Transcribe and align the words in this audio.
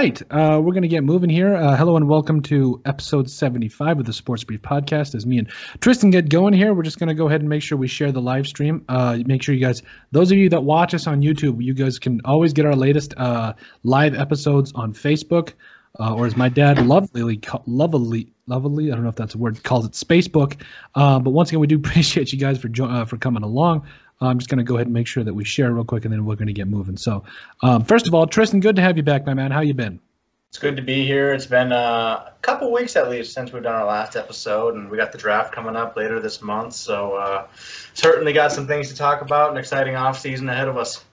right, 0.00 0.22
uh, 0.30 0.58
we're 0.58 0.72
going 0.72 0.80
to 0.80 0.88
get 0.88 1.04
moving 1.04 1.28
here. 1.28 1.54
Uh, 1.54 1.76
hello 1.76 1.94
and 1.94 2.08
welcome 2.08 2.40
to 2.40 2.80
episode 2.86 3.28
75 3.28 4.00
of 4.00 4.06
the 4.06 4.14
Sports 4.14 4.42
Brief 4.44 4.62
podcast. 4.62 5.14
As 5.14 5.26
me 5.26 5.36
and 5.36 5.46
Tristin 5.80 6.10
get 6.10 6.30
going 6.30 6.54
here, 6.54 6.72
we're 6.72 6.84
just 6.84 6.98
going 6.98 7.10
to 7.10 7.14
go 7.14 7.28
ahead 7.28 7.42
and 7.42 7.50
make 7.50 7.62
sure 7.62 7.76
we 7.76 7.86
share 7.86 8.10
the 8.10 8.22
live 8.22 8.46
stream. 8.46 8.82
Uh, 8.88 9.18
make 9.26 9.42
sure 9.42 9.54
you 9.54 9.60
guys, 9.60 9.82
those 10.10 10.32
of 10.32 10.38
you 10.38 10.48
that 10.48 10.64
watch 10.64 10.94
us 10.94 11.06
on 11.06 11.20
YouTube, 11.20 11.62
you 11.62 11.74
guys 11.74 11.98
can 11.98 12.18
always 12.24 12.54
get 12.54 12.64
our 12.64 12.74
latest 12.74 13.12
uh, 13.18 13.52
live 13.82 14.14
episodes 14.14 14.72
on 14.74 14.94
Facebook, 14.94 15.52
uh, 15.98 16.14
or 16.14 16.24
as 16.24 16.34
my 16.34 16.48
dad 16.48 16.86
lovely, 16.86 17.38
lovely, 17.66 18.32
lovely, 18.46 18.90
I 18.90 18.94
don't 18.94 19.02
know 19.02 19.10
if 19.10 19.16
that's 19.16 19.34
a 19.34 19.38
word, 19.38 19.62
calls 19.64 19.84
it 19.84 19.92
Spacebook. 19.92 20.62
Uh, 20.94 21.18
but 21.18 21.32
once 21.32 21.50
again, 21.50 21.60
we 21.60 21.66
do 21.66 21.76
appreciate 21.84 22.32
you 22.32 22.38
guys 22.38 22.58
for 22.58 22.68
jo- 22.68 23.04
for 23.04 23.18
coming 23.18 23.42
along. 23.42 23.86
I'm 24.20 24.38
just 24.38 24.50
going 24.50 24.58
to 24.58 24.64
go 24.64 24.76
ahead 24.76 24.86
and 24.86 24.94
make 24.94 25.06
sure 25.06 25.24
that 25.24 25.32
we 25.32 25.44
share 25.44 25.72
real 25.72 25.84
quick, 25.84 26.04
and 26.04 26.12
then 26.12 26.24
we're 26.24 26.36
going 26.36 26.48
to 26.48 26.52
get 26.52 26.68
moving. 26.68 26.96
So, 26.96 27.24
um, 27.62 27.84
first 27.84 28.06
of 28.06 28.14
all, 28.14 28.26
Tristin, 28.26 28.60
good 28.60 28.76
to 28.76 28.82
have 28.82 28.96
you 28.96 29.02
back, 29.02 29.26
my 29.26 29.34
man. 29.34 29.50
How 29.50 29.60
you 29.60 29.74
been? 29.74 29.98
It's 30.50 30.58
good 30.58 30.76
to 30.76 30.82
be 30.82 31.06
here. 31.06 31.32
It's 31.32 31.46
been 31.46 31.72
uh, 31.72 32.24
a 32.26 32.32
couple 32.42 32.72
weeks 32.72 32.96
at 32.96 33.08
least 33.08 33.32
since 33.32 33.52
we've 33.52 33.62
done 33.62 33.74
our 33.74 33.86
last 33.86 34.16
episode, 34.16 34.74
and 34.74 34.90
we 34.90 34.96
got 34.96 35.12
the 35.12 35.18
draft 35.18 35.54
coming 35.54 35.76
up 35.76 35.96
later 35.96 36.20
this 36.20 36.42
month. 36.42 36.74
So, 36.74 37.14
uh, 37.14 37.46
certainly 37.94 38.32
got 38.32 38.52
some 38.52 38.66
things 38.66 38.88
to 38.88 38.96
talk 38.96 39.22
about. 39.22 39.52
An 39.52 39.56
exciting 39.56 39.96
off 39.96 40.18
season 40.18 40.48
ahead 40.48 40.68
of 40.68 40.76
us. 40.76 41.04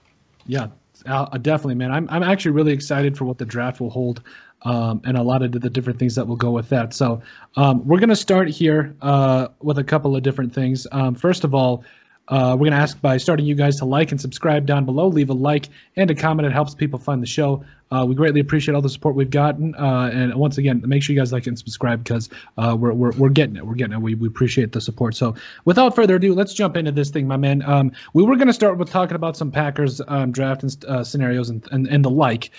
Yeah, 0.46 0.68
uh, 1.06 1.38
definitely, 1.38 1.76
man. 1.76 1.92
I'm 1.92 2.08
I'm 2.10 2.22
actually 2.22 2.50
really 2.50 2.72
excited 2.72 3.16
for 3.16 3.24
what 3.24 3.38
the 3.38 3.46
draft 3.46 3.80
will 3.80 3.90
hold. 3.90 4.22
Um, 4.62 5.00
and 5.04 5.16
a 5.16 5.22
lot 5.22 5.42
of 5.42 5.52
the 5.52 5.70
different 5.70 6.00
things 6.00 6.16
that 6.16 6.26
will 6.26 6.34
go 6.34 6.50
with 6.50 6.68
that. 6.70 6.92
So 6.92 7.22
um, 7.54 7.86
we're 7.86 8.00
going 8.00 8.08
to 8.08 8.16
start 8.16 8.48
here 8.48 8.92
uh, 9.02 9.48
with 9.60 9.78
a 9.78 9.84
couple 9.84 10.16
of 10.16 10.24
different 10.24 10.52
things. 10.52 10.84
Um, 10.90 11.14
first 11.14 11.44
of 11.44 11.54
all, 11.54 11.84
uh, 12.28 12.52
we're 12.52 12.64
going 12.64 12.72
to 12.72 12.78
ask 12.78 13.00
by 13.00 13.16
starting 13.16 13.46
you 13.46 13.54
guys 13.54 13.76
to 13.76 13.86
like 13.86 14.10
and 14.10 14.20
subscribe 14.20 14.66
down 14.66 14.84
below. 14.84 15.08
Leave 15.08 15.30
a 15.30 15.34
like 15.34 15.68
and 15.96 16.10
a 16.10 16.14
comment. 16.14 16.46
It 16.46 16.52
helps 16.52 16.74
people 16.74 16.98
find 16.98 17.22
the 17.22 17.26
show. 17.26 17.64
Uh, 17.90 18.04
we 18.06 18.14
greatly 18.14 18.40
appreciate 18.40 18.74
all 18.74 18.82
the 18.82 18.88
support 18.90 19.14
we've 19.14 19.30
gotten. 19.30 19.74
Uh, 19.74 20.10
and 20.12 20.34
once 20.34 20.58
again, 20.58 20.82
make 20.84 21.02
sure 21.02 21.14
you 21.14 21.20
guys 21.20 21.32
like 21.32 21.46
and 21.46 21.58
subscribe 21.58 22.04
because 22.04 22.28
uh, 22.58 22.76
we're, 22.78 22.92
we're, 22.92 23.12
we're 23.12 23.30
getting 23.30 23.56
it. 23.56 23.66
We're 23.66 23.74
getting 23.74 23.94
it. 23.94 24.02
We, 24.02 24.14
we 24.14 24.28
appreciate 24.28 24.72
the 24.72 24.80
support. 24.80 25.16
So 25.16 25.34
without 25.64 25.96
further 25.96 26.16
ado, 26.16 26.34
let's 26.34 26.52
jump 26.52 26.76
into 26.76 26.92
this 26.92 27.08
thing, 27.08 27.26
my 27.26 27.38
man. 27.38 27.62
Um, 27.62 27.92
we 28.12 28.22
were 28.22 28.36
going 28.36 28.48
to 28.48 28.52
start 28.52 28.76
with 28.76 28.90
talking 28.90 29.14
about 29.14 29.38
some 29.38 29.50
Packers 29.50 30.02
um, 30.06 30.30
draft 30.30 30.62
and, 30.62 30.84
uh, 30.84 31.02
scenarios 31.02 31.48
and, 31.48 31.66
and, 31.72 31.86
and 31.86 32.04
the 32.04 32.10
like. 32.10 32.50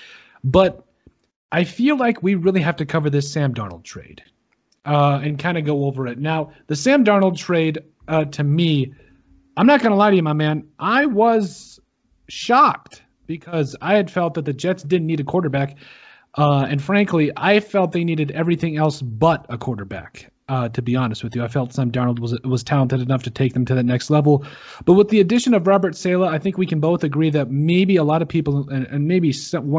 But 0.43 0.83
I 1.51 1.63
feel 1.63 1.95
like 1.95 2.23
we 2.23 2.33
really 2.33 2.61
have 2.61 2.77
to 2.77 2.85
cover 2.87 3.11
this 3.11 3.31
Sam 3.31 3.53
Darnold 3.53 3.83
trade 3.83 4.23
uh, 4.85 5.19
and 5.21 5.37
kind 5.37 5.59
of 5.59 5.65
go 5.65 5.85
over 5.85 6.07
it. 6.07 6.17
Now, 6.17 6.53
the 6.65 6.75
Sam 6.75 7.05
Darnold 7.05 7.37
trade, 7.37 7.77
to 8.31 8.43
me, 8.43 8.95
I'm 9.57 9.67
not 9.67 9.81
going 9.81 9.91
to 9.91 9.97
lie 9.97 10.09
to 10.09 10.15
you, 10.15 10.23
my 10.23 10.33
man. 10.33 10.67
I 10.79 11.05
was 11.05 11.79
shocked 12.27 13.01
because 13.27 13.75
I 13.81 13.95
had 13.95 14.09
felt 14.09 14.35
that 14.35 14.45
the 14.45 14.53
Jets 14.53 14.83
didn't 14.83 15.07
need 15.07 15.19
a 15.19 15.23
quarterback. 15.23 15.77
Uh, 16.35 16.65
and 16.69 16.81
frankly, 16.81 17.31
I 17.35 17.59
felt 17.59 17.91
they 17.91 18.03
needed 18.03 18.31
everything 18.31 18.77
else 18.77 19.01
but 19.01 19.45
a 19.49 19.57
quarterback. 19.57 20.31
Uh, 20.47 20.67
to 20.69 20.81
be 20.81 20.95
honest 20.95 21.23
with 21.23 21.35
you, 21.35 21.43
I 21.43 21.47
felt 21.47 21.73
Sam 21.73 21.91
Darnold 21.91 22.19
was 22.19 22.35
was 22.41 22.63
talented 22.63 23.01
enough 23.01 23.21
to 23.23 23.29
take 23.29 23.53
them 23.53 23.65
to 23.65 23.75
that 23.75 23.83
next 23.83 24.09
level. 24.09 24.43
But 24.83 24.93
with 24.93 25.09
the 25.09 25.19
addition 25.19 25.53
of 25.53 25.67
Robert 25.67 25.95
Saleh, 25.95 26.27
I 26.27 26.39
think 26.39 26.57
we 26.57 26.65
can 26.65 26.79
both 26.79 27.03
agree 27.03 27.29
that 27.29 27.51
maybe 27.51 27.97
a 27.97 28.03
lot 28.03 28.23
of 28.23 28.27
people, 28.27 28.67
and, 28.69 28.87
and 28.87 29.07
maybe 29.07 29.31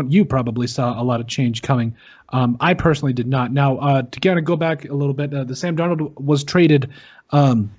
you 0.09 0.25
probably 0.25 0.69
saw 0.69 1.01
a 1.01 1.03
lot 1.03 1.21
of 1.21 1.27
change 1.27 1.63
coming. 1.63 1.97
Um, 2.29 2.57
I 2.61 2.75
personally 2.75 3.13
did 3.13 3.27
not. 3.27 3.53
Now, 3.53 3.79
uh, 3.79 4.03
to 4.03 4.21
kind 4.21 4.39
of 4.39 4.45
go 4.45 4.55
back 4.55 4.85
a 4.85 4.95
little 4.95 5.15
bit, 5.15 5.35
uh, 5.35 5.43
the 5.43 5.57
Sam 5.57 5.77
Darnold 5.77 6.21
was 6.21 6.45
traded. 6.45 6.91
Um, 7.31 7.73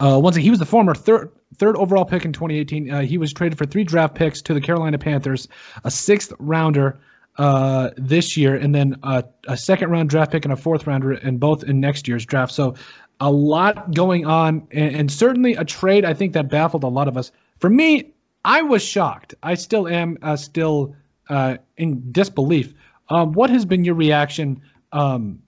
uh, 0.00 0.18
once 0.18 0.36
again, 0.36 0.44
he 0.44 0.50
was 0.50 0.58
the 0.58 0.66
former 0.66 0.94
third 0.94 1.30
third 1.56 1.76
overall 1.76 2.04
pick 2.04 2.24
in 2.24 2.32
2018. 2.32 2.90
Uh, 2.90 3.02
he 3.02 3.18
was 3.18 3.32
traded 3.32 3.58
for 3.58 3.66
three 3.66 3.84
draft 3.84 4.14
picks 4.14 4.40
to 4.42 4.54
the 4.54 4.60
Carolina 4.60 4.98
Panthers, 4.98 5.46
a 5.84 5.90
sixth 5.90 6.32
rounder 6.38 6.98
uh, 7.36 7.90
this 7.96 8.36
year, 8.36 8.54
and 8.54 8.74
then 8.74 8.96
a, 9.02 9.24
a, 9.46 9.56
second 9.56 9.90
round 9.90 10.10
draft 10.10 10.32
pick 10.32 10.44
and 10.44 10.52
a 10.52 10.56
fourth 10.56 10.86
rounder, 10.86 11.12
and 11.12 11.38
both 11.38 11.62
in 11.64 11.80
next 11.80 12.08
year's 12.08 12.24
draft. 12.24 12.52
So 12.52 12.74
a 13.20 13.30
lot 13.30 13.94
going 13.94 14.26
on, 14.26 14.66
and, 14.70 14.96
and 14.96 15.12
certainly 15.12 15.54
a 15.54 15.64
trade 15.64 16.04
I 16.04 16.14
think 16.14 16.32
that 16.32 16.48
baffled 16.48 16.84
a 16.84 16.88
lot 16.88 17.08
of 17.08 17.16
us. 17.16 17.30
For 17.58 17.68
me, 17.70 18.12
I 18.44 18.62
was 18.62 18.82
shocked. 18.82 19.34
I 19.42 19.54
still 19.54 19.86
am 19.86 20.18
uh, 20.22 20.36
still 20.36 20.94
uh, 21.28 21.58
in 21.76 22.10
disbelief. 22.10 22.74
Um, 23.10 23.32
what 23.32 23.50
has 23.50 23.64
been 23.64 23.84
your 23.84 23.96
reaction 23.96 24.62
um, 24.92 25.42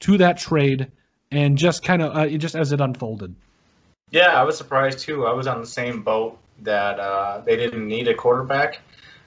to 0.00 0.18
that 0.18 0.38
trade, 0.38 0.90
and 1.30 1.58
just 1.58 1.82
kind 1.82 2.02
of 2.02 2.16
uh, 2.16 2.28
just 2.36 2.54
as 2.54 2.72
it 2.72 2.80
unfolded? 2.80 3.34
Yeah, 4.12 4.28
I 4.28 4.44
was 4.44 4.56
surprised 4.56 5.00
too. 5.00 5.26
I 5.26 5.32
was 5.32 5.48
on 5.48 5.60
the 5.60 5.66
same 5.66 6.02
boat 6.02 6.38
that 6.62 7.00
uh, 7.00 7.40
they 7.40 7.56
didn't 7.56 7.88
need 7.88 8.06
a 8.06 8.14
quarterback. 8.14 8.80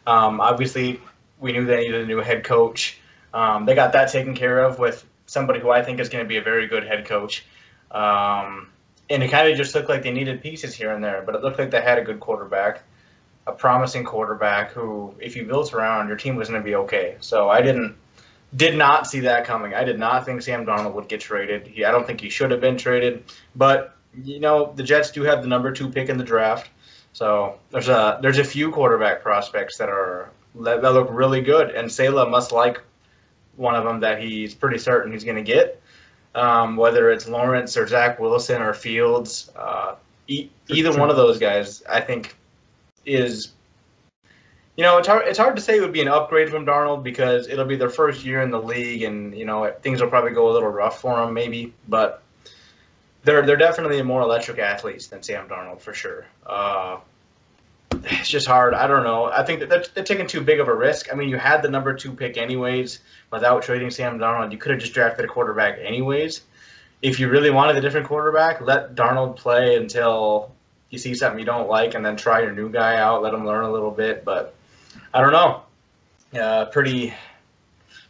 Um, 0.08 0.40
obviously, 0.40 1.02
we 1.38 1.52
knew 1.52 1.66
they 1.66 1.82
needed 1.82 2.02
a 2.02 2.06
new 2.06 2.20
head 2.20 2.46
coach. 2.46 2.98
Um, 3.34 3.66
they 3.66 3.76
got 3.76 3.92
that 3.92 4.10
taken 4.10 4.36
care 4.36 4.64
of 4.64 4.80
with 4.80 5.06
somebody 5.26 5.60
who 5.60 5.70
I 5.70 5.84
think 5.84 6.00
is 6.00 6.08
going 6.08 6.24
to 6.24 6.28
be 6.28 6.38
a 6.38 6.42
very 6.42 6.68
good 6.68 6.86
head 6.86 7.06
coach. 7.06 7.46
Um, 7.92 8.70
and 9.10 9.22
it 9.22 9.30
kind 9.30 9.50
of 9.50 9.58
just 9.58 9.76
looked 9.76 9.90
like 9.90 10.04
they 10.04 10.12
needed 10.12 10.42
pieces 10.42 10.74
here 10.74 10.92
and 10.92 11.04
there, 11.04 11.24
but 11.26 11.36
it 11.36 11.44
looked 11.44 11.60
like 11.60 11.72
they 11.72 11.82
had 11.82 11.98
a 11.98 12.04
good 12.04 12.22
quarterback, 12.22 12.84
a 13.48 13.52
promising 13.52 14.06
quarterback 14.06 14.72
who, 14.72 15.14
if 15.20 15.36
you 15.36 15.46
built 15.46 15.74
around, 15.74 16.08
your 16.08 16.18
team 16.18 16.38
was 16.38 16.48
going 16.48 16.62
to 16.62 16.66
be 16.66 16.76
okay. 16.76 17.18
So 17.20 17.50
I 17.50 17.62
didn't, 17.62 17.98
did 18.56 18.78
not 18.78 19.08
see 19.08 19.22
that 19.22 19.46
coming. 19.46 19.74
I 19.74 19.84
did 19.84 20.00
not 20.00 20.26
think 20.26 20.42
Sam 20.42 20.66
Darnold 20.66 20.94
would 20.94 21.10
get 21.10 21.20
traded. 21.20 21.68
He, 21.68 21.84
I 21.84 21.92
don't 21.92 22.08
think 22.08 22.22
he 22.22 22.30
should 22.30 22.52
have 22.52 22.62
been 22.62 22.78
traded, 22.78 23.26
but 23.56 23.96
you 24.24 24.40
know, 24.40 24.74
the 24.76 24.84
Jets 24.84 25.12
do 25.12 25.24
have 25.24 25.42
the 25.42 25.48
number 25.48 25.72
two 25.72 25.90
pick 25.90 26.10
in 26.10 26.18
the 26.18 26.24
draft, 26.24 26.70
so 27.14 27.60
there's 27.72 27.90
a 27.90 28.20
there's 28.22 28.40
a 28.40 28.44
few 28.44 28.72
quarterback 28.72 29.22
prospects 29.22 29.78
that 29.78 29.90
are 29.90 30.32
that, 30.56 30.82
look 30.82 31.08
really 31.12 31.42
good, 31.42 31.72
and 31.72 31.92
Saleh 31.92 32.30
must 32.30 32.52
like 32.52 32.82
one 33.56 33.76
of 33.76 33.84
them 33.84 34.00
that 34.00 34.22
he's 34.22 34.54
pretty 34.54 34.78
certain 34.78 35.12
he's 35.12 35.24
going 35.24 35.36
to 35.36 35.44
get. 35.44 35.82
Um, 36.36 36.78
whether 36.78 37.12
it's 37.12 37.28
Lawrence 37.28 37.76
or 37.76 37.88
Zach 37.88 38.20
Wilson 38.20 38.62
or 38.62 38.74
Fields, 38.74 39.52
uh, 39.56 39.96
e- 40.28 40.50
either 40.68 40.98
one 40.98 41.10
of 41.10 41.16
those 41.16 41.40
guys, 41.40 41.82
I 41.90 42.02
think, 42.02 42.36
is 43.04 43.54
you 44.80 44.84
know, 44.84 44.98
it's 44.98 45.10
hard. 45.10 45.28
It's 45.28 45.38
hard 45.38 45.58
to 45.58 45.62
say 45.62 45.76
it 45.76 45.82
would 45.82 45.92
be 45.92 46.02
an 46.02 46.08
upgrade 46.08 46.50
from 46.50 46.66
Darnold 46.66 47.04
because 47.04 47.50
it'll 47.50 47.66
be 47.66 47.76
their 47.76 47.90
first 47.90 48.24
year 48.24 48.42
in 48.42 48.50
the 48.50 48.62
league, 48.62 49.04
and 49.04 49.38
you 49.38 49.44
know 49.44 49.70
things 49.82 50.02
will 50.02 50.08
probably 50.08 50.32
go 50.32 50.50
a 50.50 50.54
little 50.54 50.70
rough 50.70 51.02
for 51.02 51.18
them, 51.18 51.34
maybe. 51.34 51.74
But 51.90 52.24
they're 53.24 53.46
they're 53.46 53.58
definitely 53.58 54.02
more 54.02 54.22
electric 54.22 54.60
athletes 54.60 55.08
than 55.08 55.24
Sam 55.24 55.48
Darnold 55.48 55.82
for 55.82 55.94
sure. 55.94 56.26
Uh, 56.46 57.00
it's 57.92 58.30
just 58.30 58.48
hard. 58.48 58.74
I 58.74 58.88
don't 58.88 59.04
know. 59.04 59.26
I 59.26 59.44
think 59.44 59.60
that 59.62 59.70
they're, 59.70 59.84
they're, 59.94 60.04
taking 60.04 60.28
too 60.28 60.42
big 60.42 60.60
of 60.60 60.68
a 60.68 60.74
risk. 60.74 61.12
I 61.12 61.16
mean, 61.16 61.30
you 61.30 61.38
had 61.38 61.62
the 61.62 61.70
number 61.70 61.94
two 61.94 62.14
pick 62.14 62.38
anyways 62.38 63.00
without 63.32 63.64
trading 63.64 63.90
Sam 63.90 64.20
Darnold. 64.20 64.52
You 64.52 64.58
could 64.58 64.72
have 64.72 64.80
just 64.80 64.94
drafted 64.94 65.26
a 65.26 65.28
quarterback 65.28 65.80
anyways. 65.82 66.42
If 67.02 67.20
you 67.20 67.30
really 67.30 67.50
wanted 67.50 67.78
a 67.78 67.82
different 67.82 68.08
quarterback, 68.08 68.62
let 68.62 68.96
Darnold 68.96 69.38
play 69.38 69.76
until 69.76 70.52
you 70.90 70.98
see 70.98 71.16
something 71.16 71.40
you 71.40 71.46
don't 71.46 71.70
like, 71.70 71.94
and 71.94 72.06
then 72.06 72.16
try 72.16 72.42
your 72.42 72.52
new 72.52 72.70
guy 72.70 72.98
out. 72.98 73.22
Let 73.22 73.34
him 73.34 73.46
learn 73.46 73.66
a 73.66 73.72
little 73.72 73.92
bit. 73.92 74.24
But 74.24 74.54
I 75.14 75.22
don't 75.22 75.32
know. 75.32 75.64
Uh, 76.40 76.66
pretty 76.66 77.14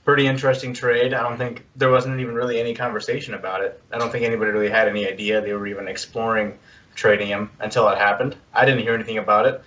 pretty 0.09 0.25
interesting 0.25 0.73
trade. 0.73 1.13
I 1.13 1.21
don't 1.21 1.37
think 1.37 1.63
there 1.75 1.91
wasn't 1.91 2.19
even 2.19 2.33
really 2.33 2.59
any 2.59 2.73
conversation 2.73 3.35
about 3.35 3.61
it. 3.61 3.79
I 3.91 3.99
don't 3.99 4.11
think 4.11 4.25
anybody 4.25 4.49
really 4.49 4.67
had 4.67 4.87
any 4.87 5.07
idea 5.07 5.39
they 5.39 5.53
were 5.53 5.67
even 5.67 5.87
exploring 5.87 6.57
trading 6.95 7.27
him 7.27 7.51
until 7.59 7.87
it 7.89 7.99
happened. 7.99 8.35
I 8.51 8.65
didn't 8.65 8.81
hear 8.81 8.95
anything 8.95 9.19
about 9.19 9.45
it. 9.45 9.61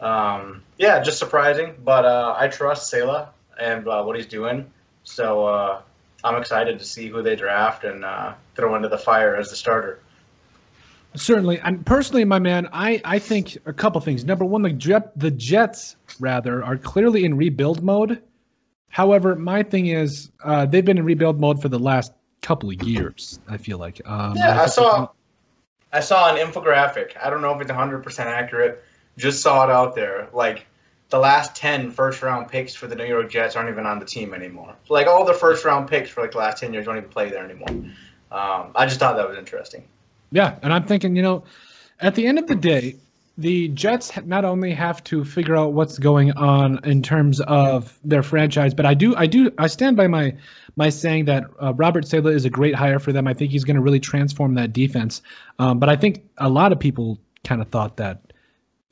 Um, 0.00 0.64
yeah, 0.78 1.00
just 1.00 1.20
surprising, 1.20 1.76
but 1.84 2.04
uh, 2.04 2.34
I 2.36 2.48
trust 2.48 2.90
Saleh 2.90 3.28
and 3.60 3.86
uh, 3.86 4.02
what 4.02 4.16
he's 4.16 4.26
doing. 4.26 4.68
So 5.04 5.46
uh, 5.46 5.82
I'm 6.24 6.40
excited 6.40 6.80
to 6.80 6.84
see 6.84 7.06
who 7.06 7.22
they 7.22 7.36
draft 7.36 7.84
and 7.84 8.04
uh, 8.04 8.34
throw 8.56 8.74
into 8.74 8.88
the 8.88 8.98
fire 8.98 9.36
as 9.36 9.50
the 9.50 9.56
starter. 9.56 10.00
Certainly, 11.14 11.60
and 11.60 11.86
personally, 11.86 12.24
my 12.24 12.40
man, 12.40 12.68
I, 12.72 13.00
I 13.04 13.20
think 13.20 13.58
a 13.64 13.72
couple 13.72 14.00
things. 14.00 14.24
Number 14.24 14.44
one, 14.44 14.62
the 14.62 14.70
Jet, 14.70 15.16
the 15.16 15.30
Jets 15.30 15.94
rather 16.18 16.64
are 16.64 16.76
clearly 16.76 17.24
in 17.24 17.36
rebuild 17.36 17.80
mode 17.80 18.20
However, 18.94 19.34
my 19.34 19.64
thing 19.64 19.86
is 19.86 20.30
uh, 20.44 20.66
they've 20.66 20.84
been 20.84 20.98
in 20.98 21.04
rebuild 21.04 21.40
mode 21.40 21.60
for 21.60 21.68
the 21.68 21.80
last 21.80 22.12
couple 22.42 22.70
of 22.70 22.80
years. 22.84 23.40
I 23.48 23.56
feel 23.56 23.76
like. 23.76 24.00
Um, 24.08 24.36
yeah, 24.36 24.62
I 24.62 24.66
saw. 24.66 25.08
I 25.92 25.98
saw 25.98 26.32
an 26.32 26.36
infographic. 26.36 27.16
I 27.20 27.28
don't 27.28 27.42
know 27.42 27.52
if 27.52 27.60
it's 27.60 27.72
100% 27.72 28.18
accurate. 28.20 28.84
Just 29.18 29.42
saw 29.42 29.64
it 29.64 29.70
out 29.70 29.96
there. 29.96 30.28
Like 30.32 30.66
the 31.08 31.18
last 31.18 31.56
10 31.56 31.90
first 31.90 32.22
round 32.22 32.46
picks 32.46 32.72
for 32.72 32.86
the 32.86 32.94
New 32.94 33.06
York 33.06 33.28
Jets 33.28 33.56
aren't 33.56 33.68
even 33.68 33.84
on 33.84 33.98
the 33.98 34.04
team 34.04 34.32
anymore. 34.32 34.76
Like 34.88 35.08
all 35.08 35.24
the 35.24 35.34
first 35.34 35.64
round 35.64 35.88
picks 35.88 36.08
for 36.08 36.22
like 36.22 36.30
the 36.30 36.38
last 36.38 36.60
10 36.60 36.72
years 36.72 36.86
don't 36.86 36.96
even 36.96 37.10
play 37.10 37.30
there 37.30 37.44
anymore. 37.44 37.70
Um, 38.30 38.70
I 38.76 38.86
just 38.86 39.00
thought 39.00 39.16
that 39.16 39.28
was 39.28 39.36
interesting. 39.36 39.82
Yeah, 40.30 40.56
and 40.62 40.72
I'm 40.72 40.84
thinking, 40.84 41.16
you 41.16 41.22
know, 41.22 41.42
at 41.98 42.14
the 42.14 42.28
end 42.28 42.38
of 42.38 42.46
the 42.46 42.54
day, 42.54 42.94
the 43.36 43.68
Jets 43.68 44.12
not 44.24 44.44
only 44.44 44.72
have 44.72 45.02
to 45.04 45.24
figure 45.24 45.56
out 45.56 45.72
what's 45.72 45.98
going 45.98 46.32
on 46.32 46.84
in 46.84 47.02
terms 47.02 47.40
of 47.40 47.98
their 48.04 48.22
franchise, 48.22 48.74
but 48.74 48.86
I 48.86 48.94
do, 48.94 49.16
I 49.16 49.26
do, 49.26 49.50
I 49.58 49.66
stand 49.66 49.96
by 49.96 50.06
my 50.06 50.34
my 50.76 50.88
saying 50.88 51.26
that 51.26 51.44
uh, 51.62 51.72
Robert 51.74 52.06
Saleh 52.06 52.34
is 52.34 52.44
a 52.44 52.50
great 52.50 52.74
hire 52.74 52.98
for 52.98 53.12
them. 53.12 53.28
I 53.28 53.34
think 53.34 53.52
he's 53.52 53.64
going 53.64 53.76
to 53.76 53.82
really 53.82 54.00
transform 54.00 54.54
that 54.54 54.72
defense. 54.72 55.22
Um, 55.58 55.78
but 55.78 55.88
I 55.88 55.96
think 55.96 56.24
a 56.38 56.48
lot 56.48 56.72
of 56.72 56.80
people 56.80 57.20
kind 57.44 57.60
of 57.60 57.68
thought 57.68 57.96
that 57.98 58.32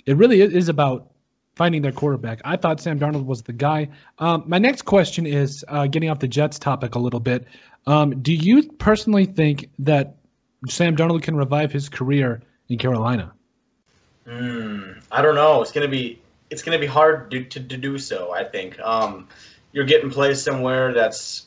it 0.06 0.16
really 0.16 0.40
is 0.40 0.68
about 0.68 1.10
finding 1.54 1.82
their 1.82 1.92
quarterback. 1.92 2.40
I 2.44 2.56
thought 2.56 2.80
Sam 2.80 2.98
Darnold 2.98 3.26
was 3.26 3.42
the 3.42 3.52
guy. 3.52 3.88
Um, 4.18 4.44
my 4.46 4.58
next 4.58 4.82
question 4.82 5.26
is 5.26 5.64
uh, 5.68 5.86
getting 5.86 6.08
off 6.08 6.18
the 6.18 6.28
Jets 6.28 6.58
topic 6.58 6.94
a 6.94 6.98
little 6.98 7.20
bit. 7.20 7.46
Um, 7.86 8.22
do 8.22 8.32
you 8.32 8.70
personally 8.72 9.26
think 9.26 9.68
that 9.80 10.16
Sam 10.68 10.96
Darnold 10.96 11.22
can 11.22 11.36
revive 11.36 11.72
his 11.72 11.88
career 11.88 12.42
in 12.68 12.78
Carolina? 12.78 13.32
Mm, 14.26 15.02
I 15.10 15.22
don't 15.22 15.34
know. 15.34 15.62
It's 15.62 15.72
gonna 15.72 15.88
be 15.88 16.20
it's 16.50 16.62
gonna 16.62 16.78
be 16.78 16.86
hard 16.86 17.30
to, 17.30 17.44
to, 17.44 17.60
to 17.60 17.76
do 17.76 17.98
so. 17.98 18.32
I 18.32 18.44
think 18.44 18.78
um, 18.80 19.28
you're 19.72 19.84
getting 19.84 20.10
placed 20.10 20.44
somewhere 20.44 20.92
that's. 20.92 21.46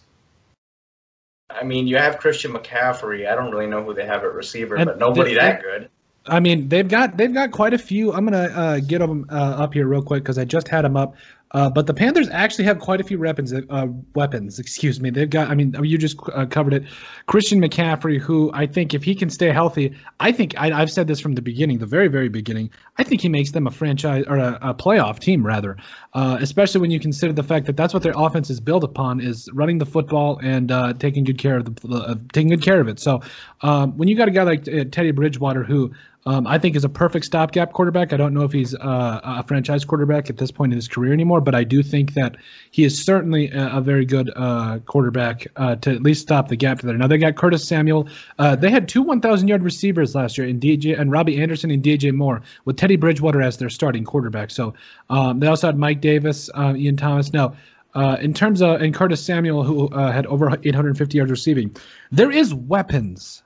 I 1.49 1.63
mean, 1.63 1.87
you 1.87 1.97
have 1.97 2.17
Christian 2.17 2.51
McCaffrey. 2.51 3.29
I 3.29 3.35
don't 3.35 3.51
really 3.51 3.67
know 3.67 3.83
who 3.83 3.93
they 3.93 4.05
have 4.05 4.23
at 4.23 4.33
receiver, 4.33 4.75
and 4.75 4.85
but 4.85 4.97
nobody 4.97 5.35
that 5.35 5.61
good. 5.61 5.89
I 6.27 6.39
mean, 6.39 6.69
they've 6.69 6.87
got 6.87 7.17
they've 7.17 7.33
got 7.33 7.51
quite 7.51 7.73
a 7.73 7.77
few. 7.77 8.11
I'm 8.11 8.25
gonna 8.25 8.37
uh, 8.37 8.79
get 8.79 8.99
them 8.99 9.27
uh, 9.29 9.35
up 9.35 9.73
here 9.73 9.87
real 9.87 10.01
quick 10.01 10.23
because 10.23 10.37
I 10.37 10.45
just 10.45 10.67
had 10.67 10.83
them 10.83 10.97
up. 10.97 11.15
Uh, 11.51 11.69
but 11.69 11.87
the 11.87 11.93
Panthers 11.93 12.27
actually 12.29 12.65
have 12.65 12.79
quite 12.79 12.99
a 12.99 13.03
few 13.03 13.19
weapons. 13.19 13.53
Uh, 13.53 13.87
weapons, 14.13 14.59
excuse 14.59 14.99
me. 14.99 15.09
They've 15.09 15.29
got. 15.29 15.49
I 15.49 15.55
mean, 15.55 15.75
you 15.83 15.97
just 15.97 16.17
uh, 16.33 16.45
covered 16.47 16.73
it. 16.73 16.83
Christian 17.27 17.61
McCaffrey, 17.61 18.19
who 18.19 18.51
I 18.53 18.65
think 18.65 18.93
if 18.93 19.03
he 19.03 19.15
can 19.15 19.29
stay 19.29 19.51
healthy, 19.51 19.95
I 20.19 20.31
think 20.31 20.57
I, 20.57 20.77
have 20.77 20.91
said 20.91 21.07
this 21.07 21.19
from 21.19 21.35
the 21.35 21.41
beginning, 21.41 21.77
the 21.77 21.85
very 21.85 22.07
very 22.07 22.29
beginning. 22.29 22.71
I 22.97 23.03
think 23.03 23.21
he 23.21 23.29
makes 23.29 23.51
them 23.51 23.67
a 23.67 23.71
franchise 23.71 24.25
or 24.27 24.37
a, 24.37 24.57
a 24.61 24.73
playoff 24.73 25.19
team 25.19 25.45
rather. 25.45 25.77
Uh, 26.13 26.37
especially 26.41 26.81
when 26.81 26.91
you 26.91 26.99
consider 26.99 27.31
the 27.31 27.43
fact 27.43 27.67
that 27.67 27.77
that's 27.77 27.93
what 27.93 28.03
their 28.03 28.13
offense 28.15 28.49
is 28.49 28.59
built 28.59 28.83
upon 28.83 29.21
is 29.21 29.49
running 29.53 29.77
the 29.77 29.85
football 29.85 30.39
and 30.43 30.71
uh, 30.71 30.93
taking 30.93 31.23
good 31.23 31.37
care 31.37 31.57
of 31.57 31.65
the 31.65 32.19
taking 32.33 32.49
good 32.49 32.63
care 32.63 32.81
of 32.81 32.87
it. 32.87 32.99
So 32.99 33.21
um, 33.61 33.97
when 33.97 34.07
you 34.07 34.15
got 34.17 34.27
a 34.27 34.31
guy 34.31 34.43
like 34.43 34.63
Teddy 34.63 35.11
Bridgewater 35.11 35.63
who 35.63 35.93
um, 36.27 36.47
I 36.47 36.57
think 36.57 36.75
is 36.75 36.83
a 36.83 36.89
perfect 36.89 37.25
stopgap 37.25 37.73
quarterback. 37.73 38.11
I 38.11 38.17
don't 38.17 38.33
know 38.33 38.41
if 38.41 38.51
he's 38.51 38.73
uh, 38.73 39.21
a 39.23 39.43
franchise 39.43 39.85
quarterback 39.85 40.29
at 40.29 40.37
this 40.37 40.49
point 40.49 40.71
in 40.73 40.77
his 40.77 40.87
career 40.87 41.13
anymore, 41.13 41.39
but 41.39 41.53
I 41.53 41.63
do 41.63 41.83
think 41.83 42.13
that 42.15 42.35
he 42.71 42.83
is 42.83 43.03
certainly 43.03 43.51
a, 43.51 43.77
a 43.77 43.81
very 43.81 44.05
good 44.05 44.31
uh, 44.35 44.79
quarterback 44.85 45.45
uh, 45.55 45.75
to 45.77 45.91
at 45.91 46.01
least 46.01 46.23
stop 46.23 46.47
the 46.47 46.55
gap 46.55 46.81
there. 46.81 46.97
Now 46.97 47.05
they 47.05 47.19
got 47.19 47.35
Curtis 47.35 47.67
Samuel. 47.67 48.07
Uh, 48.39 48.55
they 48.55 48.71
had 48.71 48.87
two 48.87 49.03
1,000 49.03 49.47
yard 49.47 49.61
receivers 49.61 50.15
last 50.15 50.37
year 50.37 50.47
in 50.47 50.59
DJ 50.59 50.99
and 50.99 51.11
Robbie 51.11 51.39
Anderson 51.39 51.69
and 51.69 51.83
DJ 51.83 52.11
Moore 52.11 52.41
with 52.65 52.75
Teddy 52.75 52.95
Bridgewater 52.95 53.41
as 53.41 53.57
their 53.57 53.69
starting 53.69 54.03
quarterback. 54.03 54.49
So 54.49 54.73
um, 55.11 55.39
they 55.39 55.47
also 55.47 55.67
had 55.67 55.77
Mike 55.77 56.01
Davis, 56.01 56.49
uh, 56.55 56.73
Ian 56.75 56.97
Thomas. 56.97 57.33
Now. 57.33 57.55
Uh, 57.93 58.17
in 58.19 58.33
terms 58.33 58.61
of 58.61 58.81
and 58.81 58.93
Curtis 58.93 59.25
Samuel, 59.25 59.63
who 59.63 59.87
had 59.95 60.25
over 60.25 60.49
850 60.49 61.17
yards 61.17 61.31
receiving, 61.31 61.73
there 62.11 62.29
is 62.29 62.53
weapons 62.53 63.41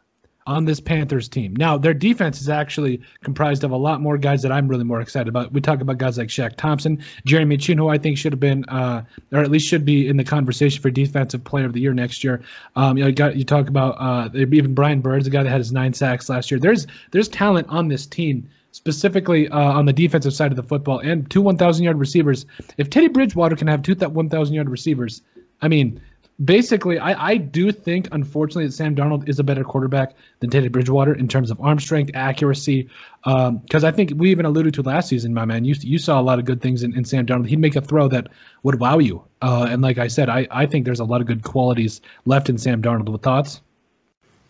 on 0.50 0.66
this 0.66 0.80
Panthers 0.80 1.30
team. 1.30 1.56
Now, 1.56 1.78
their 1.78 1.94
defense 1.94 2.42
is 2.42 2.50
actually 2.50 3.01
comprised 3.24 3.63
of 3.63 3.69
a 3.69 3.78
lot 3.78 4.01
more 4.01 4.18
guys 4.18 4.42
that 4.42 4.51
I'm 4.51 4.68
really 4.68 4.84
more 4.84 5.00
excited 5.00 5.28
about. 5.28 5.54
We 5.54 5.62
talk 5.62 5.80
about 5.80 6.00
guys 6.00 6.18
like 6.18 6.30
Shaq 6.30 6.56
Thompson, 6.56 7.04
Jeremy 7.24 7.56
Chinn, 7.56 7.78
who 7.78 7.90
I 7.90 8.00
think 8.00 8.18
should 8.18 8.34
have 8.34 8.40
been, 8.40 8.66
uh, 8.66 9.04
or 9.31 9.42
at 9.42 9.51
least 9.51 9.68
should 9.68 9.86
be 9.86 10.07
in 10.07 10.18
the 10.18 10.24
conversation 10.24 10.81
for 10.81 10.90
Defensive 10.90 11.44
Player 11.44 11.66
of 11.66 11.74
the 11.74 11.80
Year 11.80 11.94
next 11.94 12.24
year. 12.24 12.42
Um, 12.75 12.98
you, 12.98 13.04
know, 13.04 13.10
you, 13.10 13.16
got, 13.16 13.36
you 13.36 13.44
talk 13.44 13.69
about 13.69 13.92
uh, 14.00 14.30
even 14.34 14.74
Brian 14.74 15.01
Burns, 15.01 15.25
the 15.25 15.30
guy 15.30 15.44
that 15.44 15.50
had 15.50 15.60
his 15.60 15.72
nine 15.72 15.94
sacks 15.94 16.30
last 16.30 16.50
year. 16.50 16.60
There's 16.60 16.88
there's 17.12 17.30
talent 17.30 17.68
on 17.69 17.88
this 17.88 18.07
team 18.07 18.50
specifically 18.72 19.48
uh, 19.50 19.60
on 19.60 19.86
the 19.86 19.94
defensive 19.94 20.34
side 20.34 20.52
of 20.52 20.56
the 20.56 20.63
football 20.63 20.98
and 20.98 21.30
two 21.30 21.42
1,000 21.42 21.84
yard 21.84 22.00
receivers. 22.00 22.48
If 22.78 22.90
Teddy 22.90 23.07
Bridgewater 23.07 23.56
can 23.56 23.68
have 23.68 23.84
two 23.84 23.94
1,000 23.94 24.56
yard 24.56 24.69
receivers, 24.69 25.22
I 25.62 25.68
mean, 25.68 26.02
basically, 26.44 27.00
I, 27.00 27.32
I 27.32 27.38
do 27.38 27.72
think, 27.72 28.08
unfortunately, 28.12 28.66
that 28.68 28.74
Sam 28.74 28.96
Darnold 28.96 29.28
is 29.28 29.40
a 29.40 29.44
better 29.44 29.64
quarterback 29.64 30.16
than 30.40 30.50
Teddy 30.50 30.70
Bridgewater 30.70 31.14
in 31.14 31.28
terms 31.28 31.52
of 31.52 31.60
arm 31.60 31.80
strength, 31.80 32.12
accuracy. 32.14 32.90
Because 33.24 33.84
um, 33.84 33.86
I 33.86 33.92
think 33.92 34.14
we 34.16 34.32
even 34.32 34.46
alluded 34.46 34.74
to 34.76 34.82
last 34.82 35.10
season, 35.10 35.34
my 35.34 35.46
man. 35.46 35.66
You, 35.66 35.76
you 35.80 35.98
saw 35.98 36.20
a 36.20 36.24
lot 36.24 36.40
of 36.40 36.46
good 36.46 36.62
things 36.62 36.84
in, 36.84 36.96
in 36.96 37.06
Sam 37.06 37.26
Darnold. 37.26 37.48
He'd 37.48 37.60
make 37.60 37.76
a 37.76 37.82
throw 37.82 38.08
that 38.10 38.28
would 38.64 38.80
wow 38.80 39.00
you. 39.00 39.24
Uh, 39.42 39.68
and 39.70 39.82
like 39.82 39.98
I 39.98 40.08
said, 40.08 40.30
I, 40.30 40.48
I 40.52 40.66
think 40.66 40.86
there's 40.86 41.00
a 41.00 41.06
lot 41.06 41.22
of 41.22 41.28
good 41.28 41.44
qualities 41.44 42.02
left 42.26 42.50
in 42.50 42.58
Sam 42.58 42.82
Darnold. 42.82 43.10
With 43.10 43.22
thoughts? 43.22 43.62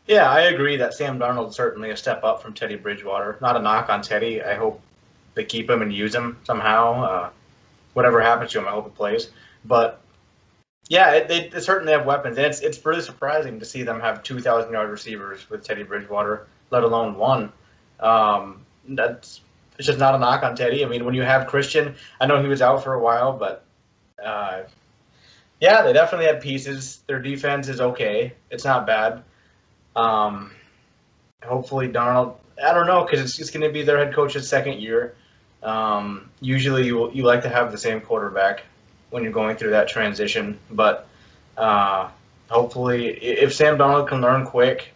Yeah, 0.08 0.30
I 0.30 0.42
agree 0.42 0.78
that 0.78 0.94
Sam 0.94 1.20
Darnold 1.20 1.54
certainly 1.54 1.92
a 1.92 1.98
step 1.98 2.24
up 2.24 2.42
from 2.42 2.54
Teddy 2.54 2.76
Bridgewater. 2.76 3.38
Not 3.42 3.56
a 3.56 3.60
knock 3.60 3.90
on 3.90 4.02
Teddy. 4.02 4.42
I 4.42 4.56
hope 4.56 4.82
they 5.36 5.44
keep 5.46 5.70
him 5.70 5.82
and 5.82 5.94
use 5.94 6.16
him 6.16 6.38
somehow. 6.44 7.04
Uh, 7.04 7.30
whatever 7.94 8.22
happens 8.22 8.52
to 8.52 8.60
him, 8.60 8.68
I 8.68 8.72
hope 8.72 8.86
he 8.86 8.92
plays. 8.92 9.30
But 9.66 10.02
yeah, 10.90 11.24
they, 11.24 11.50
they, 11.50 11.60
certainly 11.60 11.94
have 11.94 12.08
weapons, 12.08 12.38
and 12.38 12.48
it's 12.48 12.62
it's 12.62 12.84
really 12.84 13.02
surprising 13.02 13.60
to 13.60 13.66
see 13.66 13.84
them 13.84 14.00
have 14.02 14.24
two 14.24 14.40
thousand 14.40 14.74
yard 14.74 14.90
receivers 14.90 15.48
with 15.48 15.64
Teddy 15.64 15.84
Bridgewater, 15.84 16.48
let 16.72 16.84
alone 16.84 17.16
one. 17.16 17.54
Um, 18.00 18.66
that's 18.88 19.42
it's 19.78 19.86
just 19.86 20.00
not 20.00 20.16
a 20.16 20.18
knock 20.18 20.42
on 20.42 20.56
Teddy. 20.56 20.84
I 20.84 20.90
mean, 20.90 21.06
when 21.06 21.14
you 21.14 21.22
have 21.22 21.46
Christian, 21.46 21.94
I 22.20 22.26
know 22.26 22.42
he 22.42 22.48
was 22.48 22.64
out 22.64 22.84
for 22.84 22.96
a 22.96 23.00
while, 23.00 23.34
but 23.34 23.64
uh, 24.24 24.64
yeah, 25.62 25.84
they 25.84 25.94
definitely 25.94 26.26
have 26.26 26.42
pieces. 26.42 27.04
Their 27.06 27.20
defense 27.20 27.68
is 27.68 27.80
okay; 27.80 28.34
it's 28.50 28.66
not 28.66 28.88
bad. 28.88 29.22
Um, 29.96 30.52
hopefully, 31.44 31.88
Darnold. 31.88 32.38
I 32.66 32.74
don't 32.74 32.88
know 32.88 33.06
because 33.06 33.22
it's, 33.22 33.40
it's 33.40 33.52
going 33.52 33.66
to 33.66 33.72
be 33.72 33.84
their 33.84 34.04
head 34.04 34.16
coach's 34.16 34.50
second 34.50 34.82
year. 34.82 35.16
Um, 35.62 36.32
usually, 36.42 36.88
you 36.88 37.12
you 37.12 37.26
like 37.26 37.44
to 37.44 37.50
have 37.50 37.72
the 37.72 37.78
same 37.78 38.02
quarterback 38.02 38.64
when 39.10 39.24
you're 39.24 39.32
going 39.32 39.56
through 39.56 39.72
that 39.72 39.88
transition. 39.88 40.60
But 40.72 41.08
uh, 41.58 42.10
hopefully, 42.50 43.08
if 43.08 43.54
Sam 43.54 43.78
Darnold 43.78 44.08
can 44.08 44.22
learn 44.22 44.46
quick, 44.46 44.94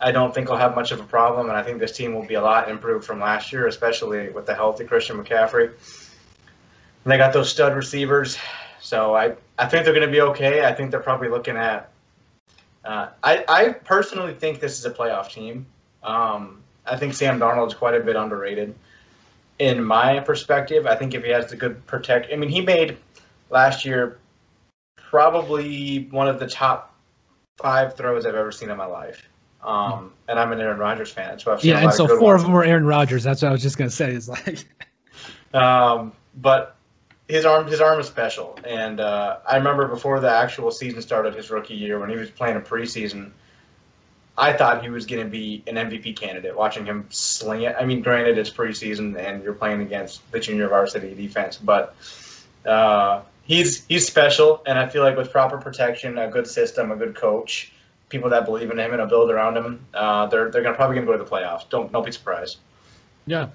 I 0.00 0.12
don't 0.12 0.34
think 0.34 0.48
he'll 0.48 0.56
have 0.56 0.74
much 0.74 0.92
of 0.92 1.00
a 1.00 1.04
problem, 1.04 1.48
and 1.48 1.56
I 1.56 1.62
think 1.62 1.78
this 1.78 1.96
team 1.96 2.14
will 2.14 2.26
be 2.26 2.34
a 2.34 2.42
lot 2.42 2.70
improved 2.70 3.04
from 3.04 3.20
last 3.20 3.52
year, 3.52 3.66
especially 3.66 4.30
with 4.30 4.46
the 4.46 4.54
healthy 4.54 4.84
Christian 4.84 5.22
McCaffrey. 5.22 5.66
And 5.66 7.12
they 7.12 7.18
got 7.18 7.32
those 7.32 7.50
stud 7.50 7.76
receivers, 7.76 8.38
so 8.80 9.14
I, 9.14 9.34
I 9.58 9.66
think 9.66 9.84
they're 9.84 9.94
going 9.94 10.06
to 10.06 10.12
be 10.12 10.22
okay. 10.22 10.64
I 10.64 10.72
think 10.72 10.90
they're 10.90 11.00
probably 11.00 11.28
looking 11.28 11.56
at. 11.56 11.90
Uh, 12.82 13.08
I 13.22 13.44
I 13.46 13.68
personally 13.72 14.32
think 14.32 14.58
this 14.60 14.78
is 14.78 14.86
a 14.86 14.90
playoff 14.90 15.30
team. 15.30 15.66
Um, 16.02 16.62
I 16.86 16.96
think 16.96 17.12
Sam 17.12 17.38
Darnold 17.38 17.68
is 17.68 17.74
quite 17.74 17.94
a 17.94 18.00
bit 18.00 18.16
underrated 18.16 18.74
in 19.60 19.84
my 19.84 20.20
perspective, 20.20 20.86
I 20.86 20.96
think 20.96 21.14
if 21.14 21.22
he 21.22 21.30
has 21.30 21.50
the 21.50 21.56
good 21.56 21.86
protect, 21.86 22.32
I 22.32 22.36
mean, 22.36 22.48
he 22.48 22.62
made 22.62 22.96
last 23.50 23.84
year 23.84 24.18
probably 24.96 26.08
one 26.10 26.28
of 26.28 26.40
the 26.40 26.46
top 26.46 26.96
five 27.58 27.94
throws 27.94 28.24
I've 28.24 28.34
ever 28.34 28.52
seen 28.52 28.70
in 28.70 28.78
my 28.78 28.86
life. 28.86 29.28
Um, 29.62 30.14
and 30.26 30.38
I'm 30.38 30.50
an 30.52 30.60
Aaron 30.60 30.78
Rodgers 30.78 31.12
fan, 31.12 31.38
so 31.38 31.52
I've 31.52 31.60
seen 31.60 31.72
yeah, 31.72 31.82
and 31.82 31.92
so 31.92 32.08
four 32.08 32.20
ones. 32.20 32.40
of 32.40 32.46
them 32.46 32.52
were 32.54 32.64
Aaron 32.64 32.86
Rodgers. 32.86 33.22
That's 33.22 33.42
what 33.42 33.50
I 33.50 33.52
was 33.52 33.60
just 33.60 33.76
gonna 33.76 33.90
say. 33.90 34.14
Is 34.14 34.26
like, 34.26 34.64
um, 35.54 36.12
but 36.34 36.76
his 37.28 37.44
arm, 37.44 37.66
his 37.66 37.82
arm 37.82 38.00
is 38.00 38.06
special, 38.06 38.58
and 38.64 39.00
uh, 39.00 39.40
I 39.46 39.56
remember 39.56 39.86
before 39.88 40.18
the 40.18 40.30
actual 40.30 40.70
season 40.70 41.02
started, 41.02 41.34
his 41.34 41.50
rookie 41.50 41.74
year 41.74 42.00
when 42.00 42.08
he 42.08 42.16
was 42.16 42.30
playing 42.30 42.56
a 42.56 42.60
preseason 42.60 43.32
I 44.40 44.54
thought 44.54 44.82
he 44.82 44.88
was 44.88 45.04
going 45.04 45.22
to 45.22 45.28
be 45.28 45.62
an 45.66 45.74
MVP 45.74 46.16
candidate. 46.16 46.56
Watching 46.56 46.86
him 46.86 47.06
sling 47.10 47.62
it. 47.62 47.76
I 47.78 47.84
mean, 47.84 48.00
granted, 48.00 48.38
it's 48.38 48.48
preseason 48.48 49.16
and 49.18 49.44
you're 49.44 49.52
playing 49.52 49.82
against 49.82 50.28
the 50.32 50.40
junior 50.40 50.66
varsity 50.66 51.14
defense, 51.14 51.58
but 51.58 51.94
uh, 52.64 53.20
he's 53.42 53.84
he's 53.86 54.06
special. 54.06 54.62
And 54.66 54.78
I 54.78 54.88
feel 54.88 55.02
like 55.02 55.18
with 55.18 55.30
proper 55.30 55.58
protection, 55.58 56.16
a 56.16 56.28
good 56.28 56.46
system, 56.46 56.90
a 56.90 56.96
good 56.96 57.14
coach, 57.14 57.70
people 58.08 58.30
that 58.30 58.46
believe 58.46 58.70
in 58.70 58.78
him 58.78 58.92
and 58.92 59.02
a 59.02 59.06
build 59.06 59.30
around 59.30 59.58
him, 59.58 59.84
uh, 59.92 60.26
they're 60.26 60.50
they're 60.50 60.62
gonna 60.62 60.74
probably 60.74 60.96
gonna 60.96 61.06
go 61.06 61.12
to 61.12 61.22
the 61.22 61.30
playoffs. 61.30 61.68
Don't 61.68 61.92
don't 61.92 62.06
be 62.06 62.12
surprised. 62.12 62.56
Yeah. 63.26 63.48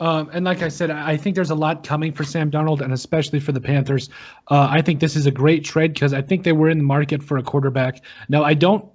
Um, 0.00 0.30
and 0.32 0.44
like 0.44 0.62
I 0.62 0.68
said, 0.68 0.92
I 0.92 1.16
think 1.16 1.34
there's 1.34 1.50
a 1.50 1.56
lot 1.56 1.82
coming 1.82 2.12
for 2.12 2.22
Sam 2.22 2.52
Darnold 2.52 2.80
and 2.80 2.92
especially 2.92 3.40
for 3.40 3.50
the 3.50 3.60
Panthers. 3.60 4.08
Uh, 4.48 4.68
I 4.70 4.80
think 4.80 5.00
this 5.00 5.16
is 5.16 5.26
a 5.26 5.32
great 5.32 5.64
trade 5.64 5.92
because 5.92 6.14
I 6.14 6.22
think 6.22 6.44
they 6.44 6.52
were 6.52 6.70
in 6.70 6.78
the 6.78 6.84
market 6.84 7.20
for 7.20 7.36
a 7.36 7.42
quarterback. 7.42 8.04
Now, 8.28 8.44
I 8.44 8.54
don't 8.54 8.88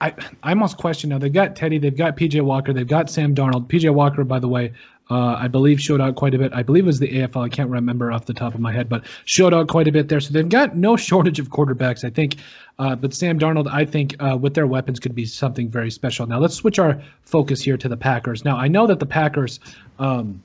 I, 0.00 0.14
I 0.42 0.50
almost 0.50 0.76
question 0.76 1.10
now. 1.10 1.18
They've 1.18 1.32
got 1.32 1.56
Teddy, 1.56 1.78
they've 1.78 1.96
got 1.96 2.16
PJ 2.16 2.40
Walker, 2.42 2.72
they've 2.72 2.86
got 2.86 3.10
Sam 3.10 3.34
Darnold. 3.34 3.66
PJ 3.66 3.92
Walker, 3.92 4.22
by 4.24 4.38
the 4.38 4.48
way, 4.48 4.72
uh, 5.10 5.34
I 5.38 5.48
believe 5.48 5.80
showed 5.80 6.00
out 6.00 6.16
quite 6.16 6.34
a 6.34 6.38
bit. 6.38 6.52
I 6.52 6.62
believe 6.62 6.84
it 6.84 6.86
was 6.86 7.00
the 7.00 7.08
AFL. 7.08 7.44
I 7.44 7.48
can't 7.48 7.70
remember 7.70 8.12
off 8.12 8.26
the 8.26 8.34
top 8.34 8.54
of 8.54 8.60
my 8.60 8.72
head, 8.72 8.88
but 8.88 9.04
showed 9.24 9.54
out 9.54 9.68
quite 9.68 9.88
a 9.88 9.92
bit 9.92 10.08
there. 10.08 10.20
So 10.20 10.34
they've 10.34 10.48
got 10.48 10.76
no 10.76 10.96
shortage 10.96 11.38
of 11.38 11.48
quarterbacks, 11.48 12.04
I 12.04 12.10
think. 12.10 12.36
Uh, 12.78 12.94
but 12.94 13.14
Sam 13.14 13.38
Darnold, 13.38 13.68
I 13.72 13.84
think, 13.86 14.14
uh, 14.20 14.36
with 14.36 14.54
their 14.54 14.66
weapons, 14.66 15.00
could 15.00 15.14
be 15.14 15.24
something 15.24 15.68
very 15.70 15.90
special. 15.90 16.26
Now 16.26 16.38
let's 16.38 16.54
switch 16.54 16.78
our 16.78 17.02
focus 17.22 17.62
here 17.62 17.76
to 17.78 17.88
the 17.88 17.96
Packers. 17.96 18.44
Now 18.44 18.56
I 18.56 18.68
know 18.68 18.86
that 18.86 19.00
the 19.00 19.06
Packers, 19.06 19.60
um, 19.98 20.42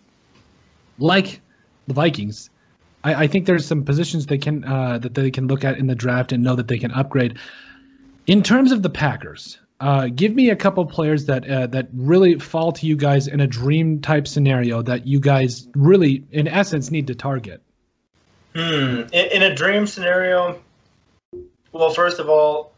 like 0.98 1.42
the 1.88 1.94
Vikings, 1.94 2.50
I, 3.04 3.24
I, 3.26 3.28
think 3.28 3.46
there's 3.46 3.66
some 3.66 3.84
positions 3.84 4.28
they 4.28 4.38
can 4.38 4.64
uh, 4.64 4.98
that 5.00 5.14
they 5.14 5.30
can 5.30 5.48
look 5.48 5.66
at 5.66 5.78
in 5.78 5.88
the 5.88 5.96
draft 5.96 6.32
and 6.32 6.42
know 6.42 6.56
that 6.56 6.70
they 6.70 6.80
can 6.80 6.92
upgrade. 6.92 7.38
In 8.28 8.42
terms 8.44 8.72
of 8.72 8.82
the 8.82 8.90
Packers, 8.90 9.60
uh, 9.80 10.08
give 10.08 10.34
me 10.34 10.50
a 10.50 10.56
couple 10.56 10.86
players 10.86 11.26
that 11.26 11.50
uh, 11.50 11.68
that 11.68 11.90
really 11.94 12.40
fall 12.40 12.72
to 12.72 12.86
you 12.86 12.96
guys 12.96 13.28
in 13.28 13.42
a 13.42 13.48
dream 13.48 14.00
type 14.00 14.28
scenario 14.28 14.82
that 14.82 15.06
you 15.06 15.20
guys 15.20 15.68
really, 15.76 16.24
in 16.32 16.48
essence, 16.48 16.90
need 16.90 17.08
to 17.08 17.16
target. 17.16 17.62
Hmm. 18.56 19.04
In, 19.12 19.12
in 19.12 19.44
a 19.44 19.54
dream 19.54 19.88
scenario, 19.88 20.62
well, 21.74 21.90
first 21.90 22.20
of 22.20 22.30
all, 22.30 22.72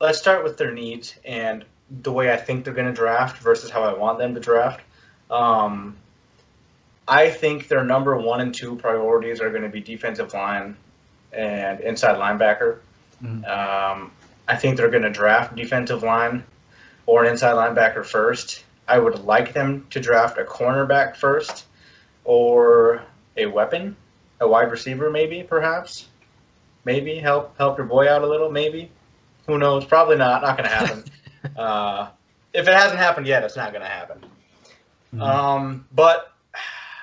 let's 0.00 0.18
start 0.18 0.42
with 0.44 0.56
their 0.56 0.72
needs 0.72 1.16
and 1.24 1.64
the 2.02 2.12
way 2.12 2.32
I 2.32 2.36
think 2.36 2.64
they're 2.64 2.72
going 2.72 2.86
to 2.86 2.94
draft 2.94 3.42
versus 3.42 3.70
how 3.70 3.82
I 3.82 3.92
want 3.92 4.18
them 4.18 4.34
to 4.34 4.40
draft. 4.40 4.80
Um, 5.30 5.96
I 7.06 7.28
think 7.30 7.68
their 7.68 7.84
number 7.84 8.16
one 8.16 8.40
and 8.40 8.54
two 8.54 8.76
priorities 8.76 9.40
are 9.40 9.50
going 9.50 9.62
to 9.62 9.68
be 9.68 9.80
defensive 9.80 10.32
line 10.32 10.76
and 11.32 11.80
inside 11.80 12.16
linebacker. 12.16 12.78
Mm-hmm. 13.22 13.44
Um, 13.44 14.12
I 14.48 14.56
think 14.56 14.76
they're 14.76 14.90
going 14.90 15.02
to 15.02 15.10
draft 15.10 15.54
defensive 15.54 16.02
line 16.02 16.44
or 17.06 17.24
an 17.24 17.30
inside 17.30 17.54
linebacker 17.54 18.04
first. 18.04 18.64
I 18.88 18.98
would 18.98 19.24
like 19.24 19.52
them 19.52 19.86
to 19.90 20.00
draft 20.00 20.38
a 20.38 20.44
cornerback 20.44 21.16
first 21.16 21.66
or 22.24 23.02
a 23.36 23.46
weapon, 23.46 23.96
a 24.40 24.48
wide 24.48 24.70
receiver, 24.70 25.10
maybe, 25.10 25.42
perhaps. 25.42 26.08
Maybe 26.84 27.16
help 27.16 27.56
help 27.58 27.78
your 27.78 27.86
boy 27.86 28.08
out 28.08 28.22
a 28.22 28.26
little, 28.26 28.50
maybe. 28.50 28.90
Who 29.46 29.58
knows? 29.58 29.84
Probably 29.84 30.16
not. 30.16 30.42
Not 30.42 30.56
going 30.56 30.68
to 30.68 30.74
happen. 30.74 31.04
uh, 31.56 32.08
if 32.52 32.66
it 32.66 32.74
hasn't 32.74 32.98
happened 32.98 33.26
yet, 33.26 33.44
it's 33.44 33.56
not 33.56 33.72
going 33.72 33.82
to 33.82 33.88
happen. 33.88 34.24
Mm-hmm. 35.14 35.22
Um, 35.22 35.86
but 35.92 36.32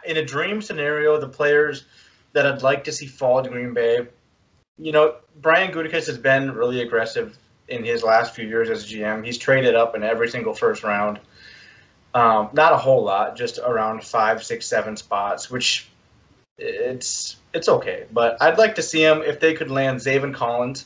in 0.05 0.17
a 0.17 0.25
dream 0.25 0.61
scenario, 0.61 1.19
the 1.19 1.29
players 1.29 1.85
that 2.33 2.45
I'd 2.45 2.61
like 2.61 2.85
to 2.85 2.91
see 2.91 3.07
fall 3.07 3.41
to 3.41 3.49
Green 3.49 3.73
Bay, 3.73 4.07
you 4.79 4.91
know, 4.91 5.15
Brian 5.41 5.71
Gutekunst 5.71 6.07
has 6.07 6.17
been 6.17 6.51
really 6.51 6.81
aggressive 6.81 7.37
in 7.67 7.83
his 7.83 8.03
last 8.03 8.33
few 8.33 8.47
years 8.47 8.69
as 8.69 8.89
GM. 8.89 9.25
He's 9.25 9.37
traded 9.37 9.75
up 9.75 9.95
in 9.95 10.03
every 10.03 10.29
single 10.29 10.53
first 10.53 10.83
round. 10.83 11.19
Um, 12.13 12.49
not 12.53 12.73
a 12.73 12.77
whole 12.77 13.03
lot, 13.03 13.35
just 13.35 13.59
around 13.59 14.03
five, 14.03 14.43
six, 14.43 14.65
seven 14.65 14.97
spots, 14.97 15.51
which 15.51 15.87
it's 16.57 17.37
it's 17.53 17.69
okay. 17.69 18.05
But 18.11 18.41
I'd 18.41 18.57
like 18.57 18.75
to 18.75 18.81
see 18.81 19.03
him 19.03 19.21
if 19.21 19.39
they 19.39 19.53
could 19.53 19.69
land 19.69 19.99
Zaven 19.99 20.33
Collins, 20.33 20.85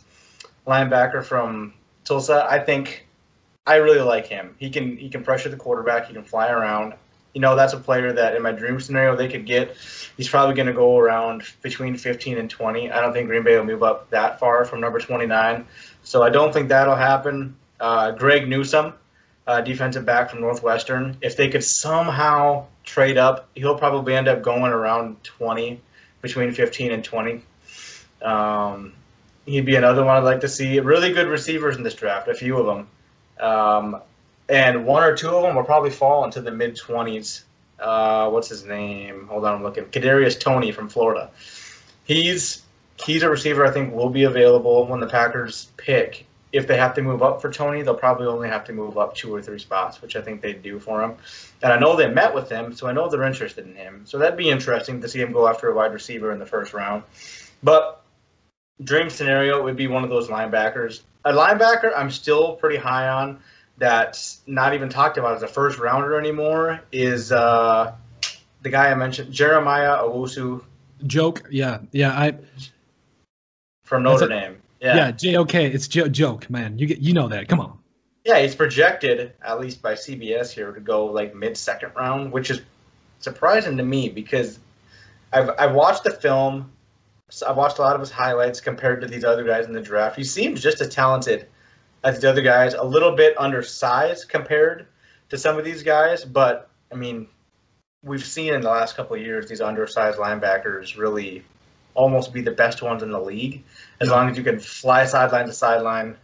linebacker 0.67 1.23
from 1.23 1.73
Tulsa. 2.03 2.45
I 2.49 2.59
think 2.59 3.05
I 3.65 3.75
really 3.75 4.01
like 4.01 4.27
him. 4.27 4.55
He 4.59 4.69
can 4.69 4.97
he 4.97 5.09
can 5.09 5.23
pressure 5.23 5.49
the 5.49 5.55
quarterback. 5.55 6.07
He 6.07 6.13
can 6.13 6.23
fly 6.23 6.49
around. 6.49 6.95
You 7.33 7.41
know, 7.41 7.55
that's 7.55 7.73
a 7.73 7.77
player 7.77 8.13
that 8.13 8.35
in 8.35 8.43
my 8.43 8.51
dream 8.51 8.79
scenario 8.79 9.15
they 9.15 9.27
could 9.27 9.45
get. 9.45 9.75
He's 10.17 10.29
probably 10.29 10.55
going 10.55 10.67
to 10.67 10.73
go 10.73 10.97
around 10.97 11.43
between 11.61 11.97
15 11.97 12.37
and 12.37 12.49
20. 12.49 12.91
I 12.91 13.01
don't 13.01 13.13
think 13.13 13.27
Green 13.27 13.43
Bay 13.43 13.57
will 13.57 13.65
move 13.65 13.81
up 13.81 14.09
that 14.11 14.39
far 14.39 14.65
from 14.65 14.81
number 14.81 14.99
29. 14.99 15.65
So 16.03 16.21
I 16.21 16.29
don't 16.29 16.53
think 16.53 16.69
that'll 16.69 16.95
happen. 16.95 17.55
Uh, 17.79 18.11
Greg 18.11 18.47
Newsome, 18.47 18.93
uh, 19.47 19.61
defensive 19.61 20.05
back 20.05 20.29
from 20.29 20.41
Northwestern. 20.41 21.17
If 21.21 21.35
they 21.35 21.49
could 21.49 21.63
somehow 21.63 22.67
trade 22.83 23.17
up, 23.17 23.49
he'll 23.55 23.77
probably 23.77 24.15
end 24.15 24.27
up 24.27 24.43
going 24.43 24.71
around 24.71 25.23
20, 25.23 25.81
between 26.23 26.51
15 26.53 26.91
and 26.91 27.03
20. 27.03 27.41
Um, 28.23 28.93
he'd 29.45 29.65
be 29.65 29.75
another 29.75 30.03
one 30.03 30.15
I'd 30.15 30.23
like 30.23 30.41
to 30.41 30.47
see. 30.47 30.79
Really 30.79 31.13
good 31.13 31.27
receivers 31.27 31.77
in 31.77 31.83
this 31.83 31.93
draft, 31.93 32.27
a 32.29 32.33
few 32.33 32.57
of 32.57 32.65
them. 32.65 32.87
Um, 33.39 34.01
and 34.49 34.85
one 34.85 35.03
or 35.03 35.15
two 35.15 35.29
of 35.29 35.43
them 35.43 35.55
will 35.55 35.63
probably 35.63 35.89
fall 35.89 36.25
into 36.25 36.41
the 36.41 36.51
mid 36.51 36.75
20s. 36.75 37.43
Uh, 37.79 38.29
what's 38.29 38.49
his 38.49 38.65
name? 38.65 39.27
Hold 39.27 39.45
on, 39.45 39.55
I'm 39.55 39.63
looking. 39.63 39.85
Kadarius 39.85 40.39
Toney 40.39 40.71
from 40.71 40.89
Florida. 40.89 41.31
He's 42.05 42.61
he's 43.03 43.23
a 43.23 43.29
receiver 43.29 43.65
I 43.65 43.71
think 43.71 43.93
will 43.93 44.09
be 44.09 44.23
available 44.23 44.85
when 44.87 44.99
the 44.99 45.07
Packers 45.07 45.71
pick. 45.77 46.25
If 46.51 46.67
they 46.67 46.77
have 46.77 46.93
to 46.95 47.01
move 47.01 47.23
up 47.23 47.41
for 47.41 47.51
Toney, 47.51 47.81
they'll 47.81 47.95
probably 47.95 48.27
only 48.27 48.47
have 48.47 48.65
to 48.65 48.73
move 48.73 48.95
up 48.95 49.15
two 49.15 49.33
or 49.33 49.41
three 49.41 49.57
spots, 49.57 50.03
which 50.03 50.15
I 50.15 50.21
think 50.21 50.41
they'd 50.41 50.61
do 50.61 50.77
for 50.77 51.01
him. 51.01 51.15
And 51.63 51.73
I 51.73 51.79
know 51.79 51.95
they 51.95 52.07
met 52.07 52.35
with 52.35 52.47
him, 52.47 52.75
so 52.75 52.85
I 52.85 52.91
know 52.91 53.09
they're 53.09 53.23
interested 53.23 53.65
in 53.65 53.75
him. 53.75 54.03
So 54.05 54.19
that'd 54.19 54.37
be 54.37 54.51
interesting 54.51 55.01
to 55.01 55.09
see 55.09 55.19
him 55.19 55.31
go 55.31 55.47
after 55.47 55.71
a 55.71 55.75
wide 55.75 55.93
receiver 55.93 56.31
in 56.31 56.37
the 56.37 56.45
first 56.45 56.73
round. 56.73 57.03
But 57.63 58.03
dream 58.83 59.09
scenario 59.09 59.63
would 59.63 59.75
be 59.75 59.87
one 59.87 60.03
of 60.03 60.11
those 60.11 60.27
linebackers. 60.27 61.01
A 61.25 61.33
linebacker 61.33 61.91
I'm 61.95 62.11
still 62.11 62.55
pretty 62.55 62.77
high 62.77 63.07
on 63.07 63.39
that's 63.77 64.41
not 64.45 64.73
even 64.73 64.89
talked 64.89 65.17
about 65.17 65.35
as 65.35 65.43
a 65.43 65.47
first 65.47 65.79
rounder 65.79 66.17
anymore 66.17 66.81
is 66.91 67.31
uh, 67.31 67.93
the 68.61 68.69
guy 68.69 68.91
I 68.91 68.95
mentioned, 68.95 69.33
Jeremiah 69.33 69.97
Owusu. 69.97 70.63
Joke, 71.05 71.47
yeah, 71.51 71.79
yeah, 71.91 72.11
I 72.11 72.35
from 73.83 74.03
Notre 74.03 74.27
Dame. 74.27 74.61
Yeah, 74.79 74.95
yeah, 74.95 75.11
J 75.11 75.35
O 75.35 75.45
K. 75.45 75.67
It's 75.67 75.87
j- 75.87 76.09
joke, 76.09 76.49
man. 76.49 76.77
You 76.77 76.87
get, 76.87 76.99
you 76.99 77.13
know 77.13 77.27
that. 77.27 77.47
Come 77.47 77.59
on. 77.59 77.77
Yeah, 78.25 78.39
he's 78.39 78.55
projected 78.55 79.33
at 79.41 79.59
least 79.59 79.81
by 79.81 79.93
CBS 79.93 80.51
here 80.51 80.71
to 80.71 80.79
go 80.79 81.05
like 81.05 81.35
mid 81.35 81.57
second 81.57 81.91
round, 81.95 82.31
which 82.31 82.49
is 82.49 82.61
surprising 83.19 83.75
to 83.77 83.83
me 83.83 84.07
because 84.09 84.59
I've 85.33 85.49
I've 85.59 85.73
watched 85.73 86.03
the 86.03 86.11
film. 86.11 86.71
I've 87.45 87.57
watched 87.57 87.79
a 87.79 87.81
lot 87.81 87.95
of 87.95 87.99
his 87.99 88.11
highlights 88.11 88.61
compared 88.61 89.01
to 89.01 89.07
these 89.07 89.23
other 89.23 89.43
guys 89.43 89.65
in 89.65 89.73
the 89.73 89.81
draft. 89.81 90.15
He 90.15 90.23
seems 90.23 90.61
just 90.61 90.79
as 90.81 90.89
talented 90.89 91.47
as 92.03 92.19
the 92.19 92.29
other 92.29 92.41
guys, 92.41 92.73
a 92.73 92.83
little 92.83 93.15
bit 93.15 93.37
undersized 93.37 94.29
compared 94.29 94.87
to 95.29 95.37
some 95.37 95.57
of 95.57 95.65
these 95.65 95.83
guys, 95.83 96.25
but 96.25 96.69
I 96.91 96.95
mean, 96.95 97.27
we've 98.03 98.23
seen 98.23 98.53
in 98.53 98.61
the 98.61 98.69
last 98.69 98.95
couple 98.95 99.15
of 99.15 99.21
years 99.21 99.47
these 99.47 99.61
undersized 99.61 100.17
linebackers 100.17 100.97
really 100.97 101.43
almost 101.95 102.33
be 102.33 102.41
the 102.41 102.51
best 102.51 102.81
ones 102.81 103.03
in 103.03 103.11
the 103.11 103.19
league 103.19 103.63
as 104.01 104.09
long 104.09 104.29
as 104.29 104.37
you 104.37 104.43
can 104.43 104.59
fly 104.59 105.05
sideline 105.05 105.45
to 105.45 105.53
sideline, 105.53 106.17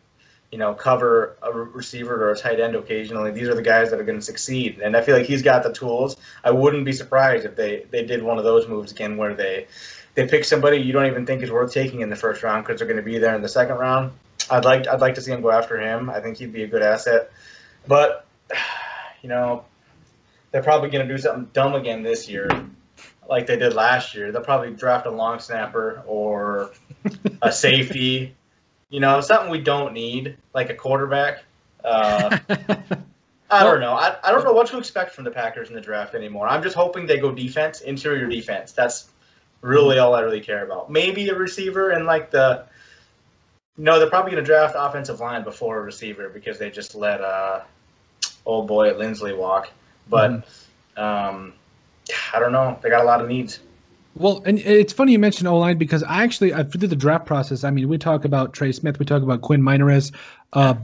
you 0.52 0.58
know, 0.58 0.74
cover 0.74 1.38
a 1.42 1.52
receiver 1.52 2.24
or 2.24 2.32
a 2.32 2.38
tight 2.38 2.60
end 2.60 2.76
occasionally. 2.76 3.32
These 3.32 3.48
are 3.48 3.56
the 3.56 3.62
guys 3.62 3.90
that 3.92 4.00
are 4.00 4.04
going 4.04 4.20
to 4.20 4.26
succeed, 4.26 4.80
and 4.80 4.98
I 4.98 5.02
feel 5.02 5.16
like 5.16 5.26
he's 5.26 5.44
got 5.44 5.64
the 5.64 5.72
tools. 5.72 6.18
I 6.44 6.52
wouldn't 6.52 6.86
be 6.86 6.94
surprised 6.94 7.46
if 7.46 7.56
they 7.56 7.86
they 7.92 8.04
did 8.04 8.22
one 8.24 8.38
of 8.38 8.44
those 8.44 8.68
moves 8.68 8.92
again 8.92 9.16
where 9.16 9.34
they 9.34 9.68
they 10.16 10.28
pick 10.28 10.44
somebody 10.44 10.78
you 10.78 10.92
don't 10.92 11.06
even 11.06 11.26
think 11.26 11.44
is 11.44 11.52
worth 11.52 11.72
taking 11.72 12.02
in 12.02 12.10
the 12.10 12.16
first 12.16 12.44
round 12.44 12.66
because 12.66 12.80
they're 12.80 12.88
going 12.88 12.98
to 12.98 13.04
be 13.04 13.20
there 13.20 13.36
in 13.36 13.42
the 13.42 13.48
second 13.48 13.78
round. 13.78 14.12
I'd 14.50 14.66
like 14.66 14.88
I'd 14.88 15.02
like 15.02 15.16
to 15.16 15.22
see 15.22 15.32
him 15.32 15.42
go 15.42 15.52
after 15.52 15.80
him. 15.80 16.10
I 16.10 16.20
think 16.20 16.38
he'd 16.38 16.54
be 16.54 16.64
a 16.64 16.68
good 16.68 16.82
asset. 16.82 17.32
But 17.88 18.26
you 19.22 19.30
know, 19.30 19.66
they're 20.52 20.64
probably 20.64 20.90
going 20.90 21.08
to 21.08 21.14
do 21.14 21.20
something 21.20 21.50
dumb 21.54 21.76
again 21.76 22.04
this 22.04 22.30
year, 22.30 22.50
like 23.30 23.48
they 23.48 23.58
did 23.58 23.74
last 23.74 24.16
year. 24.16 24.32
They'll 24.32 24.42
probably 24.42 24.72
draft 24.72 25.06
a 25.06 25.12
long 25.12 25.40
snapper 25.40 26.04
or 26.06 26.72
a 27.42 27.52
safety. 27.52 28.36
You 28.90 29.00
know, 29.00 29.22
something 29.22 29.52
we 29.52 29.62
don't 29.62 29.94
need, 29.94 30.38
like 30.54 30.72
a 30.72 30.76
quarterback. 30.76 31.44
Uh, 31.84 32.40
I 33.52 33.64
don't 33.64 33.80
know. 33.80 33.94
I, 33.94 34.16
I 34.24 34.32
don't 34.32 34.44
know 34.44 34.54
what 34.54 34.68
to 34.68 34.78
expect 34.78 35.14
from 35.14 35.26
the 35.26 35.32
Packers 35.32 35.70
in 35.70 35.76
the 35.76 35.82
draft 35.82 36.16
anymore. 36.16 36.48
I'm 36.48 36.64
just 36.64 36.76
hoping 36.76 37.06
they 37.06 37.20
go 37.20 37.32
defense, 37.32 37.82
interior 37.82 38.28
defense. 38.28 38.72
That's 38.72 39.10
really 39.62 40.00
all 40.00 40.16
I 40.16 40.22
really 40.22 40.42
care 40.42 40.66
about. 40.66 40.92
Maybe 40.92 41.28
a 41.30 41.36
receiver 41.36 41.92
and 41.92 42.06
like 42.06 42.32
the 42.32 42.66
no, 43.80 43.98
they're 43.98 44.10
probably 44.10 44.32
going 44.32 44.44
to 44.44 44.46
draft 44.46 44.76
offensive 44.78 45.22
line 45.22 45.44
before 45.44 45.80
a 45.80 45.82
receiver 45.82 46.28
because 46.28 46.60
they 46.60 46.70
just 46.70 46.96
let 46.96 47.22
uh, 47.22 47.62
old 48.46 48.68
boy 48.68 48.94
Linsley 48.94 49.36
walk. 49.36 49.72
But 50.10 50.32
mm-hmm. 50.32 51.02
um, 51.02 51.54
I 52.34 52.40
don't 52.40 52.52
know. 52.52 52.78
They 52.84 52.90
got 52.90 53.04
a 53.04 53.08
lot 53.08 53.22
of 53.22 53.30
needs. 53.30 53.62
Well, 54.16 54.44
and 54.46 54.60
it's 54.60 54.92
funny 54.92 55.14
you 55.14 55.20
mentioned 55.20 55.48
O 55.48 55.58
line 55.58 55.78
because 55.78 56.04
I 56.04 56.24
actually 56.24 56.54
I 56.54 56.64
through 56.64 56.90
the 56.90 56.96
draft 56.96 57.26
process. 57.26 57.64
I 57.64 57.72
mean, 57.72 57.88
we 57.88 57.98
talk 57.98 58.26
about 58.26 58.54
Trey 58.54 58.74
Smith, 58.74 59.00
we 59.00 59.06
talk 59.06 59.24
about 59.24 59.42
Quinn 59.42 59.62
Meinerz. 59.62 60.14
Uh, 60.52 60.76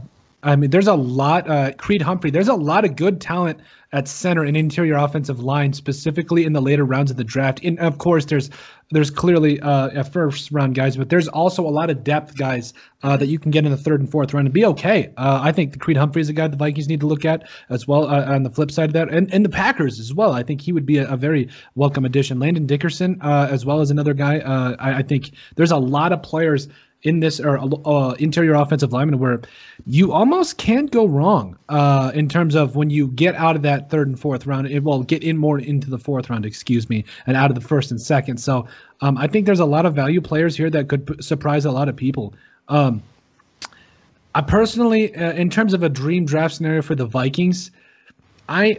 I 0.42 0.56
mean, 0.56 0.70
there's 0.70 0.86
a 0.86 0.94
lot. 0.94 1.48
Uh, 1.48 1.72
Creed 1.72 2.02
Humphrey. 2.02 2.30
There's 2.30 2.48
a 2.48 2.54
lot 2.54 2.84
of 2.84 2.96
good 2.96 3.20
talent 3.20 3.60
at 3.92 4.08
center 4.08 4.44
and 4.44 4.56
interior 4.56 4.96
offensive 4.96 5.40
line, 5.40 5.72
specifically 5.72 6.44
in 6.44 6.52
the 6.52 6.60
later 6.60 6.84
rounds 6.84 7.10
of 7.10 7.16
the 7.16 7.24
draft. 7.24 7.60
And 7.64 7.78
of 7.78 7.98
course, 7.98 8.26
there's 8.26 8.50
there's 8.90 9.10
clearly 9.10 9.60
uh, 9.60 9.88
a 9.88 10.04
first 10.04 10.52
round 10.52 10.74
guys, 10.74 10.96
but 10.96 11.08
there's 11.08 11.28
also 11.28 11.66
a 11.66 11.70
lot 11.70 11.90
of 11.90 12.04
depth 12.04 12.36
guys 12.36 12.74
uh, 13.02 13.16
that 13.16 13.26
you 13.26 13.38
can 13.38 13.50
get 13.50 13.64
in 13.64 13.70
the 13.70 13.76
third 13.76 14.00
and 14.00 14.10
fourth 14.10 14.34
round 14.34 14.46
and 14.46 14.54
be 14.54 14.64
okay. 14.64 15.12
Uh, 15.16 15.40
I 15.42 15.52
think 15.52 15.80
Creed 15.80 15.96
Humphrey 15.96 16.22
is 16.22 16.28
a 16.28 16.32
guy 16.32 16.46
the 16.46 16.56
Vikings 16.56 16.88
need 16.88 17.00
to 17.00 17.06
look 17.06 17.24
at 17.24 17.48
as 17.70 17.88
well 17.88 18.06
uh, 18.06 18.24
on 18.26 18.42
the 18.42 18.50
flip 18.50 18.70
side 18.70 18.90
of 18.90 18.92
that, 18.92 19.08
and, 19.08 19.32
and 19.32 19.44
the 19.44 19.48
Packers 19.48 19.98
as 19.98 20.12
well. 20.12 20.32
I 20.32 20.42
think 20.42 20.60
he 20.60 20.72
would 20.72 20.86
be 20.86 20.98
a, 20.98 21.08
a 21.08 21.16
very 21.16 21.48
welcome 21.74 22.04
addition. 22.04 22.38
Landon 22.38 22.66
Dickerson 22.66 23.18
uh, 23.22 23.48
as 23.50 23.64
well 23.64 23.80
as 23.80 23.90
another 23.90 24.14
guy. 24.14 24.38
Uh, 24.38 24.76
I, 24.78 24.98
I 24.98 25.02
think 25.02 25.32
there's 25.56 25.72
a 25.72 25.78
lot 25.78 26.12
of 26.12 26.22
players 26.22 26.68
in 27.02 27.20
this 27.20 27.38
or 27.38 27.58
uh, 27.86 28.12
interior 28.14 28.54
offensive 28.54 28.92
lineman 28.92 29.18
where 29.18 29.40
you 29.86 30.12
almost 30.12 30.58
can't 30.58 30.90
go 30.90 31.06
wrong 31.06 31.56
uh, 31.68 32.10
in 32.14 32.28
terms 32.28 32.54
of 32.54 32.74
when 32.74 32.90
you 32.90 33.08
get 33.08 33.34
out 33.36 33.54
of 33.54 33.62
that 33.62 33.90
third 33.90 34.08
and 34.08 34.18
fourth 34.18 34.46
round. 34.46 34.66
It 34.66 34.82
will 34.82 35.02
get 35.02 35.22
in 35.22 35.36
more 35.36 35.58
into 35.58 35.88
the 35.88 35.98
fourth 35.98 36.30
round, 36.30 36.44
excuse 36.44 36.88
me, 36.88 37.04
and 37.26 37.36
out 37.36 37.50
of 37.50 37.54
the 37.54 37.60
first 37.60 37.90
and 37.90 38.00
second. 38.00 38.38
So 38.38 38.66
um, 39.00 39.16
I 39.18 39.26
think 39.26 39.46
there's 39.46 39.60
a 39.60 39.66
lot 39.66 39.86
of 39.86 39.94
value 39.94 40.20
players 40.20 40.56
here 40.56 40.70
that 40.70 40.88
could 40.88 41.06
p- 41.06 41.22
surprise 41.22 41.64
a 41.64 41.70
lot 41.70 41.88
of 41.88 41.96
people. 41.96 42.34
Um, 42.68 43.02
I 44.34 44.40
personally, 44.40 45.14
uh, 45.14 45.32
in 45.32 45.48
terms 45.48 45.74
of 45.74 45.82
a 45.82 45.88
dream 45.88 46.24
draft 46.24 46.56
scenario 46.56 46.82
for 46.82 46.94
the 46.94 47.06
Vikings, 47.06 47.70
I. 48.48 48.78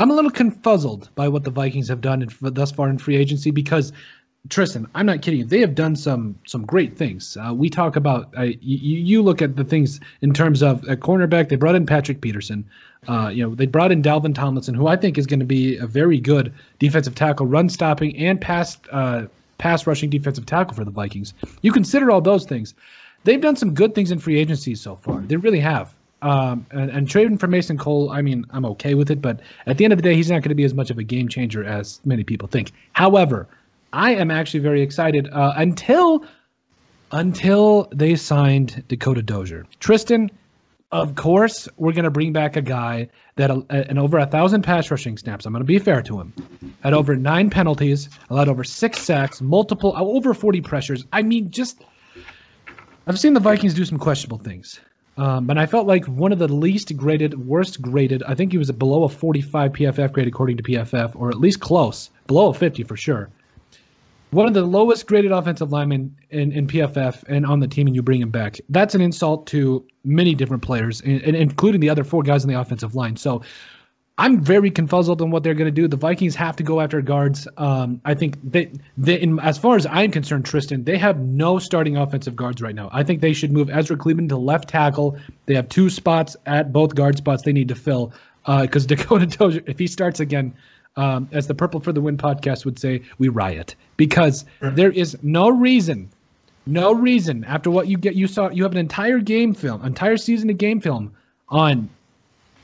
I'm 0.00 0.12
a 0.12 0.14
little 0.14 0.30
confuzzled 0.30 1.08
by 1.16 1.26
what 1.26 1.42
the 1.42 1.50
Vikings 1.50 1.88
have 1.88 2.00
done 2.00 2.22
in, 2.22 2.28
thus 2.40 2.70
far 2.70 2.88
in 2.88 2.98
free 2.98 3.16
agency 3.16 3.50
because 3.50 3.92
Tristin, 4.48 4.86
I'm 4.94 5.06
not 5.06 5.22
kidding 5.22 5.40
you. 5.40 5.44
They 5.44 5.60
have 5.60 5.74
done 5.74 5.96
some 5.96 6.38
some 6.46 6.64
great 6.64 6.96
things. 6.96 7.36
Uh, 7.36 7.52
we 7.54 7.68
talk 7.68 7.96
about 7.96 8.32
uh, 8.36 8.42
you, 8.42 8.56
you 8.60 9.22
look 9.22 9.42
at 9.42 9.56
the 9.56 9.64
things 9.64 10.00
in 10.22 10.32
terms 10.32 10.62
of 10.62 10.82
a 10.88 10.96
cornerback. 10.96 11.48
They 11.48 11.56
brought 11.56 11.74
in 11.74 11.86
Patrick 11.86 12.20
Peterson. 12.20 12.64
Uh, 13.06 13.28
you 13.28 13.42
know, 13.42 13.54
they 13.54 13.66
brought 13.66 13.92
in 13.92 14.02
Dalvin 14.02 14.34
Tomlinson, 14.34 14.74
who 14.74 14.86
I 14.86 14.96
think 14.96 15.18
is 15.18 15.26
going 15.26 15.40
to 15.40 15.46
be 15.46 15.76
a 15.76 15.86
very 15.86 16.18
good 16.18 16.52
defensive 16.78 17.14
tackle, 17.14 17.46
run 17.46 17.68
stopping 17.68 18.16
and 18.16 18.40
pass 18.40 18.78
uh, 18.90 19.26
pass 19.58 19.86
rushing 19.86 20.10
defensive 20.10 20.46
tackle 20.46 20.74
for 20.74 20.84
the 20.84 20.90
Vikings. 20.90 21.34
You 21.62 21.72
consider 21.72 22.10
all 22.10 22.20
those 22.20 22.44
things. 22.44 22.74
They've 23.24 23.40
done 23.40 23.56
some 23.56 23.74
good 23.74 23.94
things 23.94 24.10
in 24.10 24.18
free 24.18 24.38
agency 24.38 24.74
so 24.74 24.96
far. 24.96 25.20
They 25.20 25.36
really 25.36 25.60
have. 25.60 25.92
Um, 26.20 26.66
and, 26.70 26.90
and 26.90 27.08
trading 27.08 27.38
for 27.38 27.46
Mason 27.46 27.78
Cole, 27.78 28.10
I 28.10 28.22
mean, 28.22 28.44
I'm 28.50 28.64
okay 28.64 28.94
with 28.94 29.10
it, 29.10 29.22
but 29.22 29.40
at 29.66 29.78
the 29.78 29.84
end 29.84 29.92
of 29.92 29.98
the 29.98 30.02
day, 30.02 30.14
he's 30.16 30.30
not 30.30 30.42
going 30.42 30.48
to 30.48 30.54
be 30.56 30.64
as 30.64 30.74
much 30.74 30.90
of 30.90 30.98
a 30.98 31.04
game 31.04 31.28
changer 31.28 31.62
as 31.64 32.00
many 32.04 32.24
people 32.24 32.48
think. 32.48 32.72
However, 32.92 33.46
I 33.92 34.14
am 34.14 34.30
actually 34.30 34.60
very 34.60 34.82
excited 34.82 35.28
uh, 35.32 35.52
until 35.56 36.24
until 37.10 37.88
they 37.90 38.16
signed 38.16 38.84
Dakota 38.88 39.22
Dozier. 39.22 39.64
Tristin, 39.80 40.28
of 40.92 41.14
course, 41.14 41.68
we're 41.78 41.92
going 41.92 42.04
to 42.04 42.10
bring 42.10 42.32
back 42.32 42.56
a 42.56 42.62
guy 42.62 43.08
that 43.36 43.50
uh, 43.50 43.62
and 43.70 43.98
over 43.98 44.18
a 44.18 44.26
thousand 44.26 44.62
pass 44.62 44.90
rushing 44.90 45.16
snaps. 45.16 45.46
I'm 45.46 45.52
going 45.52 45.62
to 45.62 45.66
be 45.66 45.78
fair 45.78 46.02
to 46.02 46.20
him. 46.20 46.32
Had 46.82 46.92
over 46.92 47.16
nine 47.16 47.50
penalties, 47.50 48.10
allowed 48.28 48.48
over 48.48 48.64
six 48.64 49.00
sacks, 49.00 49.40
multiple 49.40 49.94
uh, 49.96 50.02
over 50.02 50.34
40 50.34 50.60
pressures. 50.60 51.06
I 51.12 51.22
mean, 51.22 51.50
just 51.50 51.82
I've 53.06 53.18
seen 53.18 53.32
the 53.32 53.40
Vikings 53.40 53.74
do 53.74 53.84
some 53.84 53.98
questionable 53.98 54.38
things. 54.38 54.80
Um, 55.16 55.50
and 55.50 55.58
I 55.58 55.66
felt 55.66 55.88
like 55.88 56.04
one 56.06 56.30
of 56.30 56.38
the 56.38 56.46
least 56.46 56.96
graded, 56.96 57.44
worst 57.44 57.82
graded. 57.82 58.22
I 58.22 58.36
think 58.36 58.52
he 58.52 58.58
was 58.58 58.70
below 58.70 59.02
a 59.02 59.08
45 59.08 59.72
PFF 59.72 60.12
grade 60.12 60.28
according 60.28 60.58
to 60.58 60.62
PFF, 60.62 61.16
or 61.16 61.30
at 61.30 61.40
least 61.40 61.58
close, 61.58 62.10
below 62.28 62.50
a 62.50 62.54
50 62.54 62.84
for 62.84 62.96
sure 62.96 63.28
one 64.30 64.46
of 64.46 64.54
the 64.54 64.62
lowest 64.62 65.06
graded 65.06 65.32
offensive 65.32 65.72
linemen 65.72 66.14
in, 66.30 66.52
in 66.52 66.66
PFF 66.66 67.24
and 67.28 67.46
on 67.46 67.60
the 67.60 67.68
team, 67.68 67.86
and 67.86 67.96
you 67.96 68.02
bring 68.02 68.20
him 68.20 68.30
back. 68.30 68.60
That's 68.68 68.94
an 68.94 69.00
insult 69.00 69.46
to 69.48 69.84
many 70.04 70.34
different 70.34 70.62
players, 70.62 71.00
and, 71.00 71.22
and 71.22 71.36
including 71.36 71.80
the 71.80 71.90
other 71.90 72.04
four 72.04 72.22
guys 72.22 72.44
on 72.44 72.50
the 72.50 72.60
offensive 72.60 72.94
line. 72.94 73.16
So 73.16 73.42
I'm 74.18 74.40
very 74.40 74.70
confuzzled 74.70 75.20
on 75.22 75.30
what 75.30 75.44
they're 75.44 75.54
going 75.54 75.72
to 75.72 75.80
do. 75.80 75.86
The 75.86 75.96
Vikings 75.96 76.34
have 76.34 76.56
to 76.56 76.64
go 76.64 76.80
after 76.80 77.00
guards. 77.00 77.46
Um, 77.56 78.00
I 78.04 78.14
think 78.14 78.36
they, 78.42 78.70
they 78.96 79.14
in, 79.14 79.38
as 79.38 79.56
far 79.56 79.76
as 79.76 79.86
I'm 79.86 80.10
concerned, 80.10 80.44
Tristin, 80.44 80.84
they 80.84 80.98
have 80.98 81.20
no 81.20 81.60
starting 81.60 81.96
offensive 81.96 82.34
guards 82.34 82.60
right 82.60 82.74
now. 82.74 82.90
I 82.92 83.04
think 83.04 83.20
they 83.20 83.32
should 83.32 83.52
move 83.52 83.70
Ezra 83.70 83.96
Cleveland 83.96 84.30
to 84.30 84.36
left 84.36 84.68
tackle. 84.68 85.16
They 85.46 85.54
have 85.54 85.68
two 85.68 85.88
spots 85.88 86.36
at 86.46 86.72
both 86.72 86.96
guard 86.96 87.16
spots 87.16 87.44
they 87.44 87.52
need 87.52 87.68
to 87.68 87.76
fill 87.76 88.12
because 88.44 88.84
uh, 88.84 88.88
Dakota 88.96 89.26
Dozier, 89.26 89.62
if 89.66 89.78
he 89.78 89.86
starts 89.86 90.18
again, 90.18 90.52
um, 90.98 91.28
as 91.30 91.46
the 91.46 91.54
Purple 91.54 91.78
for 91.78 91.92
the 91.92 92.00
Win 92.00 92.18
podcast 92.18 92.64
would 92.64 92.78
say, 92.78 93.02
we 93.18 93.28
riot 93.28 93.76
because 93.96 94.44
there 94.60 94.90
is 94.90 95.16
no 95.22 95.48
reason, 95.48 96.10
no 96.66 96.92
reason 96.92 97.44
after 97.44 97.70
what 97.70 97.86
you 97.86 97.96
get. 97.96 98.16
You 98.16 98.26
saw 98.26 98.50
you 98.50 98.64
have 98.64 98.72
an 98.72 98.78
entire 98.78 99.20
game 99.20 99.54
film, 99.54 99.84
entire 99.84 100.16
season 100.16 100.50
of 100.50 100.58
game 100.58 100.80
film 100.80 101.12
on 101.48 101.88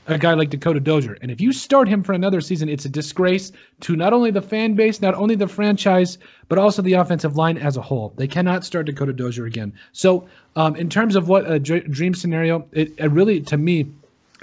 a 0.07 0.19
guy 0.19 0.33
like 0.33 0.49
Dakota 0.49 0.81
Dozier, 0.81 1.17
and 1.21 1.31
if 1.31 1.39
you 1.39 1.53
start 1.53 1.87
him 1.87 2.03
for 2.03 2.11
another 2.11 2.41
season, 2.41 2.67
it's 2.67 2.83
a 2.83 2.89
disgrace 2.89 3.53
to 3.79 3.95
not 3.95 4.11
only 4.11 4.31
the 4.31 4.41
fan 4.41 4.75
base, 4.75 5.01
not 5.01 5.15
only 5.15 5.35
the 5.35 5.47
franchise, 5.47 6.17
but 6.49 6.59
also 6.59 6.81
the 6.81 6.93
offensive 6.93 7.37
line 7.37 7.57
as 7.57 7.77
a 7.77 7.81
whole. 7.81 8.13
They 8.17 8.27
cannot 8.27 8.65
start 8.65 8.85
Dakota 8.85 9.13
Dozier 9.13 9.45
again. 9.45 9.73
So, 9.93 10.27
um, 10.57 10.75
in 10.75 10.89
terms 10.89 11.15
of 11.15 11.29
what 11.29 11.49
a 11.49 11.57
dream 11.57 12.13
scenario, 12.13 12.67
it, 12.73 12.91
it 12.97 13.11
really 13.11 13.39
to 13.41 13.57
me 13.57 13.87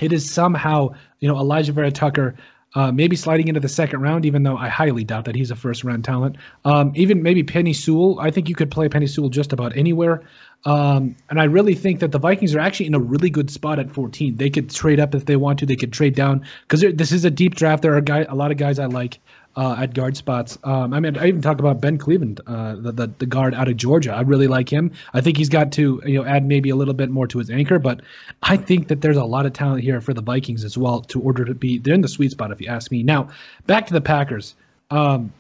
it 0.00 0.14
is 0.14 0.28
somehow 0.28 0.94
you 1.20 1.28
know 1.28 1.34
Alijah 1.34 1.70
Vera 1.72 1.92
Tucker 1.92 2.34
uh, 2.75 2.91
maybe 2.91 3.17
sliding 3.17 3.49
into 3.49 3.61
the 3.61 3.69
second 3.69 4.00
round, 4.00 4.25
even 4.25 4.43
though 4.43 4.57
I 4.57 4.69
highly 4.69 5.05
doubt 5.05 5.26
that 5.26 5.35
he's 5.35 5.50
a 5.50 5.57
first 5.57 5.85
round 5.85 6.05
talent. 6.05 6.37
Um, 6.64 6.93
even 6.95 7.23
maybe 7.23 7.43
Penei 7.43 7.75
Sewell. 7.75 8.19
I 8.21 8.31
think 8.31 8.49
you 8.49 8.55
could 8.55 8.71
play 8.71 8.88
Penei 8.88 9.09
Sewell 9.09 9.29
just 9.29 9.52
about 9.52 9.76
anywhere. 9.76 10.23
Um, 10.64 11.17
and 11.29 11.41
I 11.41 11.45
really 11.45 11.75
think 11.75 12.00
that 12.00 12.12
the 12.12 12.19
Vikings 12.19 12.55
are 12.55 12.61
actually 12.61 12.87
in 12.87 12.95
a 12.95 13.00
really 13.00 13.31
good 13.31 13.50
spot 13.50 13.79
at 13.79 13.91
14. 13.91 14.37
They 14.37 14.49
could 14.49 14.71
trade 14.71 15.00
up 15.00 15.14
if 15.14 15.26
they 15.26 15.37
want 15.37 15.59
to. 15.59 15.67
They 15.67 15.76
could 15.76 15.93
trade 15.93 16.14
down 16.14 16.47
because 16.62 16.85
this 16.95 17.12
is 17.12 17.25
a 17.25 17.31
deep 17.31 17.57
draft. 17.57 17.83
There 17.83 17.97
are 17.97 18.00
guy, 18.00 18.25
a 18.29 18.35
lot 18.35 18.52
of 18.52 18.59
guys 18.59 18.79
I 18.79 18.87
like 18.87 19.19
uh, 19.56 19.76
at 19.78 19.94
guard 19.94 20.16
spots. 20.16 20.59
Um, 20.64 20.94
I 20.94 21.00
mean, 21.00 21.16
I 21.16 21.26
even 21.28 21.42
talked 21.42 21.61
about 21.61 21.80
Ben 21.80 21.99
Cleveland, 21.99 22.40
uh, 22.47 22.76
the, 22.76 22.92
the, 22.92 23.06
the 23.18 23.26
guard 23.26 23.54
out 23.54 23.68
of 23.68 23.76
Georgia. 23.76 24.12
I 24.12 24.23
really 24.23 24.47
like 24.47 24.73
him. 24.73 24.92
I 25.12 25.21
think 25.21 25.37
he's 25.37 25.49
got 25.49 25.73
to 25.73 26.02
you 26.06 26.18
know 26.18 26.25
add 26.25 26.47
maybe 26.47 26.71
a 26.71 26.76
little 26.76 26.94
bit 26.94 27.11
more 27.11 27.26
to 27.26 27.38
his 27.38 27.50
anchor, 27.50 27.78
but 27.78 28.00
I 28.43 28.56
think 28.56 28.88
that 28.88 29.00
there's 29.00 29.17
a 29.17 29.25
lot 29.25 29.47
of 29.47 29.52
talent 29.52 29.82
here 29.82 30.00
for 30.00 30.15
the 30.15 30.23
Vikings 30.23 30.65
as 30.65 30.78
well 30.78 31.02
to 31.02 31.21
order 31.21 31.45
to 31.45 31.54
be. 31.54 31.78
They're 31.78 31.95
in 31.95 32.00
the 32.00 32.08
sweet 32.08 32.30
spot, 32.30 32.50
if 32.50 32.60
you 32.60 32.69
ask 32.69 32.91
me. 32.91 33.02
Now, 33.02 33.28
back 33.67 33.86
to 33.86 33.93
the 33.93 34.00
Packers. 34.00 34.54
Um, 34.91 35.32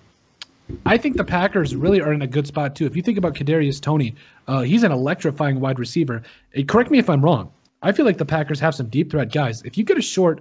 I 0.86 0.96
think 0.96 1.16
the 1.16 1.24
Packers 1.24 1.74
really 1.74 2.00
are 2.00 2.12
in 2.12 2.22
a 2.22 2.26
good 2.26 2.46
spot 2.46 2.76
too. 2.76 2.86
If 2.86 2.96
you 2.96 3.02
think 3.02 3.18
about 3.18 3.34
Kadarius 3.34 3.80
Toney, 3.80 4.14
uh, 4.48 4.62
he's 4.62 4.82
an 4.82 4.92
electrifying 4.92 5.60
wide 5.60 5.78
receiver. 5.78 6.22
Hey, 6.50 6.64
correct 6.64 6.90
me 6.90 6.98
if 6.98 7.10
I'm 7.10 7.22
wrong. 7.22 7.52
I 7.82 7.92
feel 7.92 8.06
like 8.06 8.18
the 8.18 8.24
Packers 8.24 8.60
have 8.60 8.74
some 8.74 8.88
deep 8.88 9.10
threat 9.10 9.32
guys. 9.32 9.62
If 9.62 9.76
you 9.76 9.84
get 9.84 9.98
a 9.98 10.02
short 10.02 10.40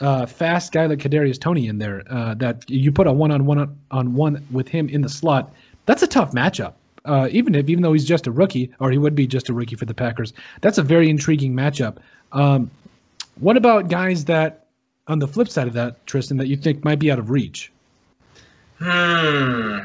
uh, 0.00 0.26
fast 0.26 0.72
guy 0.72 0.86
like 0.86 0.98
Kadarius 0.98 1.38
Toney 1.38 1.68
in 1.68 1.78
there, 1.78 2.02
uh, 2.10 2.34
that 2.34 2.68
you 2.68 2.90
put 2.90 3.06
a 3.06 3.12
one 3.12 3.30
on 3.30 3.46
one 3.46 3.76
on 3.90 4.14
one 4.14 4.46
with 4.50 4.68
him 4.68 4.88
in 4.88 5.02
the 5.02 5.08
slot, 5.08 5.52
that's 5.86 6.02
a 6.02 6.06
tough 6.06 6.32
matchup. 6.32 6.74
Uh, 7.04 7.28
even 7.30 7.54
if 7.54 7.68
even 7.68 7.82
though 7.82 7.92
he's 7.92 8.04
just 8.04 8.26
a 8.26 8.30
rookie, 8.30 8.70
or 8.78 8.90
he 8.90 8.98
would 8.98 9.14
be 9.14 9.26
just 9.26 9.48
a 9.48 9.54
rookie 9.54 9.76
for 9.76 9.84
the 9.84 9.94
Packers, 9.94 10.32
that's 10.60 10.78
a 10.78 10.82
very 10.82 11.08
intriguing 11.08 11.54
matchup. 11.54 11.96
Um, 12.32 12.70
what 13.38 13.56
about 13.56 13.88
guys 13.88 14.24
that, 14.26 14.66
on 15.06 15.18
the 15.18 15.26
flip 15.26 15.48
side 15.48 15.66
of 15.66 15.74
that, 15.74 16.04
Tristin, 16.06 16.36
that 16.38 16.46
you 16.46 16.56
think 16.56 16.84
might 16.84 16.98
be 16.98 17.10
out 17.10 17.18
of 17.18 17.30
reach? 17.30 17.72
Hmm. 18.78 19.78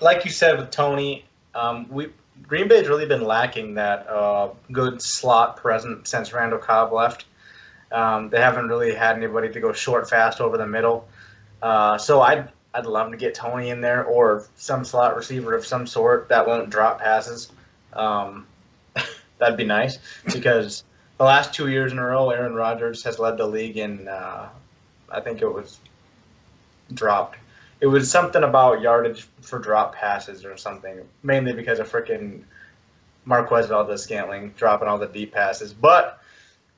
Like 0.00 0.24
you 0.24 0.30
said 0.30 0.58
with 0.58 0.70
Toney, 0.70 1.24
um, 1.54 1.86
we 1.90 2.08
Green 2.46 2.68
Bay's 2.68 2.88
really 2.88 3.06
been 3.06 3.24
lacking 3.24 3.74
that 3.74 4.08
uh, 4.08 4.50
good 4.72 5.02
slot 5.02 5.56
presence 5.56 6.10
since 6.10 6.32
Randall 6.32 6.58
Cobb 6.58 6.92
left. 6.92 7.26
Um, 7.90 8.28
they 8.28 8.40
haven't 8.40 8.68
really 8.68 8.94
had 8.94 9.16
anybody 9.16 9.50
to 9.50 9.60
go 9.60 9.72
short, 9.72 10.08
fast 10.08 10.40
over 10.40 10.58
the 10.58 10.66
middle. 10.66 11.08
Uh, 11.62 11.98
so 11.98 12.20
I'd 12.20 12.48
I'd 12.74 12.86
love 12.86 13.10
to 13.10 13.16
get 13.16 13.34
Toney 13.34 13.70
in 13.70 13.80
there 13.80 14.04
or 14.04 14.46
some 14.56 14.84
slot 14.84 15.16
receiver 15.16 15.54
of 15.54 15.66
some 15.66 15.86
sort 15.86 16.28
that 16.28 16.46
won't 16.46 16.70
drop 16.70 17.00
passes. 17.00 17.50
Um, 17.94 18.46
that'd 19.38 19.56
be 19.56 19.64
nice 19.64 19.98
because 20.26 20.84
the 21.16 21.24
last 21.24 21.54
two 21.54 21.68
years 21.68 21.92
in 21.92 21.98
a 21.98 22.04
row, 22.04 22.30
Aaron 22.30 22.54
Rodgers 22.54 23.02
has 23.04 23.18
led 23.18 23.38
the 23.38 23.46
league 23.46 23.76
in. 23.76 24.06
Uh, 24.06 24.48
I 25.10 25.20
think 25.20 25.40
it 25.40 25.48
was 25.52 25.80
dropped. 26.92 27.36
It 27.80 27.86
was 27.86 28.10
something 28.10 28.42
about 28.42 28.80
yardage 28.80 29.26
for 29.40 29.58
drop 29.58 29.94
passes 29.94 30.44
or 30.44 30.56
something, 30.56 31.00
mainly 31.22 31.52
because 31.52 31.78
of 31.78 31.90
freaking 31.90 32.42
Marquez 33.24 33.66
Valdes 33.66 34.02
Scantling 34.02 34.52
dropping 34.56 34.88
all 34.88 34.98
the 34.98 35.06
deep 35.06 35.32
passes. 35.32 35.72
But 35.72 36.20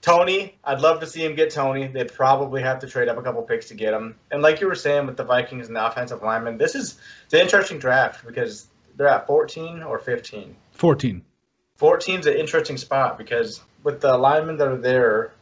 Toney, 0.02 0.58
I'd 0.64 0.80
love 0.80 1.00
to 1.00 1.06
see 1.06 1.24
him 1.24 1.34
get 1.34 1.50
Toney. 1.50 1.86
They'd 1.86 2.12
probably 2.12 2.62
have 2.62 2.78
to 2.80 2.86
trade 2.86 3.08
up 3.08 3.18
a 3.18 3.22
couple 3.22 3.42
picks 3.42 3.68
to 3.68 3.74
get 3.74 3.92
him. 3.92 4.16
And 4.30 4.40
like 4.42 4.60
you 4.60 4.66
were 4.66 4.74
saying 4.74 5.06
with 5.06 5.16
the 5.16 5.24
Vikings 5.24 5.66
and 5.66 5.76
the 5.76 5.86
offensive 5.86 6.22
linemen, 6.22 6.56
this 6.56 6.74
is 6.74 6.98
an 7.32 7.40
interesting 7.40 7.78
draft 7.78 8.26
because 8.26 8.66
they're 8.96 9.08
at 9.08 9.26
14 9.26 9.82
or 9.82 9.98
15. 9.98 10.56
14. 10.72 11.22
14 11.76 12.20
is 12.20 12.26
an 12.26 12.34
interesting 12.34 12.76
spot 12.76 13.18
because 13.18 13.60
with 13.82 14.00
the 14.00 14.16
linemen 14.16 14.56
that 14.56 14.68
are 14.68 14.78
there, 14.78 15.32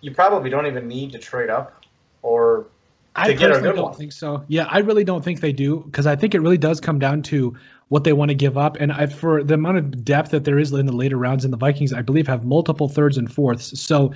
you 0.00 0.14
probably 0.14 0.48
don't 0.48 0.66
even 0.66 0.88
need 0.88 1.12
to 1.12 1.18
trade 1.18 1.50
up 1.50 1.84
or 2.22 2.66
I 3.14 3.34
personally 3.34 3.74
don't 3.74 3.82
one. 3.82 3.94
think 3.94 4.12
so. 4.12 4.44
Yeah, 4.48 4.66
I 4.68 4.78
really 4.78 5.04
don't 5.04 5.24
think 5.24 5.40
they 5.40 5.52
do 5.52 5.80
because 5.80 6.06
I 6.06 6.16
think 6.16 6.34
it 6.34 6.40
really 6.40 6.58
does 6.58 6.80
come 6.80 6.98
down 6.98 7.22
to 7.24 7.56
what 7.88 8.04
they 8.04 8.12
want 8.12 8.30
to 8.30 8.34
give 8.34 8.58
up. 8.58 8.76
And 8.78 8.92
I, 8.92 9.06
for 9.06 9.42
the 9.42 9.54
amount 9.54 9.78
of 9.78 10.04
depth 10.04 10.30
that 10.30 10.44
there 10.44 10.58
is 10.58 10.72
in 10.72 10.86
the 10.86 10.92
later 10.92 11.16
rounds 11.16 11.44
in 11.44 11.50
the 11.50 11.56
Vikings, 11.56 11.92
I 11.92 12.02
believe 12.02 12.26
have 12.26 12.44
multiple 12.44 12.88
thirds 12.88 13.16
and 13.16 13.32
fourths. 13.32 13.78
So 13.80 14.12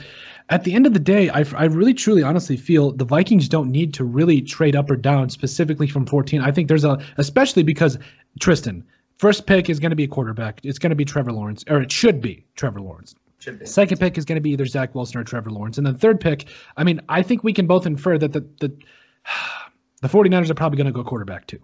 at 0.50 0.64
the 0.64 0.74
end 0.74 0.86
of 0.86 0.92
the 0.92 1.00
day, 1.00 1.30
I, 1.30 1.44
I 1.56 1.64
really, 1.64 1.94
truly, 1.94 2.22
honestly 2.22 2.56
feel 2.56 2.92
the 2.92 3.04
Vikings 3.04 3.48
don't 3.48 3.70
need 3.70 3.94
to 3.94 4.04
really 4.04 4.42
trade 4.42 4.76
up 4.76 4.90
or 4.90 4.96
down 4.96 5.30
specifically 5.30 5.86
from 5.86 6.06
14. 6.06 6.40
I 6.40 6.52
think 6.52 6.68
there's 6.68 6.84
a, 6.84 7.02
especially 7.16 7.62
because 7.62 7.98
Tristin, 8.40 8.82
first 9.16 9.46
pick 9.46 9.70
is 9.70 9.80
going 9.80 9.90
to 9.90 9.96
be 9.96 10.04
a 10.04 10.08
quarterback. 10.08 10.60
It's 10.62 10.78
going 10.78 10.90
to 10.90 10.96
be 10.96 11.04
Trevor 11.04 11.32
Lawrence, 11.32 11.64
or 11.68 11.80
it 11.80 11.90
should 11.90 12.20
be 12.20 12.44
Trevor 12.56 12.80
Lawrence. 12.80 13.14
Should 13.38 13.58
be. 13.58 13.66
Second 13.66 13.98
pick 13.98 14.18
is 14.18 14.24
going 14.24 14.36
to 14.36 14.40
be 14.40 14.50
either 14.50 14.66
Zach 14.66 14.94
Wilson 14.94 15.20
or 15.20 15.24
Trevor 15.24 15.50
Lawrence. 15.50 15.78
And 15.78 15.86
then 15.86 15.96
third 15.96 16.20
pick, 16.20 16.46
I 16.76 16.84
mean, 16.84 17.00
I 17.08 17.22
think 17.22 17.42
we 17.42 17.52
can 17.52 17.66
both 17.66 17.86
infer 17.86 18.18
that 18.18 18.32
the, 18.32 18.40
the, 18.60 18.68
the 20.02 20.08
49ers 20.08 20.50
are 20.50 20.54
probably 20.54 20.76
going 20.76 20.86
to 20.86 20.92
go 20.92 21.02
quarterback 21.02 21.46
too. 21.46 21.58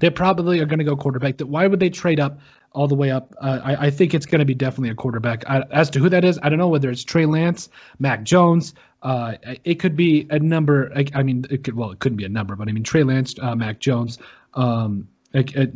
They 0.00 0.10
probably 0.10 0.60
are 0.60 0.66
going 0.66 0.78
to 0.78 0.84
go 0.84 0.96
quarterback. 0.96 1.38
That 1.38 1.46
why 1.46 1.66
would 1.66 1.80
they 1.80 1.90
trade 1.90 2.20
up 2.20 2.40
all 2.72 2.88
the 2.88 2.94
way 2.94 3.10
up? 3.10 3.34
Uh, 3.40 3.60
I, 3.62 3.86
I, 3.86 3.90
think 3.90 4.14
it's 4.14 4.26
going 4.26 4.40
to 4.40 4.44
be 4.44 4.54
definitely 4.54 4.90
a 4.90 4.94
quarterback. 4.94 5.48
I, 5.48 5.62
as 5.70 5.90
to 5.90 5.98
who 5.98 6.08
that 6.08 6.24
is, 6.24 6.38
I 6.42 6.48
don't 6.48 6.58
know 6.58 6.68
whether 6.68 6.90
it's 6.90 7.04
Trey 7.04 7.26
Lance, 7.26 7.68
Mac 7.98 8.22
Jones. 8.24 8.74
Uh, 9.02 9.34
it 9.64 9.76
could 9.76 9.96
be 9.96 10.26
a 10.30 10.38
number. 10.38 10.92
I, 10.96 11.06
I, 11.14 11.22
mean, 11.22 11.44
it 11.50 11.64
could 11.64 11.74
well, 11.76 11.90
it 11.90 12.00
couldn't 12.00 12.16
be 12.16 12.24
a 12.24 12.28
number, 12.28 12.56
but 12.56 12.68
I 12.68 12.72
mean 12.72 12.84
Trey 12.84 13.04
Lance, 13.04 13.34
uh, 13.40 13.54
Mac 13.54 13.78
Jones. 13.78 14.18
Um, 14.54 15.08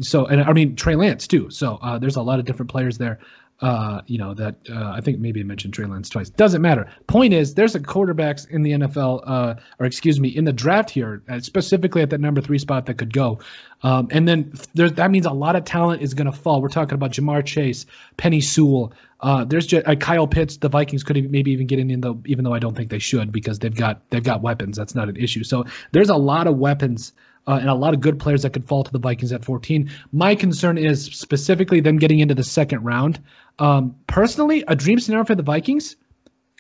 so 0.01 0.27
and 0.27 0.43
I 0.43 0.53
mean 0.53 0.75
Trey 0.75 0.97
Lance 0.97 1.29
too. 1.29 1.49
So 1.51 1.79
uh, 1.81 1.99
there's 1.99 2.17
a 2.17 2.23
lot 2.23 2.39
of 2.39 2.45
different 2.45 2.71
players 2.71 2.99
there 2.99 3.21
uh, 3.61 4.03
you 4.07 4.19
know 4.19 4.35
that 4.35 4.57
uh, 4.69 4.91
I 4.91 5.01
think 5.01 5.21
maybe 5.21 5.41
I 5.41 5.45
mentioned 5.45 5.75
Trey 5.75 5.87
Lance 5.87 6.09
twice. 6.09 6.29
Doesn't 6.29 6.61
matter. 6.61 6.91
Point 7.07 7.33
is, 7.33 7.55
there's 7.55 7.75
a 7.75 7.81
quarterbacks 7.81 8.49
in 8.51 8.63
the 8.63 8.73
NFL, 8.73 9.23
uh, 9.27 9.55
or 9.79 9.87
excuse 9.87 10.19
me, 10.19 10.29
in 10.29 10.45
the 10.45 10.53
draft 10.53 10.91
here, 10.91 11.23
uh, 11.29 11.41
specifically 11.41 12.03
at 12.03 12.11
that 12.11 12.21
number 12.21 12.41
three 12.41 12.59
spot 12.59 12.87
that 12.87 12.95
could 12.95 13.13
go. 13.13 13.39
Um, 13.83 14.09
and 14.11 14.27
then 14.27 14.53
there's 14.75 14.93
that 14.95 15.11
means 15.11 15.27
a 15.27 15.33
lot 15.33 15.57
of 15.57 15.65
talent 15.65 16.03
is 16.03 16.15
going 16.15 16.27
to 16.27 16.33
fall. 16.33 16.61
We're 16.61 16.69
talking 16.69 16.95
about 16.95 17.13
Ja'Marr 17.13 17.45
Chase, 17.45 17.87
Penei 18.19 18.43
Sewell. 18.43 18.93
Uh, 19.21 19.45
there's 19.45 19.67
just, 19.67 19.87
uh, 19.87 19.95
Kyle 19.95 20.27
Pitts. 20.27 20.59
The 20.59 20.69
Vikings 20.69 21.05
could 21.05 21.31
maybe 21.31 21.51
even 21.53 21.67
get 21.67 21.79
in, 21.79 21.91
in 21.91 22.01
the, 22.01 22.15
even 22.27 22.45
though 22.45 22.53
I 22.53 22.59
don't 22.59 22.77
think 22.77 22.91
they 22.91 22.99
should 22.99 23.31
because 23.31 23.61
they've 23.61 23.75
got 23.75 24.01
they've 24.11 24.23
got 24.23 24.43
weapons. 24.43 24.77
That's 24.77 24.95
not 24.95 25.09
an 25.09 25.17
issue. 25.17 25.45
So 25.45 25.65
there's 25.93 26.11
a 26.11 26.17
lot 26.17 26.47
of 26.47 26.59
weapons 26.59 27.13
uh, 27.47 27.59
and 27.61 27.69
a 27.69 27.75
lot 27.75 27.95
of 27.95 28.01
good 28.01 28.19
players 28.19 28.43
that 28.43 28.53
could 28.53 28.65
fall 28.65 28.85
to 28.85 28.93
the 28.93 28.99
Vikings 28.99 29.33
at 29.33 29.45
14. 29.45 29.91
My 30.13 30.35
concern 30.35 30.79
is 30.79 31.05
specifically 31.07 31.81
them 31.81 31.99
getting 31.99 32.21
into 32.21 32.35
the 32.35 32.45
second 32.45 32.83
round. 32.85 33.21
Um, 33.59 33.95
personally, 34.07 34.65
a 34.69 34.77
dream 34.77 34.99
scenario 34.99 35.25
for 35.25 35.35
the 35.35 35.43
Vikings 35.43 35.97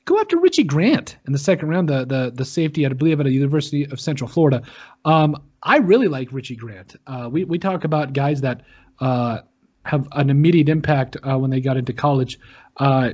go 0.04 0.18
after 0.20 0.38
Richie 0.38 0.64
Grant 0.64 1.16
in 1.26 1.32
the 1.32 1.38
second 1.38 1.68
round, 1.68 1.88
the 1.88 2.04
the 2.04 2.32
the 2.34 2.44
safety, 2.44 2.86
I 2.86 2.90
believe, 2.90 3.20
at 3.20 3.24
the 3.26 3.32
University 3.32 3.84
of 3.84 4.00
Central 4.00 4.28
Florida. 4.28 4.62
Um, 5.04 5.36
I 5.62 5.78
really 5.78 6.08
like 6.08 6.32
Richie 6.32 6.56
Grant. 6.56 6.96
Uh, 7.06 7.28
we 7.30 7.44
we 7.44 7.58
talk 7.58 7.84
about 7.84 8.12
guys 8.12 8.40
that 8.42 8.62
uh, 9.00 9.40
have 9.84 10.08
an 10.12 10.30
immediate 10.30 10.68
impact 10.68 11.16
uh, 11.22 11.38
when 11.38 11.50
they 11.50 11.60
got 11.60 11.76
into 11.76 11.92
college. 11.92 12.38
Uh, 12.76 13.12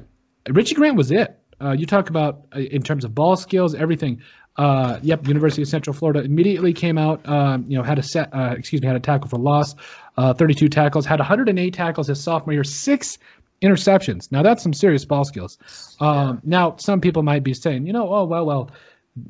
Richie 0.49 0.75
Grant 0.75 0.97
was 0.97 1.11
it. 1.11 1.40
Uh, 1.61 1.73
you 1.73 1.87
talk 1.87 2.11
about 2.11 2.47
uh, 2.55 2.61
in 2.61 2.83
terms 2.83 3.05
of 3.05 3.15
ball 3.15 3.37
skills, 3.37 3.75
everything. 3.75 4.23
Uh, 4.57 4.99
yep, 5.03 5.27
University 5.27 5.63
of 5.63 5.69
Central 5.69 5.95
Florida 5.95 6.21
immediately 6.21 6.73
came 6.73 6.99
out. 6.99 7.27
Um, 7.29 7.65
you 7.69 7.77
know, 7.77 7.83
had 7.83 7.99
a 7.99 8.03
set. 8.03 8.35
Uh, 8.35 8.55
excuse 8.59 8.81
me, 8.83 8.87
had 8.87 8.97
a 8.97 9.01
tackle 9.01 9.29
for 9.29 9.39
loss. 9.39 9.75
Uh, 10.17 10.35
32 10.35 10.69
tackles. 10.69 11.07
Had 11.07 11.19
108 11.19 11.73
tackles 11.73 12.09
his 12.09 12.23
sophomore 12.23 12.53
year. 12.53 12.65
Six 12.65 13.19
interceptions. 13.63 14.31
Now 14.33 14.43
that's 14.43 14.63
some 14.63 14.73
serious 14.73 15.05
ball 15.05 15.25
skills. 15.25 15.59
Um, 16.01 16.41
now 16.45 16.77
some 16.79 17.01
people 17.01 17.23
might 17.23 17.43
be 17.43 17.55
saying, 17.55 17.87
you 17.87 17.93
know, 17.93 18.13
oh 18.13 18.25
well, 18.25 18.47
well, 18.47 18.71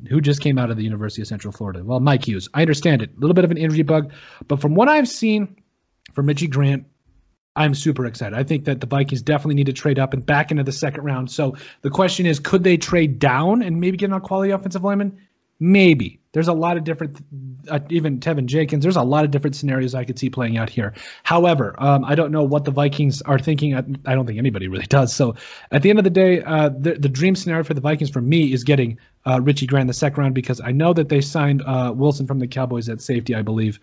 who 0.09 0.21
just 0.21 0.41
came 0.41 0.57
out 0.57 0.69
of 0.71 0.77
the 0.77 0.83
University 0.83 1.21
of 1.21 1.27
Central 1.27 1.51
Florida? 1.51 1.83
Well, 1.83 1.99
Mike 1.99 2.27
Hughes. 2.27 2.47
I 2.53 2.61
understand 2.61 3.01
it. 3.01 3.11
A 3.15 3.19
little 3.19 3.33
bit 3.33 3.45
of 3.45 3.51
an 3.51 3.57
injury 3.57 3.83
bug, 3.83 4.11
but 4.47 4.61
from 4.61 4.75
what 4.75 4.89
I've 4.89 5.07
seen 5.07 5.55
from 6.13 6.27
Richie 6.27 6.47
Grant, 6.47 6.85
I'm 7.55 7.75
super 7.75 8.05
excited. 8.05 8.37
I 8.37 8.43
think 8.43 8.65
that 8.65 8.79
the 8.79 8.87
Vikings 8.87 9.21
definitely 9.21 9.55
need 9.55 9.65
to 9.65 9.73
trade 9.73 9.99
up 9.99 10.13
and 10.13 10.25
back 10.25 10.51
into 10.51 10.63
the 10.63 10.71
second 10.71 11.03
round. 11.03 11.29
So 11.29 11.57
the 11.81 11.89
question 11.89 12.25
is, 12.25 12.39
could 12.39 12.63
they 12.63 12.77
trade 12.77 13.19
down 13.19 13.61
and 13.61 13.79
maybe 13.79 13.97
get 13.97 14.11
on 14.11 14.21
quality 14.21 14.51
offensive 14.51 14.83
lineman? 14.83 15.17
Maybe. 15.59 16.21
There's 16.31 16.47
a 16.47 16.53
lot 16.53 16.77
of 16.77 16.85
different, 16.85 17.19
uh, 17.67 17.79
even 17.89 18.19
Teven 18.19 18.45
Jenkins. 18.45 18.83
There's 18.83 18.95
a 18.95 19.03
lot 19.03 19.25
of 19.25 19.31
different 19.31 19.55
scenarios 19.55 19.93
I 19.93 20.05
could 20.05 20.17
see 20.17 20.29
playing 20.29 20.57
out 20.57 20.69
here. 20.69 20.93
However, 21.23 21.75
um, 21.77 22.05
I 22.05 22.15
don't 22.15 22.31
know 22.31 22.43
what 22.43 22.63
the 22.63 22.71
Vikings 22.71 23.21
are 23.23 23.37
thinking. 23.37 23.75
I, 23.75 23.79
I, 24.05 24.15
don't 24.15 24.25
think 24.25 24.39
anybody 24.39 24.69
really 24.69 24.85
does. 24.89 25.13
So 25.13 25.35
at 25.71 25.81
the 25.81 25.89
end 25.89 25.99
of 25.99 26.03
the 26.03 26.09
day, 26.09 26.41
uh, 26.41 26.69
the 26.69 26.93
the 26.93 27.09
dream 27.09 27.35
scenario 27.35 27.63
for 27.63 27.73
the 27.73 27.81
Vikings 27.81 28.09
for 28.09 28.21
me 28.21 28.53
is 28.53 28.63
getting 28.63 28.97
uh, 29.27 29.41
Richie 29.41 29.67
Grant 29.67 29.87
the 29.87 29.93
second 29.93 30.21
round 30.21 30.33
because 30.33 30.61
I 30.61 30.71
know 30.71 30.93
that 30.93 31.09
they 31.09 31.19
signed 31.21 31.61
uh, 31.63 31.93
Wilson 31.95 32.25
from 32.25 32.39
the 32.39 32.47
Cowboys 32.47 32.87
at 32.87 33.01
safety, 33.01 33.35
I 33.35 33.41
believe. 33.41 33.79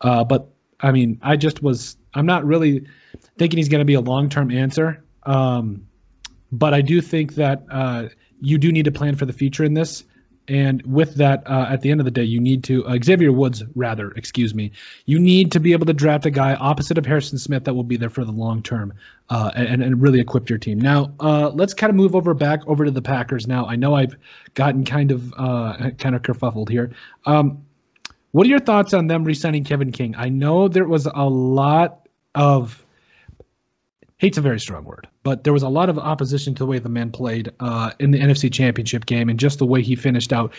Uh, 0.00 0.24
but 0.24 0.48
I 0.80 0.90
mean, 0.90 1.20
I 1.22 1.36
just 1.36 1.62
was. 1.62 1.96
I'm 2.14 2.26
not 2.26 2.44
really 2.44 2.86
thinking 3.38 3.58
he's 3.58 3.68
going 3.68 3.80
to 3.80 3.84
be 3.84 3.94
a 3.94 4.00
long 4.00 4.28
term 4.28 4.50
answer. 4.50 5.02
Um, 5.24 5.86
but 6.50 6.74
I 6.74 6.82
do 6.82 7.00
think 7.00 7.34
that 7.36 7.64
uh, 7.70 8.08
you 8.40 8.58
do 8.58 8.70
need 8.70 8.84
to 8.84 8.92
plan 8.92 9.16
for 9.16 9.24
the 9.24 9.32
future 9.32 9.64
in 9.64 9.74
this. 9.74 10.04
And 10.48 10.82
with 10.82 11.14
that, 11.14 11.48
uh, 11.48 11.66
at 11.70 11.82
the 11.82 11.90
end 11.90 12.00
of 12.00 12.04
the 12.04 12.10
day, 12.10 12.24
you 12.24 12.40
need 12.40 12.64
to 12.64 12.84
uh, 12.84 12.98
Xavier 13.02 13.30
Woods, 13.30 13.62
rather, 13.76 14.10
excuse 14.12 14.54
me. 14.54 14.72
You 15.06 15.20
need 15.20 15.52
to 15.52 15.60
be 15.60 15.72
able 15.72 15.86
to 15.86 15.92
draft 15.92 16.26
a 16.26 16.30
guy 16.30 16.54
opposite 16.54 16.98
of 16.98 17.06
Harrison 17.06 17.38
Smith 17.38 17.64
that 17.64 17.74
will 17.74 17.84
be 17.84 17.96
there 17.96 18.10
for 18.10 18.24
the 18.24 18.32
long 18.32 18.60
term, 18.60 18.92
uh, 19.30 19.52
and 19.54 19.82
and 19.82 20.02
really 20.02 20.18
equip 20.18 20.50
your 20.50 20.58
team. 20.58 20.80
Now, 20.80 21.12
uh, 21.20 21.50
let's 21.50 21.74
kind 21.74 21.90
of 21.90 21.96
move 21.96 22.16
over 22.16 22.34
back 22.34 22.66
over 22.66 22.84
to 22.84 22.90
the 22.90 23.00
Packers. 23.00 23.46
Now, 23.46 23.66
I 23.66 23.76
know 23.76 23.94
I've 23.94 24.16
gotten 24.54 24.84
kind 24.84 25.12
of 25.12 25.32
uh, 25.36 25.90
kind 25.98 26.16
of 26.16 26.22
kerfuffled 26.22 26.68
here. 26.68 26.90
Um, 27.24 27.64
what 28.32 28.44
are 28.44 28.50
your 28.50 28.60
thoughts 28.60 28.94
on 28.94 29.06
them 29.06 29.22
re-signing 29.24 29.62
Kevin 29.62 29.92
King? 29.92 30.16
I 30.16 30.28
know 30.28 30.66
there 30.66 30.88
was 30.88 31.06
a 31.06 31.28
lot 31.28 32.01
of 32.34 32.84
hate's 34.22 34.38
a 34.38 34.40
very 34.40 34.60
strong 34.60 34.84
word, 34.84 35.08
but 35.24 35.42
there 35.42 35.52
was 35.52 35.64
a 35.64 35.68
lot 35.68 35.88
of 35.88 35.98
opposition 35.98 36.54
to 36.54 36.60
the 36.60 36.66
way 36.66 36.78
the 36.78 36.88
man 36.88 37.10
played 37.10 37.50
uh, 37.58 37.90
in 37.98 38.12
the 38.12 38.18
NFC 38.18 38.52
Championship 38.52 39.04
game 39.04 39.28
and 39.28 39.38
just 39.38 39.58
the 39.58 39.66
way 39.66 39.82
he 39.82 39.96
finished 39.96 40.32
out. 40.32 40.54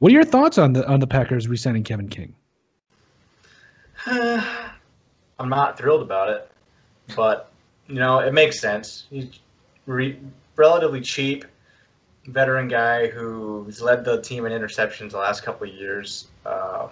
What 0.00 0.10
are 0.10 0.14
your 0.14 0.24
thoughts 0.24 0.58
on 0.58 0.72
the 0.72 0.86
on 0.88 0.98
the 1.00 1.06
Packers 1.06 1.46
re-signing 1.46 1.84
Kevin 1.84 2.08
King? 2.08 2.34
I'm 4.06 5.48
not 5.48 5.78
thrilled 5.78 6.02
about 6.02 6.28
it, 6.30 6.50
but 7.14 7.50
you 7.86 7.94
know 7.94 8.18
it 8.18 8.34
makes 8.34 8.60
sense. 8.60 9.06
He's 9.10 9.38
re- 9.86 10.18
relatively 10.56 11.00
cheap, 11.00 11.44
veteran 12.26 12.66
guy 12.66 13.08
who's 13.08 13.80
led 13.80 14.04
the 14.04 14.20
team 14.22 14.44
in 14.44 14.52
interceptions 14.52 15.12
the 15.12 15.18
last 15.18 15.44
couple 15.44 15.68
of 15.68 15.74
years. 15.74 16.26
Uh, 16.44 16.88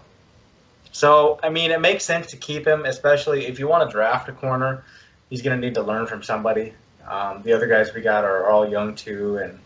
so 0.92 1.40
I 1.42 1.48
mean, 1.48 1.72
it 1.72 1.80
makes 1.80 2.04
sense 2.04 2.28
to 2.28 2.36
keep 2.36 2.66
him, 2.66 2.84
especially 2.84 3.46
if 3.46 3.58
you 3.58 3.66
want 3.66 3.88
to 3.88 3.92
draft 3.92 4.28
a 4.28 4.32
corner 4.32 4.84
he's 5.32 5.40
going 5.40 5.58
to 5.58 5.66
need 5.66 5.74
to 5.74 5.82
learn 5.82 6.06
from 6.06 6.22
somebody. 6.22 6.74
Um, 7.08 7.40
the 7.42 7.54
other 7.54 7.66
guys 7.66 7.94
we 7.94 8.02
got 8.02 8.22
are 8.22 8.50
all 8.50 8.68
young 8.68 8.94
too, 8.94 9.38
and 9.38 9.58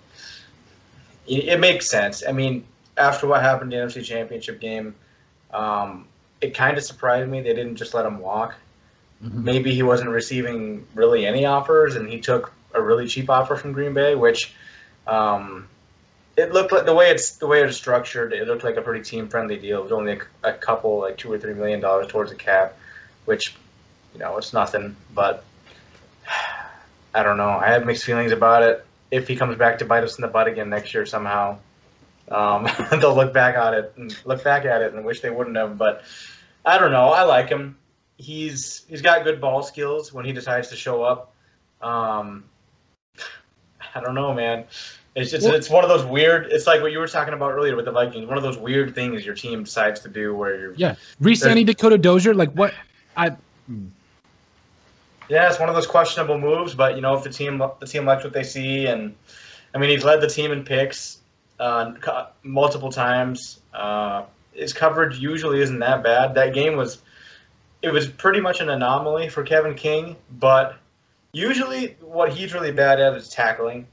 it, 1.26 1.48
it, 1.48 1.60
makes 1.60 1.90
sense. 1.90 2.22
I 2.26 2.30
mean, 2.30 2.64
after 2.96 3.26
what 3.26 3.42
happened 3.42 3.74
in 3.74 3.80
the 3.80 3.92
NFC 3.92 4.04
Championship 4.04 4.60
game, 4.60 4.94
um, 5.52 6.06
it 6.40 6.54
kind 6.54 6.78
of 6.78 6.84
surprised 6.84 7.28
me 7.28 7.40
they 7.40 7.52
didn't 7.52 7.74
just 7.74 7.94
let 7.94 8.06
him 8.06 8.20
walk. 8.20 8.54
Mm-hmm. 9.20 9.42
Maybe 9.42 9.74
he 9.74 9.82
wasn't 9.82 10.10
receiving 10.10 10.86
really 10.94 11.26
any 11.26 11.44
offers, 11.44 11.96
and 11.96 12.08
he 12.08 12.20
took 12.20 12.52
a 12.72 12.80
really 12.80 13.08
cheap 13.08 13.28
offer 13.28 13.56
from 13.56 13.72
Green 13.72 13.92
Bay, 13.92 14.14
which 14.14 14.54
um, 15.08 15.66
it 16.36 16.52
looked 16.52 16.72
like 16.72 16.84
the 16.84 16.94
way 16.94 17.10
it's 17.10 17.32
the 17.32 17.46
way 17.46 17.62
it's 17.62 17.76
structured. 17.76 18.32
It 18.32 18.46
looked 18.46 18.64
like 18.64 18.76
a 18.76 18.82
pretty 18.82 19.02
team 19.02 19.28
friendly 19.28 19.56
deal. 19.56 19.80
It 19.80 19.84
was 19.84 19.92
only 19.92 20.12
a, 20.12 20.48
a 20.50 20.52
couple, 20.52 20.98
like 20.98 21.16
two 21.16 21.32
or 21.32 21.38
three 21.38 21.54
million 21.54 21.80
dollars 21.80 22.08
towards 22.08 22.30
the 22.30 22.36
cap, 22.36 22.76
which 23.24 23.54
you 24.12 24.20
know 24.20 24.36
it's 24.36 24.52
nothing, 24.52 24.96
but 25.14 25.44
I 27.14 27.22
don't 27.22 27.38
know. 27.38 27.48
I 27.48 27.68
have 27.68 27.86
mixed 27.86 28.04
feelings 28.04 28.32
about 28.32 28.62
it. 28.62 28.84
If 29.10 29.28
he 29.28 29.36
comes 29.36 29.56
back 29.56 29.78
to 29.78 29.84
bite 29.84 30.04
us 30.04 30.18
in 30.18 30.22
the 30.22 30.28
butt 30.28 30.48
again 30.48 30.68
next 30.68 30.92
year 30.92 31.06
somehow, 31.06 31.58
um, 32.28 32.68
they'll 32.90 33.14
look 33.14 33.32
back 33.32 33.56
at 33.56 33.72
it 33.72 33.92
and 33.96 34.14
look 34.26 34.44
back 34.44 34.66
at 34.66 34.82
it 34.82 34.92
and 34.92 35.04
wish 35.04 35.20
they 35.20 35.30
wouldn't 35.30 35.56
have. 35.56 35.78
But 35.78 36.02
I 36.64 36.78
don't 36.78 36.92
know. 36.92 37.08
I 37.08 37.22
like 37.22 37.48
him. 37.48 37.78
He's 38.18 38.84
he's 38.88 39.00
got 39.00 39.24
good 39.24 39.40
ball 39.40 39.62
skills 39.62 40.12
when 40.12 40.26
he 40.26 40.32
decides 40.32 40.68
to 40.68 40.76
show 40.76 41.02
up. 41.02 41.32
Um, 41.80 42.44
I 43.94 44.00
don't 44.00 44.14
know, 44.14 44.34
man. 44.34 44.66
It's 45.16 45.30
just 45.30 45.46
well, 45.46 45.54
it's 45.54 45.70
one 45.70 45.82
of 45.82 45.88
those 45.88 46.04
weird. 46.04 46.48
It's 46.52 46.66
like 46.66 46.82
what 46.82 46.92
you 46.92 46.98
were 46.98 47.08
talking 47.08 47.32
about 47.32 47.52
earlier 47.52 47.74
with 47.74 47.86
the 47.86 47.90
Vikings. 47.90 48.28
One 48.28 48.36
of 48.36 48.42
those 48.42 48.58
weird 48.58 48.94
things 48.94 49.24
your 49.24 49.34
team 49.34 49.64
decides 49.64 50.00
to 50.00 50.10
do 50.10 50.34
where 50.34 50.60
you're 50.60 50.74
yeah. 50.74 50.96
Resigning 51.20 51.64
Dakota 51.64 51.96
Dozier, 51.96 52.34
like 52.34 52.52
what 52.52 52.74
I. 53.16 53.30
Hmm. 53.66 53.86
Yeah, 55.30 55.48
it's 55.48 55.58
one 55.58 55.70
of 55.70 55.74
those 55.74 55.86
questionable 55.86 56.38
moves, 56.38 56.74
but 56.74 56.96
you 56.96 57.00
know, 57.00 57.16
if 57.16 57.24
the 57.24 57.30
team 57.30 57.62
the 57.80 57.86
team 57.86 58.04
likes 58.04 58.24
what 58.24 58.34
they 58.34 58.42
see, 58.42 58.84
and 58.86 59.14
I 59.74 59.78
mean, 59.78 59.88
he's 59.88 60.04
led 60.04 60.20
the 60.20 60.28
team 60.28 60.52
in 60.52 60.64
picks 60.64 61.18
uh, 61.58 61.94
multiple 62.42 62.92
times. 62.92 63.58
Uh, 63.72 64.24
his 64.52 64.74
coverage 64.74 65.18
usually 65.18 65.62
isn't 65.62 65.78
that 65.78 66.02
bad. 66.02 66.34
That 66.34 66.52
game 66.52 66.76
was 66.76 67.00
it 67.80 67.90
was 67.90 68.06
pretty 68.06 68.40
much 68.40 68.60
an 68.60 68.68
anomaly 68.68 69.30
for 69.30 69.44
Kevin 69.44 69.76
King, 69.76 70.16
but 70.30 70.76
usually 71.32 71.96
what 72.02 72.34
he's 72.34 72.52
really 72.52 72.72
bad 72.72 73.00
at 73.00 73.14
is 73.14 73.30
tackling. 73.30 73.86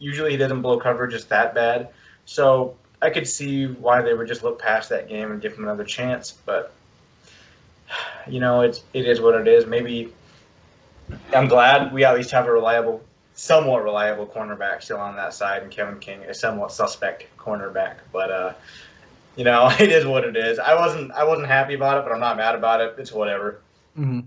Usually 0.00 0.32
he 0.32 0.36
doesn't 0.36 0.62
blow 0.62 0.80
coverages 0.80 1.28
that 1.28 1.54
bad, 1.54 1.90
so 2.24 2.74
I 3.00 3.10
could 3.10 3.28
see 3.28 3.66
why 3.66 4.02
they 4.02 4.14
would 4.14 4.26
just 4.26 4.42
look 4.42 4.58
past 4.58 4.88
that 4.88 5.08
game 5.08 5.30
and 5.30 5.40
give 5.40 5.54
him 5.54 5.64
another 5.64 5.84
chance. 5.84 6.32
But 6.32 6.72
you 8.28 8.40
know, 8.40 8.62
it's 8.62 8.82
it 8.92 9.06
is 9.06 9.20
what 9.20 9.34
it 9.34 9.46
is. 9.46 9.66
Maybe 9.66 10.12
I'm 11.34 11.48
glad 11.48 11.92
we 11.92 12.04
at 12.04 12.16
least 12.16 12.30
have 12.30 12.46
a 12.46 12.52
reliable, 12.52 13.02
somewhat 13.34 13.84
reliable 13.84 14.26
cornerback 14.26 14.82
still 14.82 14.98
on 14.98 15.16
that 15.16 15.34
side, 15.34 15.62
and 15.62 15.70
Kevin 15.70 15.98
King, 15.98 16.24
a 16.24 16.34
somewhat 16.34 16.72
suspect 16.72 17.26
cornerback. 17.38 17.96
But 18.12 18.30
uh, 18.32 18.52
you 19.36 19.44
know, 19.44 19.70
it 19.78 19.92
is 19.92 20.06
what 20.06 20.24
it 20.24 20.36
is. 20.36 20.58
I 20.58 20.74
wasn't 20.74 21.12
I 21.12 21.24
wasn't 21.24 21.48
happy 21.48 21.74
about 21.74 21.98
it, 21.98 22.04
but 22.04 22.12
I'm 22.12 22.20
not 22.20 22.36
mad 22.36 22.54
about 22.54 22.80
it. 22.80 22.94
It's 22.98 23.12
whatever. 23.12 23.60
Mm-hmm. 23.98 24.20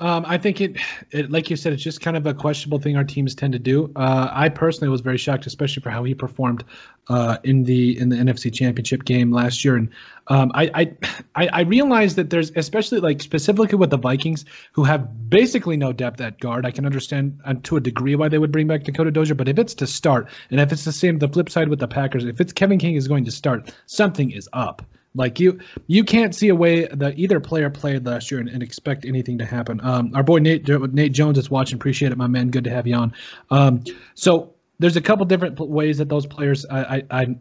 Um, 0.00 0.24
I 0.26 0.38
think 0.38 0.60
it, 0.60 0.76
it, 1.12 1.30
like 1.30 1.50
you 1.50 1.56
said, 1.56 1.72
it's 1.72 1.82
just 1.82 2.00
kind 2.00 2.16
of 2.16 2.26
a 2.26 2.34
questionable 2.34 2.80
thing 2.80 2.96
our 2.96 3.04
teams 3.04 3.34
tend 3.34 3.52
to 3.52 3.60
do. 3.60 3.92
Uh, 3.94 4.28
I 4.30 4.48
personally 4.48 4.88
was 4.88 5.00
very 5.00 5.18
shocked, 5.18 5.46
especially 5.46 5.82
for 5.82 5.90
how 5.90 6.02
he 6.02 6.14
performed 6.14 6.64
uh, 7.08 7.38
in 7.44 7.62
the 7.62 7.98
in 7.98 8.08
the 8.08 8.16
NFC 8.16 8.52
Championship 8.52 9.04
game 9.04 9.30
last 9.30 9.64
year. 9.64 9.76
And 9.76 9.88
um, 10.26 10.50
I, 10.54 10.88
I 11.36 11.48
I 11.48 11.60
realized 11.62 12.16
that 12.16 12.30
there's 12.30 12.50
especially 12.56 12.98
like 12.98 13.22
specifically 13.22 13.78
with 13.78 13.90
the 13.90 13.96
Vikings 13.96 14.44
who 14.72 14.82
have 14.82 15.30
basically 15.30 15.76
no 15.76 15.92
depth 15.92 16.20
at 16.20 16.40
guard. 16.40 16.66
I 16.66 16.72
can 16.72 16.86
understand 16.86 17.40
uh, 17.44 17.54
to 17.62 17.76
a 17.76 17.80
degree 17.80 18.16
why 18.16 18.28
they 18.28 18.38
would 18.38 18.52
bring 18.52 18.66
back 18.66 18.82
Dakota 18.82 19.12
Dozier, 19.12 19.36
but 19.36 19.48
if 19.48 19.58
it's 19.58 19.74
to 19.74 19.86
start, 19.86 20.28
and 20.50 20.60
if 20.60 20.72
it's 20.72 20.84
the 20.84 20.92
same 20.92 21.18
the 21.18 21.28
flip 21.28 21.48
side 21.48 21.68
with 21.68 21.78
the 21.78 21.88
Packers, 21.88 22.24
if 22.24 22.40
it's 22.40 22.52
Kevin 22.52 22.80
King 22.80 22.96
is 22.96 23.06
going 23.06 23.24
to 23.26 23.30
start, 23.30 23.72
something 23.86 24.32
is 24.32 24.48
up. 24.52 24.82
Like 25.14 25.38
you, 25.38 25.60
you 25.86 26.02
can't 26.04 26.34
see 26.34 26.48
a 26.48 26.54
way 26.54 26.86
that 26.86 27.18
either 27.18 27.38
player 27.40 27.70
played 27.70 28.04
last 28.04 28.30
year 28.30 28.40
and, 28.40 28.48
and 28.48 28.62
expect 28.62 29.04
anything 29.04 29.38
to 29.38 29.44
happen. 29.44 29.80
Um, 29.82 30.12
our 30.14 30.22
boy 30.22 30.38
Nate 30.38 30.68
Nate 30.92 31.12
Jones 31.12 31.38
is 31.38 31.50
watching. 31.50 31.76
Appreciate 31.76 32.10
it, 32.10 32.18
my 32.18 32.26
man. 32.26 32.50
Good 32.50 32.64
to 32.64 32.70
have 32.70 32.86
you 32.86 32.96
on. 32.96 33.12
Um, 33.50 33.84
so 34.14 34.52
there's 34.80 34.96
a 34.96 35.00
couple 35.00 35.24
different 35.24 35.58
ways 35.60 35.98
that 35.98 36.08
those 36.08 36.26
players. 36.26 36.66
I, 36.66 36.96
I, 36.96 37.02
I 37.22 37.36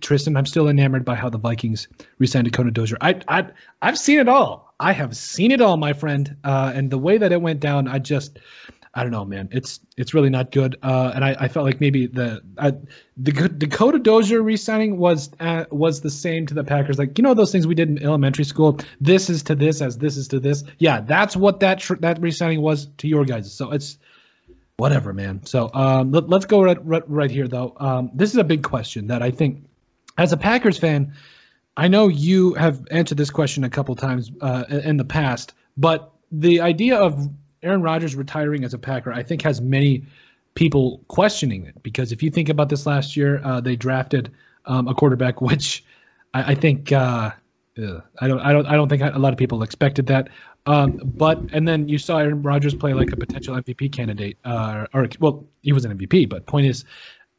Tristin, 0.00 0.36
I'm 0.36 0.44
still 0.44 0.68
enamored 0.68 1.06
by 1.06 1.14
how 1.14 1.30
the 1.30 1.38
Vikings 1.38 1.88
re-signed 2.18 2.44
Dakota 2.44 2.70
Dozier. 2.70 2.98
I, 3.00 3.18
I, 3.28 3.46
I've 3.80 3.98
seen 3.98 4.18
it 4.18 4.28
all. 4.28 4.74
I 4.78 4.92
have 4.92 5.16
seen 5.16 5.50
it 5.50 5.62
all, 5.62 5.78
my 5.78 5.94
friend. 5.94 6.36
Uh, 6.44 6.72
and 6.74 6.90
the 6.90 6.98
way 6.98 7.16
that 7.16 7.32
it 7.32 7.40
went 7.40 7.60
down, 7.60 7.88
I 7.88 7.98
just, 7.98 8.38
I 8.92 9.04
don't 9.04 9.12
know, 9.12 9.24
man. 9.24 9.48
It's 9.52 9.78
it's 9.96 10.14
really 10.14 10.30
not 10.30 10.50
good. 10.50 10.76
Uh, 10.82 11.12
and 11.14 11.24
I, 11.24 11.36
I 11.38 11.48
felt 11.48 11.64
like 11.64 11.80
maybe 11.80 12.06
the 12.06 12.42
uh, 12.58 12.72
the 13.16 13.48
Dakota 13.48 14.00
Dozier 14.00 14.42
re-signing 14.42 14.98
was 14.98 15.30
uh, 15.38 15.66
was 15.70 16.00
the 16.00 16.10
same 16.10 16.44
to 16.46 16.54
the 16.54 16.64
Packers. 16.64 16.98
Like 16.98 17.16
you 17.16 17.22
know 17.22 17.34
those 17.34 17.52
things 17.52 17.68
we 17.68 17.76
did 17.76 17.88
in 17.88 18.02
elementary 18.02 18.44
school. 18.44 18.80
This 19.00 19.30
is 19.30 19.44
to 19.44 19.54
this 19.54 19.80
as 19.80 19.98
this 19.98 20.16
is 20.16 20.26
to 20.28 20.40
this. 20.40 20.64
Yeah, 20.78 21.02
that's 21.02 21.36
what 21.36 21.60
that 21.60 21.78
tr- 21.78 21.94
that 21.96 22.20
re-signing 22.20 22.62
was 22.62 22.86
to 22.98 23.06
your 23.06 23.24
guys. 23.24 23.52
So 23.52 23.70
it's 23.70 23.96
whatever, 24.80 25.12
man. 25.12 25.44
So 25.44 25.70
um, 25.72 26.10
let, 26.10 26.32
us 26.32 26.46
go 26.46 26.62
right, 26.62 26.84
right, 26.84 27.08
right, 27.08 27.30
here, 27.30 27.46
though. 27.46 27.74
Um, 27.76 28.10
this 28.14 28.30
is 28.30 28.36
a 28.38 28.44
big 28.44 28.62
question 28.62 29.06
that 29.08 29.22
I 29.22 29.30
think, 29.30 29.64
as 30.18 30.32
a 30.32 30.36
Packers 30.36 30.78
fan, 30.78 31.12
I 31.76 31.86
know 31.86 32.08
you 32.08 32.54
have 32.54 32.84
answered 32.90 33.18
this 33.18 33.30
question 33.30 33.62
a 33.62 33.70
couple 33.70 33.94
times 33.94 34.32
uh, 34.40 34.64
in 34.68 34.96
the 34.96 35.04
past, 35.04 35.52
but 35.76 36.12
the 36.32 36.60
idea 36.60 36.96
of 36.96 37.28
Aaron 37.62 37.82
Rodgers 37.82 38.14
retiring 38.14 38.64
as 38.64 38.74
a 38.74 38.78
Packer, 38.78 39.12
I 39.12 39.22
think, 39.22 39.42
has 39.42 39.60
many 39.60 40.04
people 40.54 41.00
questioning 41.08 41.64
it 41.66 41.80
because 41.82 42.12
if 42.12 42.22
you 42.22 42.30
think 42.30 42.48
about 42.48 42.68
this 42.68 42.86
last 42.86 43.16
year, 43.16 43.40
uh, 43.44 43.60
they 43.60 43.76
drafted 43.76 44.32
um, 44.66 44.88
a 44.88 44.94
quarterback, 44.94 45.40
which 45.50 45.84
I, 46.34 46.52
I 46.52 46.54
think 46.54 46.92
uh, 46.92 47.30
I 47.78 48.28
don't, 48.28 48.40
I 48.40 48.52
don't, 48.52 48.66
I 48.66 48.74
don't 48.74 48.88
think 48.88 49.02
a 49.02 49.18
lot 49.18 49.32
of 49.32 49.38
people 49.38 49.62
expected 49.62 50.06
that. 50.06 50.28
Um, 50.66 51.00
but 51.02 51.40
and 51.52 51.66
then 51.66 51.88
you 51.88 51.98
saw 51.98 52.18
Aaron 52.18 52.42
Rodgers 52.42 52.74
play 52.74 52.92
like 52.92 53.12
a 53.12 53.16
potential 53.16 53.56
MVP 53.56 53.92
candidate, 53.92 54.36
uh, 54.44 54.86
or 54.92 55.08
well, 55.18 55.44
he 55.62 55.72
was 55.72 55.84
an 55.84 55.96
MVP. 55.96 56.28
But 56.28 56.46
point 56.46 56.66
is, 56.66 56.84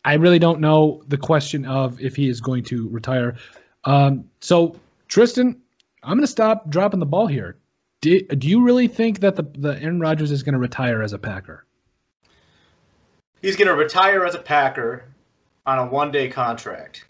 I 0.05 0.15
really 0.15 0.39
don't 0.39 0.60
know 0.60 1.03
the 1.07 1.17
question 1.17 1.65
of 1.65 2.01
if 2.01 2.15
he 2.15 2.29
is 2.29 2.41
going 2.41 2.63
to 2.65 2.89
retire. 2.89 3.36
Um, 3.84 4.25
so 4.39 4.75
Tristin, 5.10 5.55
I'm 6.03 6.17
going 6.17 6.21
to 6.21 6.27
stop 6.27 6.69
dropping 6.69 6.99
the 6.99 7.05
ball 7.05 7.27
here. 7.27 7.57
Do, 8.01 8.19
do 8.19 8.47
you 8.47 8.63
really 8.63 8.87
think 8.87 9.19
that 9.19 9.35
the, 9.35 9.43
the 9.43 9.79
Aaron 9.79 9.99
Rodgers 9.99 10.31
is 10.31 10.41
going 10.41 10.53
to 10.53 10.59
retire 10.59 11.03
as 11.03 11.13
a 11.13 11.19
Packer? 11.19 11.65
He's 13.41 13.55
going 13.55 13.67
to 13.67 13.75
retire 13.75 14.25
as 14.25 14.33
a 14.33 14.39
Packer 14.39 15.05
on 15.67 15.79
a 15.79 15.85
one 15.85 16.11
day 16.11 16.27
contract. 16.27 17.05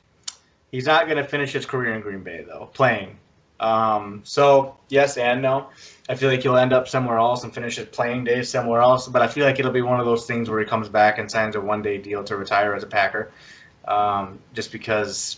He's 0.71 0.86
not 0.86 1.06
going 1.06 1.17
to 1.17 1.23
finish 1.23 1.54
his 1.54 1.65
career 1.65 1.93
in 1.93 2.01
Green 2.01 2.23
Bay, 2.23 2.45
though, 2.45 2.69
playing. 2.73 3.17
Um, 3.60 4.21
so, 4.23 4.77
yes 4.89 5.17
and 5.17 5.41
no. 5.41 5.69
I 6.10 6.15
feel 6.15 6.30
like 6.30 6.41
he'll 6.41 6.58
end 6.58 6.73
up 6.73 6.88
somewhere 6.88 7.17
else 7.17 7.43
and 7.43 7.54
finish 7.54 7.77
his 7.77 7.86
playing 7.88 8.25
days 8.25 8.49
somewhere 8.49 8.82
else, 8.82 9.08
but 9.08 9.21
I 9.21 9.27
feel 9.27 9.45
like 9.45 9.60
it'll 9.60 9.71
be 9.71 9.82
one 9.82 9.99
of 9.99 10.06
those 10.06 10.25
things 10.25 10.49
where 10.49 10.60
he 10.60 10.65
comes 10.65 10.89
back 10.89 11.19
and 11.19 11.30
signs 11.30 11.56
a 11.56 11.62
one 11.62 11.82
day 11.82 11.97
deal 11.99 12.23
to 12.25 12.36
retire 12.36 12.73
as 12.73 12.84
a 12.84 12.88
Packer. 12.88 13.32
Um, 13.86 14.39
just 14.54 14.71
because 14.71 15.38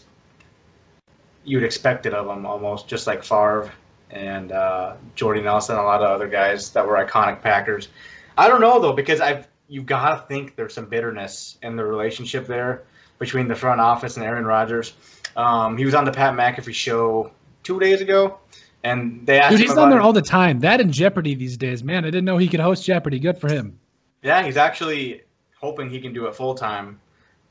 you'd 1.44 1.64
expect 1.64 2.06
it 2.06 2.14
of 2.14 2.28
him 2.28 2.46
almost, 2.46 2.88
just 2.88 3.06
like 3.06 3.24
Favre 3.24 3.72
and 4.14 4.52
uh, 4.52 4.96
Jordy 5.16 5.42
Nelson, 5.42 5.76
a 5.76 5.84
lot 5.84 6.02
of 6.02 6.10
other 6.10 6.28
guys 6.28 6.72
that 6.72 6.88
were 6.88 6.96
iconic 6.96 7.42
Packers. 7.42 7.90
I 8.38 8.48
don't 8.48 8.62
know 8.62 8.80
though 8.80 8.94
because 8.94 9.20
I've 9.22 9.48
you've 9.68 9.86
got 9.86 10.16
to 10.16 10.28
think 10.28 10.56
there's 10.56 10.74
some 10.74 10.86
bitterness 10.86 11.58
in 11.62 11.76
the 11.76 11.84
relationship 11.84 12.48
there 12.48 12.84
between 13.20 13.48
the 13.48 13.56
front 13.56 13.82
office 13.82 14.18
and 14.18 14.26
Aaron 14.26 14.46
Rodgers. 14.46 14.94
Um, 15.36 15.78
he 15.78 15.86
was 15.86 15.96
on 15.96 16.06
the 16.06 16.12
Pat 16.12 16.34
McAfee 16.34 16.74
show 16.74 17.32
two 17.64 17.80
days 17.80 18.02
ago, 18.02 18.40
and 18.84 19.26
they 19.26 19.40
asked 19.40 19.54
him 19.54 19.58
Dude, 19.58 19.70
he's 19.70 19.78
on 19.78 19.90
there 19.90 20.02
all 20.02 20.14
the 20.14 20.22
time. 20.22 20.60
That 20.60 20.80
in 20.82 20.92
Jeopardy 20.92 21.36
these 21.36 21.58
days, 21.58 21.84
man. 21.84 22.04
I 22.06 22.08
didn't 22.08 22.26
know 22.26 22.38
he 22.38 22.48
could 22.48 22.60
host 22.60 22.86
Jeopardy. 22.86 23.20
Good 23.20 23.40
for 23.40 23.52
him. 23.52 23.80
Yeah, 24.22 24.44
he's 24.44 24.58
actually 24.58 25.24
hoping 25.60 25.90
he 25.90 26.02
can 26.02 26.14
do 26.14 26.28
it 26.28 26.36
full 26.36 26.56
time 26.56 27.00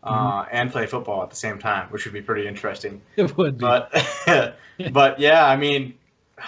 uh, 0.02 0.42
mm-hmm. 0.42 0.56
and 0.56 0.70
play 0.70 0.86
football 0.86 1.22
at 1.22 1.30
the 1.30 1.36
same 1.36 1.58
time, 1.58 1.88
which 1.90 2.04
would 2.04 2.14
be 2.14 2.22
pretty 2.22 2.46
interesting. 2.46 3.02
It 3.16 3.36
would 3.36 3.58
be. 3.58 3.62
But, 3.62 3.92
but 4.92 5.18
yeah, 5.18 5.44
I 5.44 5.56
mean, 5.56 5.94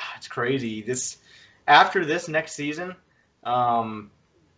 it's 0.16 0.28
crazy. 0.28 0.82
This 0.82 1.18
after 1.66 2.04
this 2.04 2.28
next 2.28 2.52
season, 2.52 2.94
um, 3.44 4.10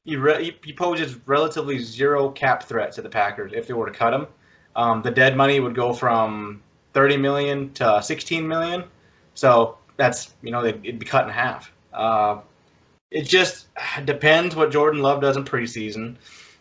he, 0.05 0.16
re- 0.16 0.57
he 0.64 0.72
poses 0.72 1.16
relatively 1.27 1.79
zero 1.79 2.31
cap 2.31 2.62
threat 2.64 2.92
to 2.92 3.03
the 3.03 3.09
Packers 3.09 3.53
if 3.55 3.66
they 3.66 3.75
were 3.75 3.87
to 3.87 3.92
cut 3.96 4.14
him. 4.14 4.27
Um, 4.75 5.03
the 5.03 5.11
dead 5.11 5.37
money 5.37 5.59
would 5.59 5.75
go 5.75 5.92
from 5.92 6.62
30 6.92 7.16
million 7.16 7.72
to 7.75 8.03
16 8.03 8.46
million, 8.46 8.85
so 9.35 9.79
that's 9.96 10.35
you 10.42 10.51
know 10.51 10.64
it'd 10.64 10.99
be 10.99 11.07
cut 11.07 11.25
in 11.27 11.33
half. 11.33 11.72
Uh, 11.92 12.40
it 13.11 13.22
just 13.22 13.68
depends 14.05 14.55
what 14.55 14.70
Jordan 14.70 15.01
Love 15.01 15.20
does 15.20 15.37
in 15.37 15.44
preseason. 15.44 16.16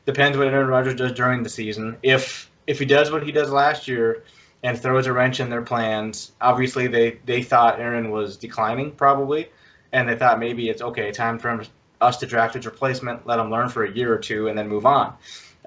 Depends 0.06 0.38
what 0.38 0.48
Aaron 0.48 0.68
Rodgers 0.68 0.96
does 0.96 1.12
during 1.12 1.44
the 1.44 1.50
season. 1.50 1.98
If 2.04 2.50
if 2.68 2.80
he 2.80 2.86
does 2.86 3.12
what 3.12 3.24
he 3.24 3.32
does 3.32 3.52
last 3.52 3.88
year 3.88 4.24
and 4.64 4.80
throws 4.80 5.08
a 5.08 5.14
wrench 5.14 5.40
in 5.40 5.50
their 5.50 5.62
plans, 5.62 6.32
obviously 6.42 6.88
they 6.88 7.20
they 7.26 7.44
thought 7.44 7.80
Aaron 7.80 8.12
was 8.12 8.38
declining 8.38 8.92
probably, 8.92 9.50
and 9.92 10.10
they 10.10 10.16
thought 10.16 10.40
maybe 10.40 10.70
it's 10.70 10.82
okay 10.82 11.12
time 11.12 11.40
for 11.40 11.50
him, 11.50 11.64
us 12.02 12.18
to 12.18 12.26
draft 12.26 12.56
his 12.56 12.66
replacement, 12.66 13.28
let 13.28 13.40
him 13.40 13.52
learn 13.52 13.70
for 13.70 13.84
a 13.84 13.92
year 13.92 14.14
or 14.14 14.18
two, 14.18 14.48
and 14.48 14.58
then 14.58 14.68
move 14.68 14.86
on. 14.86 15.14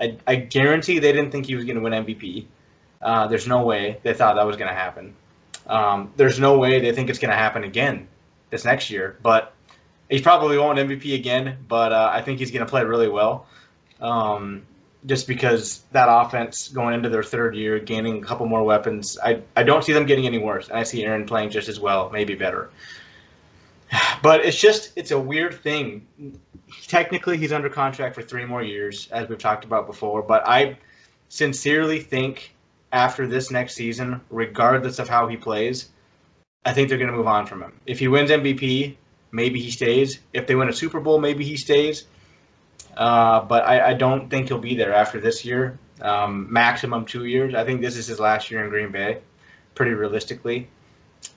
I, 0.01 0.16
I 0.27 0.37
guarantee 0.37 0.98
they 0.98 1.12
didn't 1.12 1.31
think 1.31 1.46
he 1.46 1.55
was 1.55 1.64
going 1.64 1.77
to 1.77 1.83
win 1.83 1.92
MVP. 1.92 2.46
Uh, 3.01 3.27
there's 3.29 3.46
no 3.46 3.62
way 3.62 3.98
they 4.03 4.14
thought 4.14 4.37
that 4.37 4.46
was 4.46 4.57
going 4.57 4.68
to 4.68 4.74
happen. 4.74 5.14
Um, 5.66 6.12
there's 6.16 6.40
no 6.40 6.59
way 6.59 6.81
they 6.81 6.92
think 6.92 7.11
it's 7.11 7.18
going 7.18 7.31
to 7.31 7.37
happen 7.37 7.64
again 7.64 8.09
this 8.51 8.64
next 8.64 8.90
year. 8.90 9.16
But 9.22 9.53
he 10.09 10.20
probably 10.20 10.59
won't 10.59 10.79
MVP 10.79 11.14
again. 11.14 11.59
But 11.66 11.92
uh, 11.92 12.11
I 12.12 12.22
think 12.22 12.38
he's 12.38 12.51
going 12.51 12.64
to 12.64 12.70
play 12.70 12.85
really 12.85 13.09
well. 13.09 13.46
Um, 14.01 14.66
just 15.07 15.27
because 15.29 15.83
that 15.93 16.09
offense 16.09 16.69
going 16.69 16.95
into 16.95 17.09
their 17.09 17.23
third 17.23 17.55
year, 17.55 17.79
gaining 17.79 18.23
a 18.23 18.27
couple 18.27 18.47
more 18.47 18.65
weapons, 18.65 19.19
I, 19.23 19.43
I 19.57 19.63
don't 19.63 19.85
see 19.85 19.93
them 19.93 20.07
getting 20.07 20.27
any 20.27 20.39
worse. 20.39 20.69
And 20.69 20.79
I 20.79 20.83
see 20.83 21.05
Aaron 21.05 21.27
playing 21.27 21.51
just 21.51 21.69
as 21.69 21.79
well, 21.79 22.11
maybe 22.11 22.35
better. 22.35 22.71
But 24.21 24.45
it's 24.45 24.61
just 24.61 24.93
it's 24.97 25.13
a 25.13 25.19
weird 25.19 25.55
thing. 25.63 26.07
Technically, 26.89 27.37
he's 27.37 27.53
under 27.53 27.71
contract 27.71 28.17
for 28.17 28.23
three 28.23 28.45
more 28.45 28.63
years, 28.63 29.09
as 29.13 29.29
we've 29.29 29.39
talked 29.39 29.65
about 29.65 29.87
before. 29.87 30.23
But 30.23 30.47
I 30.47 30.77
sincerely 31.29 32.01
think 32.01 32.55
after 32.93 33.27
this 33.27 33.51
next 33.51 33.75
season, 33.75 34.21
regardless 34.29 34.99
of 34.99 35.09
how 35.09 35.29
he 35.29 35.37
plays, 35.37 35.89
I 36.65 36.73
think 36.73 36.89
they're 36.89 36.99
going 36.99 37.11
to 37.11 37.17
move 37.17 37.29
on 37.29 37.47
from 37.47 37.63
him. 37.63 37.73
If 37.87 37.99
he 38.01 38.09
wins 38.09 38.31
MVP, 38.31 38.97
maybe 39.31 39.61
he 39.61 39.71
stays. 39.71 40.19
If 40.33 40.47
they 40.47 40.55
win 40.55 40.69
a 40.69 40.73
Super 40.73 41.01
Bowl, 41.01 41.21
maybe 41.21 41.45
he 41.45 41.57
stays. 41.57 42.05
Uh, 42.99 43.45
but 43.45 43.65
I, 43.65 43.91
I, 43.91 43.95
don't 43.95 44.29
think 44.29 44.49
he'll 44.49 44.59
be 44.59 44.75
there 44.75 44.93
after 44.93 45.21
this 45.21 45.45
year. 45.45 45.79
Um, 46.01 46.53
maximum 46.53 47.05
two 47.05 47.27
years. 47.27 47.55
I 47.55 47.65
think 47.65 47.81
this 47.81 47.97
is 47.97 48.09
his 48.09 48.19
last 48.19 48.51
year 48.51 48.65
in 48.65 48.71
Green 48.71 48.91
Bay, 48.91 49.21
pretty 49.77 49.93
realistically. 49.93 50.69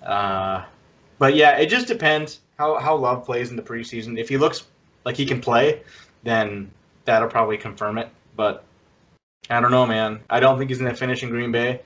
Uh, 0.01 0.65
but 1.19 1.35
yeah, 1.35 1.57
it 1.57 1.67
just 1.67 1.87
depends 1.87 2.39
how, 2.57 2.79
how 2.79 2.95
Love 2.95 3.25
plays 3.25 3.51
in 3.51 3.57
the 3.57 3.61
preseason. 3.61 4.17
If 4.17 4.27
he 4.27 4.37
looks 4.37 4.65
like 5.05 5.15
he 5.15 5.27
can 5.27 5.39
play, 5.39 5.83
then 6.23 6.71
that'll 7.05 7.29
probably 7.29 7.57
confirm 7.57 7.99
it. 7.99 8.09
But 8.35 8.63
I 9.47 9.61
don't 9.61 9.71
know, 9.71 9.85
man. 9.85 10.21
I 10.31 10.39
don't 10.39 10.57
think 10.57 10.71
he's 10.71 10.79
going 10.79 10.89
to 10.89 10.97
finish 10.97 11.21
in 11.21 11.29
Green 11.29 11.51
Bay. 11.51 11.81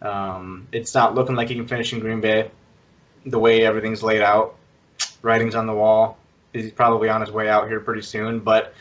Um, 0.00 0.68
it's 0.70 0.94
not 0.94 1.16
looking 1.16 1.34
like 1.34 1.48
he 1.48 1.56
can 1.56 1.66
finish 1.66 1.92
in 1.92 1.98
Green 1.98 2.20
Bay 2.20 2.52
the 3.26 3.38
way 3.40 3.64
everything's 3.64 4.04
laid 4.04 4.22
out. 4.22 4.54
Writing's 5.22 5.56
on 5.56 5.66
the 5.66 5.74
wall. 5.74 6.18
He's 6.52 6.70
probably 6.70 7.08
on 7.08 7.20
his 7.20 7.32
way 7.32 7.48
out 7.48 7.66
here 7.66 7.80
pretty 7.80 8.02
soon. 8.02 8.38
But 8.38 8.74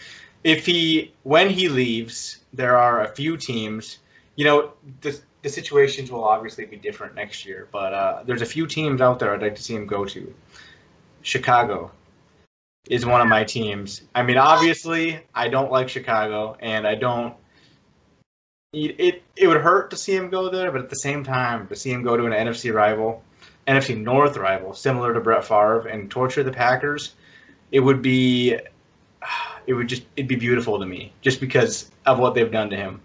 if 0.44 0.66
he, 0.66 1.14
when 1.24 1.50
he 1.50 1.70
leaves, 1.70 2.40
there 2.54 2.78
are 2.78 3.04
a 3.04 3.10
few 3.10 3.38
teams. 3.38 4.00
You 4.36 4.46
know, 4.46 4.74
the 5.02 5.20
the 5.44 5.50
situations 5.50 6.12
will 6.12 6.24
obviously 6.24 6.66
be 6.66 6.78
different 6.78 7.16
next 7.16 7.46
year, 7.46 7.68
but 7.72 7.94
uh, 7.94 8.24
there's 8.26 8.42
a 8.42 8.46
few 8.46 8.68
teams 8.68 9.02
out 9.02 9.20
there 9.20 9.34
I'd 9.34 9.42
like 9.42 9.56
to 9.56 9.64
see 9.64 9.76
him 9.76 9.86
go 9.86 10.04
to. 10.06 10.34
Chicago 11.22 11.92
is 12.90 13.06
one 13.06 13.22
of 13.22 13.28
my 13.28 13.44
teams. 13.44 14.02
I 14.16 14.24
mean, 14.24 14.38
obviously, 14.38 15.20
I 15.34 15.48
don't 15.48 15.72
like 15.72 15.90
Chicago, 15.90 16.58
and 16.60 16.88
I 16.88 16.96
don't. 16.96 17.36
It 18.74 19.24
it 19.36 19.48
would 19.48 19.62
hurt 19.62 19.90
to 19.92 19.98
see 19.98 20.16
him 20.16 20.30
go 20.30 20.50
there, 20.50 20.72
but 20.72 20.82
at 20.82 20.90
the 20.90 20.96
same 20.96 21.24
time, 21.24 21.68
to 21.68 21.76
see 21.76 21.92
him 21.92 22.04
go 22.04 22.18
to 22.18 22.26
an 22.26 22.34
NFC 22.34 22.74
rival, 22.74 23.24
NFC 23.68 23.98
North 23.98 24.38
rival, 24.38 24.74
similar 24.74 25.14
to 25.14 25.20
Brett 25.20 25.46
Favre, 25.46 25.88
and 25.88 26.12
torture 26.12 26.44
the 26.44 26.52
Packers, 26.52 27.16
it 27.72 27.80
would 27.80 28.02
be, 28.02 28.58
it 29.68 29.74
would 29.74 29.88
just 29.88 30.04
it'd 30.16 30.28
be 30.28 30.36
beautiful 30.36 30.80
to 30.80 30.86
me, 30.86 31.14
just 31.22 31.40
because 31.40 31.92
of 32.06 32.18
what 32.18 32.34
they've 32.34 32.52
done 32.52 32.70
to 32.72 32.76
him. 32.76 33.02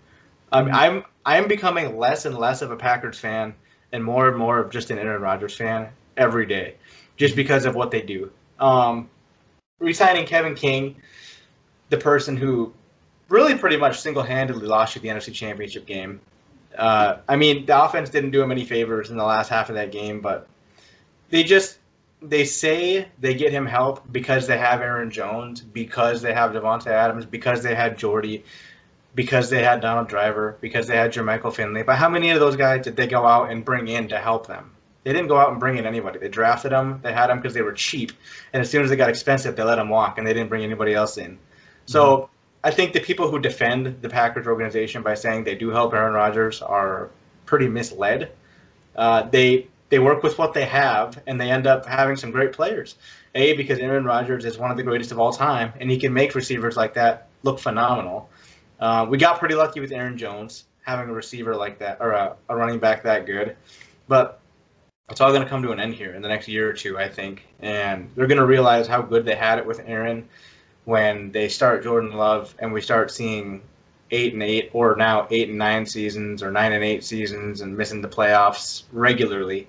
Um, 0.52 0.70
I'm 0.72 1.04
I'm 1.26 1.48
becoming 1.48 1.98
less 1.98 2.24
and 2.24 2.38
less 2.38 2.62
of 2.62 2.70
a 2.70 2.76
Packers 2.76 3.18
fan 3.18 3.54
and 3.92 4.02
more 4.02 4.28
and 4.28 4.36
more 4.36 4.58
of 4.58 4.70
just 4.70 4.90
an 4.90 4.98
Aaron 4.98 5.20
Rodgers 5.20 5.56
fan 5.56 5.88
every 6.16 6.46
day, 6.46 6.76
just 7.16 7.36
because 7.36 7.66
of 7.66 7.74
what 7.74 7.90
they 7.90 8.00
do. 8.00 8.30
Um, 8.58 9.10
resigning 9.80 10.24
Kevin 10.24 10.54
King, 10.54 10.96
the 11.90 11.98
person 11.98 12.36
who 12.36 12.72
really 13.28 13.56
pretty 13.56 13.76
much 13.76 14.00
single-handedly 14.00 14.66
lost 14.66 14.94
you 14.94 15.00
the 15.00 15.08
NFC 15.08 15.32
Championship 15.32 15.86
game. 15.86 16.20
Uh, 16.76 17.16
I 17.28 17.36
mean, 17.36 17.66
the 17.66 17.84
offense 17.84 18.10
didn't 18.10 18.30
do 18.30 18.42
him 18.42 18.52
any 18.52 18.64
favors 18.64 19.10
in 19.10 19.16
the 19.16 19.24
last 19.24 19.48
half 19.48 19.68
of 19.68 19.74
that 19.74 19.90
game, 19.90 20.20
but 20.20 20.46
they 21.30 21.42
just 21.42 21.78
they 22.22 22.44
say 22.44 23.08
they 23.20 23.34
get 23.34 23.52
him 23.52 23.66
help 23.66 24.10
because 24.12 24.46
they 24.46 24.58
have 24.58 24.80
Aaron 24.80 25.10
Jones, 25.10 25.60
because 25.60 26.22
they 26.22 26.32
have 26.32 26.52
Davante 26.52 26.86
Adams, 26.86 27.26
because 27.26 27.62
they 27.62 27.74
had 27.74 27.98
Jordy, 27.98 28.44
because 29.14 29.50
they 29.50 29.62
had 29.62 29.80
Donald 29.80 30.08
Driver, 30.08 30.56
because 30.60 30.86
they 30.86 30.96
had 30.96 31.12
Jermichael 31.12 31.52
Finley. 31.52 31.82
But 31.82 31.96
how 31.96 32.08
many 32.08 32.30
of 32.30 32.40
those 32.40 32.56
guys 32.56 32.84
did 32.84 32.96
they 32.96 33.06
go 33.06 33.26
out 33.26 33.50
and 33.50 33.64
bring 33.64 33.88
in 33.88 34.08
to 34.08 34.18
help 34.18 34.46
them? 34.46 34.70
They 35.04 35.12
didn't 35.12 35.28
go 35.28 35.36
out 35.36 35.50
and 35.50 35.58
bring 35.58 35.78
in 35.78 35.86
anybody. 35.86 36.20
They 36.20 36.28
drafted 36.28 36.70
them. 36.70 37.00
They 37.02 37.12
had 37.12 37.26
them 37.26 37.38
because 37.38 37.54
they 37.54 37.62
were 37.62 37.72
cheap, 37.72 38.12
and 38.52 38.60
as 38.60 38.70
soon 38.70 38.84
as 38.84 38.90
they 38.90 38.96
got 38.96 39.10
expensive, 39.10 39.56
they 39.56 39.64
let 39.64 39.76
them 39.76 39.88
walk, 39.88 40.18
and 40.18 40.26
they 40.26 40.32
didn't 40.32 40.48
bring 40.48 40.62
anybody 40.62 40.94
else 40.94 41.18
in. 41.18 41.38
So 41.86 42.16
mm-hmm. 42.16 42.32
I 42.64 42.70
think 42.70 42.92
the 42.92 43.00
people 43.00 43.28
who 43.28 43.40
defend 43.40 44.00
the 44.00 44.08
Packers 44.08 44.46
organization 44.46 45.02
by 45.02 45.14
saying 45.14 45.42
they 45.42 45.56
do 45.56 45.70
help 45.70 45.92
Aaron 45.92 46.14
Rodgers 46.14 46.62
are 46.62 47.10
pretty 47.46 47.68
misled. 47.68 48.30
Uh, 48.94 49.22
they 49.22 49.66
they 49.92 49.98
work 49.98 50.22
with 50.22 50.38
what 50.38 50.54
they 50.54 50.64
have, 50.64 51.20
and 51.26 51.38
they 51.38 51.50
end 51.50 51.66
up 51.66 51.84
having 51.84 52.16
some 52.16 52.30
great 52.30 52.54
players. 52.54 52.94
A 53.34 53.54
because 53.58 53.78
Aaron 53.78 54.06
Rodgers 54.06 54.46
is 54.46 54.56
one 54.56 54.70
of 54.70 54.78
the 54.78 54.82
greatest 54.82 55.12
of 55.12 55.18
all 55.18 55.34
time, 55.34 55.70
and 55.78 55.90
he 55.90 55.98
can 55.98 56.14
make 56.14 56.34
receivers 56.34 56.78
like 56.78 56.94
that 56.94 57.28
look 57.42 57.58
phenomenal. 57.58 58.30
Uh, 58.80 59.04
we 59.06 59.18
got 59.18 59.38
pretty 59.38 59.54
lucky 59.54 59.80
with 59.80 59.92
Aaron 59.92 60.16
Jones 60.16 60.64
having 60.80 61.10
a 61.10 61.12
receiver 61.12 61.54
like 61.54 61.78
that 61.80 61.98
or 62.00 62.12
a, 62.12 62.34
a 62.48 62.56
running 62.56 62.78
back 62.78 63.02
that 63.02 63.26
good, 63.26 63.54
but 64.08 64.40
it's 65.10 65.20
all 65.20 65.28
going 65.28 65.42
to 65.42 65.48
come 65.48 65.62
to 65.62 65.72
an 65.72 65.78
end 65.78 65.92
here 65.92 66.14
in 66.14 66.22
the 66.22 66.28
next 66.28 66.48
year 66.48 66.70
or 66.70 66.72
two, 66.72 66.96
I 66.96 67.06
think, 67.06 67.46
and 67.60 68.10
they're 68.14 68.26
going 68.26 68.38
to 68.38 68.46
realize 68.46 68.86
how 68.86 69.02
good 69.02 69.26
they 69.26 69.34
had 69.34 69.58
it 69.58 69.66
with 69.66 69.82
Aaron 69.84 70.26
when 70.86 71.30
they 71.32 71.50
start 71.50 71.84
Jordan 71.84 72.12
Love 72.12 72.54
and 72.60 72.72
we 72.72 72.80
start 72.80 73.10
seeing 73.10 73.60
eight 74.12 74.34
and 74.34 74.42
eight 74.42 74.70
or 74.72 74.94
now 74.94 75.26
eight 75.30 75.48
and 75.48 75.58
nine 75.58 75.86
seasons 75.86 76.42
or 76.42 76.50
nine 76.50 76.72
and 76.72 76.84
eight 76.84 77.02
seasons 77.02 77.62
and 77.62 77.76
missing 77.76 78.02
the 78.02 78.08
playoffs 78.08 78.84
regularly 78.92 79.66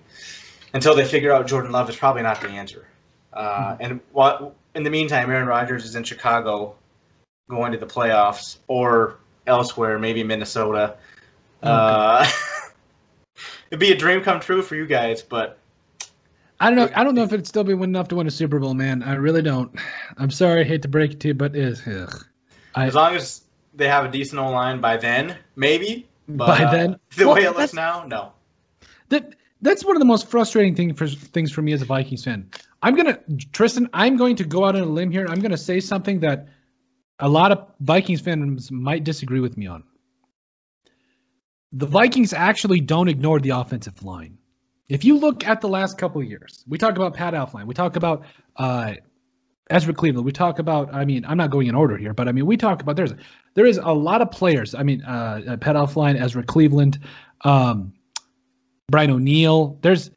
until 0.73 0.95
they 0.95 1.05
figure 1.05 1.31
out 1.31 1.47
Jordan 1.47 1.71
Love 1.71 1.89
is 1.89 1.95
probably 1.95 2.21
not 2.21 2.41
the 2.41 2.49
answer. 2.49 2.85
Uh, 3.31 3.77
and 3.79 3.99
what 4.11 4.53
in 4.75 4.83
the 4.83 4.89
meantime, 4.89 5.29
Aaron 5.31 5.47
Rodgers 5.47 5.85
is 5.85 5.95
in 5.95 6.03
Chicago 6.03 6.75
going 7.49 7.71
to 7.71 7.77
the 7.77 7.85
playoffs 7.85 8.57
or 8.67 9.17
elsewhere, 9.47 9.97
maybe 9.97 10.23
Minnesota. 10.23 10.95
Uh, 11.61 12.29
it'd 13.71 13.79
be 13.79 13.91
a 13.91 13.97
dream 13.97 14.21
come 14.21 14.39
true 14.39 14.61
for 14.61 14.75
you 14.75 14.85
guys, 14.85 15.21
but 15.21 15.57
I 16.59 16.69
don't 16.69 16.77
know. 16.77 16.89
I 16.95 17.03
don't 17.03 17.15
know 17.15 17.23
if 17.23 17.33
it'd 17.33 17.47
still 17.47 17.63
be 17.63 17.73
enough 17.73 18.09
to 18.09 18.15
win 18.15 18.27
a 18.27 18.31
Super 18.31 18.59
Bowl, 18.59 18.73
man. 18.73 19.03
I 19.03 19.15
really 19.15 19.41
don't. 19.41 19.73
I'm 20.17 20.31
sorry, 20.31 20.61
I 20.61 20.63
hate 20.63 20.83
to 20.83 20.87
break 20.87 21.13
it 21.13 21.19
to 21.21 21.29
you, 21.29 21.33
but 21.33 21.55
is 21.55 21.81
as 22.75 22.95
long 22.95 23.15
as 23.15 23.41
they 23.75 23.87
have 23.87 24.05
a 24.05 24.09
decent 24.09 24.39
O 24.39 24.49
line 24.51 24.79
by 24.79 24.97
then, 24.97 25.37
maybe. 25.55 26.07
But, 26.27 26.47
by 26.47 26.71
then, 26.71 26.93
uh, 26.93 26.97
the 27.17 27.25
well, 27.25 27.35
way 27.35 27.43
it 27.43 27.55
looks 27.55 27.73
now, 27.73 28.05
no. 28.05 28.33
That 29.09 29.35
that's 29.61 29.85
one 29.85 29.95
of 29.95 29.99
the 29.99 30.05
most 30.05 30.27
frustrating 30.27 30.75
thing 30.75 30.93
for, 30.93 31.07
things 31.07 31.51
for 31.51 31.61
me 31.61 31.73
as 31.73 31.81
a 31.81 31.85
Vikings 31.85 32.23
fan. 32.23 32.49
I'm 32.81 32.95
gonna 32.95 33.19
Tristin. 33.51 33.87
I'm 33.93 34.17
going 34.17 34.35
to 34.37 34.43
go 34.43 34.65
out 34.65 34.75
on 34.75 34.81
a 34.81 34.85
limb 34.85 35.11
here. 35.11 35.25
I'm 35.27 35.39
gonna 35.39 35.57
say 35.57 35.79
something 35.79 36.19
that 36.21 36.47
a 37.19 37.29
lot 37.29 37.51
of 37.51 37.67
Vikings 37.79 38.21
fans 38.21 38.71
might 38.71 39.03
disagree 39.03 39.39
with 39.39 39.57
me 39.57 39.67
on. 39.67 39.83
The 41.71 41.85
Vikings 41.85 42.33
actually 42.33 42.81
don't 42.81 43.07
ignore 43.07 43.39
the 43.39 43.51
offensive 43.51 44.03
line. 44.03 44.37
If 44.89 45.03
you 45.05 45.17
look 45.17 45.45
at 45.47 45.61
the 45.61 45.69
last 45.69 45.97
couple 45.97 46.21
of 46.21 46.27
years, 46.27 46.63
we 46.67 46.77
talk 46.77 46.95
about 46.95 47.13
Pat 47.13 47.33
Elflein, 47.33 47.65
we 47.65 47.73
talk 47.73 47.95
about 47.95 48.25
uh, 48.57 48.95
Ezra 49.69 49.93
Cleveland, 49.93 50.25
we 50.25 50.31
talk 50.31 50.59
about. 50.59 50.93
I 50.93 51.05
mean, 51.05 51.25
I'm 51.25 51.37
not 51.37 51.49
going 51.49 51.67
in 51.67 51.75
order 51.75 51.97
here, 51.97 52.13
but 52.13 52.27
I 52.27 52.31
mean, 52.31 52.45
we 52.45 52.57
talk 52.57 52.81
about 52.81 52.95
there's 52.95 53.13
there 53.53 53.65
is 53.65 53.77
a 53.77 53.93
lot 53.93 54.21
of 54.21 54.29
players. 54.31 54.75
I 54.75 54.83
mean, 54.83 55.01
uh, 55.03 55.57
Pat 55.61 55.75
Elflein, 55.75 56.19
Ezra 56.19 56.43
Cleveland, 56.43 56.99
um, 57.41 57.93
Brian 58.89 59.11
O'Neill. 59.11 59.77
There's 59.81 60.11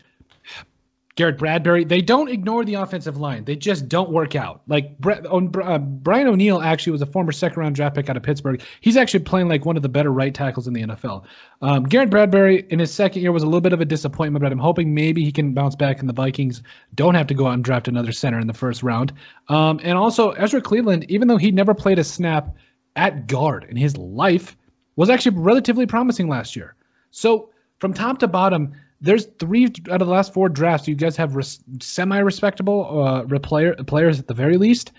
Garrett 1.16 1.38
Bradbury. 1.38 1.83
They 1.85 2.02
don't 2.02 2.29
ignore 2.29 2.62
the 2.62 2.74
offensive 2.74 3.16
line. 3.16 3.44
They 3.46 3.57
just 3.57 3.88
don't 3.88 4.11
work 4.11 4.37
out. 4.37 4.61
Like 4.68 4.94
uh, 5.02 5.79
Brian 5.79 6.26
O'Neill 6.26 6.61
actually 6.61 6.92
was 6.92 7.00
a 7.00 7.07
former 7.07 7.33
second 7.33 7.59
round 7.59 7.74
draft 7.74 7.96
pick 7.96 8.11
out 8.11 8.18
of 8.18 8.22
Pittsburgh. 8.22 8.62
He's 8.83 8.98
actually 8.98 9.20
playing 9.20 9.48
like 9.48 9.64
one 9.64 9.76
of 9.76 9.83
the 9.83 9.88
better 9.88 10.12
right 10.12 10.35
tackles 10.35 10.68
in 10.68 10.74
the 10.74 10.83
NFL. 10.83 11.24
Um, 11.62 11.85
Garrett 11.85 12.11
Bradbury 12.11 12.66
in 12.68 12.79
his 12.79 12.92
second 12.92 13.22
year 13.22 13.33
was 13.33 13.42
a 13.42 13.46
little 13.46 13.62
bit 13.62 13.72
of 13.72 13.81
a 13.81 13.87
disappointment, 13.87 14.42
but 14.42 14.52
I'm 14.52 14.59
hoping 14.59 14.92
maybe 14.92 15.24
he 15.24 15.33
can 15.33 15.55
bounce 15.55 15.74
back 15.74 16.00
and 16.00 16.09
the 16.09 16.12
Vikings 16.12 16.62
don't 16.94 17.14
have 17.14 17.26
to 17.29 17.35
go 17.35 17.46
out 17.46 17.55
and 17.55 17.64
draft 17.64 17.88
another 17.88 18.12
center 18.12 18.38
in 18.38 18.46
the 18.46 18.52
first 18.52 18.83
round. 18.83 19.14
Um, 19.48 19.81
and 19.83 19.96
also 19.96 20.33
Ezra 20.33 20.61
Cleveland, 20.61 21.07
even 21.11 21.29
though 21.29 21.38
he 21.38 21.50
never 21.50 21.72
played 21.72 21.98
a 21.98 22.05
snap 22.05 22.55
at 22.94 23.26
guard 23.26 23.64
in 23.70 23.76
his 23.76 23.96
life, 23.96 24.55
was 24.96 25.09
actually 25.09 25.38
relatively 25.38 25.87
promising 25.87 26.29
last 26.29 26.55
year. 26.55 26.74
So 27.11 27.48
from 27.79 27.94
top 27.94 28.18
to 28.18 28.29
bottom, 28.29 28.74
there's 29.07 29.27
three 29.38 29.64
out 29.90 30.03
of 30.03 30.07
the 30.07 30.12
last 30.12 30.35
four 30.35 30.49
drafts. 30.49 30.87
You 30.87 30.95
guys 30.95 31.16
have 31.16 31.37
res- 31.37 31.61
semi-respectable 31.81 33.03
uh, 33.03 33.38
player, 33.38 33.75
players 33.87 34.19
at 34.19 34.27
the 34.27 34.35
very 34.35 34.57
least. 34.59 34.92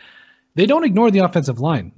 They 0.55 0.65
don't 0.65 0.83
ignore 0.83 1.11
the 1.11 1.19
offensive 1.19 1.59
line. 1.59 1.91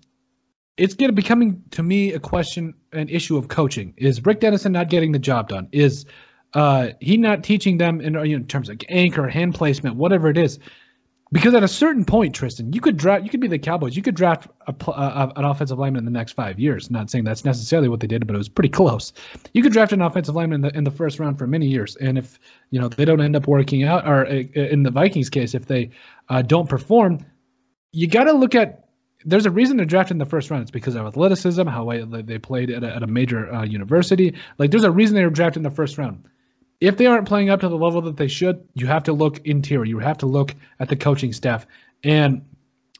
It's 0.77 0.93
going 0.93 1.09
getting 1.09 1.13
becoming 1.13 1.61
to 1.71 1.83
me 1.83 2.13
a 2.13 2.19
question, 2.19 2.73
an 2.93 3.09
issue 3.09 3.37
of 3.37 3.47
coaching. 3.47 3.93
Is 3.97 4.25
Rick 4.25 4.39
Dennison 4.39 4.71
not 4.71 4.89
getting 4.89 5.11
the 5.11 5.19
job 5.19 5.49
done? 5.49 5.67
Is 5.71 6.05
uh, 6.53 6.89
he 6.99 7.17
not 7.17 7.43
teaching 7.43 7.77
them 7.77 8.01
in, 8.01 8.15
in 8.15 8.47
terms 8.47 8.69
of 8.69 8.81
anchor, 8.89 9.27
hand 9.27 9.55
placement, 9.55 9.95
whatever 9.95 10.29
it 10.29 10.37
is? 10.37 10.59
Because 11.31 11.53
at 11.53 11.63
a 11.63 11.67
certain 11.67 12.05
point, 12.05 12.35
Tristin, 12.35 12.73
you 12.73 12.81
could 12.81 12.97
draft. 12.97 13.23
You 13.23 13.29
could 13.29 13.39
be 13.39 13.47
the 13.47 13.59
Cowboys. 13.59 13.95
You 13.95 14.01
could 14.01 14.15
draft 14.15 14.47
a, 14.65 14.73
a, 14.89 15.31
an 15.35 15.45
offensive 15.45 15.77
lineman 15.77 15.99
in 15.99 16.05
the 16.05 16.17
next 16.17 16.31
five 16.31 16.59
years. 16.59 16.89
Not 16.89 17.11
saying 17.11 17.23
that's 17.23 17.45
necessarily 17.45 17.87
what 17.87 17.99
they 17.99 18.07
did, 18.07 18.25
but 18.25 18.33
it 18.33 18.37
was 18.37 18.49
pretty 18.49 18.69
close. 18.69 19.13
You 19.53 19.61
could 19.61 19.71
draft 19.71 19.93
an 19.93 20.01
offensive 20.01 20.35
lineman 20.35 20.55
in 20.55 20.61
the, 20.61 20.77
in 20.77 20.83
the 20.85 20.91
first 20.91 21.19
round 21.19 21.37
for 21.37 21.45
many 21.45 21.67
years, 21.67 21.95
and 21.97 22.17
if 22.17 22.39
you 22.71 22.79
know 22.79 22.87
they 22.89 23.05
don't 23.05 23.21
end 23.21 23.35
up 23.35 23.47
working 23.47 23.83
out, 23.83 24.07
or 24.07 24.25
uh, 24.25 24.43
in 24.55 24.81
the 24.81 24.91
Vikings 24.91 25.29
case, 25.29 25.53
if 25.53 25.67
they 25.67 25.91
uh, 26.29 26.41
don't 26.41 26.67
perform, 26.67 27.23
you 27.91 28.07
got 28.07 28.23
to 28.23 28.33
look 28.33 28.55
at. 28.55 28.85
There's 29.25 29.45
a 29.45 29.51
reason 29.51 29.75
they're 29.75 29.85
drafted 29.85 30.15
in 30.15 30.19
the 30.19 30.25
first 30.25 30.49
round. 30.49 30.61
It's 30.61 30.71
because 30.71 30.95
of 30.95 31.05
athleticism, 31.05 31.67
how 31.67 31.91
they 32.07 32.39
played 32.39 32.71
at 32.71 32.85
a, 32.85 32.95
at 32.95 33.03
a 33.03 33.07
major 33.07 33.53
uh, 33.53 33.65
university. 33.65 34.33
Like 34.57 34.71
there's 34.71 34.85
a 34.85 34.91
reason 34.91 35.15
they 35.15 35.25
were 35.25 35.29
drafted 35.29 35.57
in 35.57 35.63
the 35.63 35.75
first 35.75 35.97
round 35.97 36.23
if 36.81 36.97
they 36.97 37.05
aren't 37.05 37.27
playing 37.27 37.49
up 37.49 37.59
to 37.61 37.67
the 37.67 37.77
level 37.77 38.01
that 38.01 38.17
they 38.17 38.27
should, 38.27 38.67
you 38.73 38.87
have 38.87 39.03
to 39.03 39.13
look 39.13 39.45
interior. 39.45 39.85
You 39.85 39.99
have 39.99 40.17
to 40.19 40.25
look 40.25 40.55
at 40.79 40.89
the 40.89 40.95
coaching 40.95 41.33
staff 41.33 41.65
and 42.03 42.45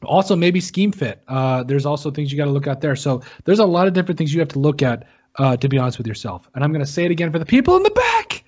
also 0.04 0.36
maybe 0.36 0.60
scheme 0.60 0.92
fit. 0.92 1.22
Uh, 1.28 1.62
there's 1.62 1.86
also 1.86 2.10
things 2.10 2.30
you 2.32 2.38
got 2.38 2.46
to 2.46 2.50
look 2.50 2.66
at 2.66 2.80
there. 2.80 2.96
So 2.96 3.22
there's 3.44 3.58
a 3.58 3.66
lot 3.66 3.86
of 3.86 3.92
different 3.92 4.18
things 4.18 4.32
you 4.32 4.40
have 4.40 4.48
to 4.50 4.58
look 4.58 4.82
at 4.82 5.06
uh, 5.36 5.56
to 5.56 5.68
be 5.68 5.78
honest 5.78 5.98
with 5.98 6.06
yourself. 6.06 6.48
And 6.54 6.64
I'm 6.64 6.72
going 6.72 6.84
to 6.84 6.90
say 6.90 7.04
it 7.04 7.10
again 7.10 7.32
for 7.32 7.38
the 7.38 7.46
people 7.46 7.76
in 7.76 7.82
the 7.82 7.90
back. 7.90 8.44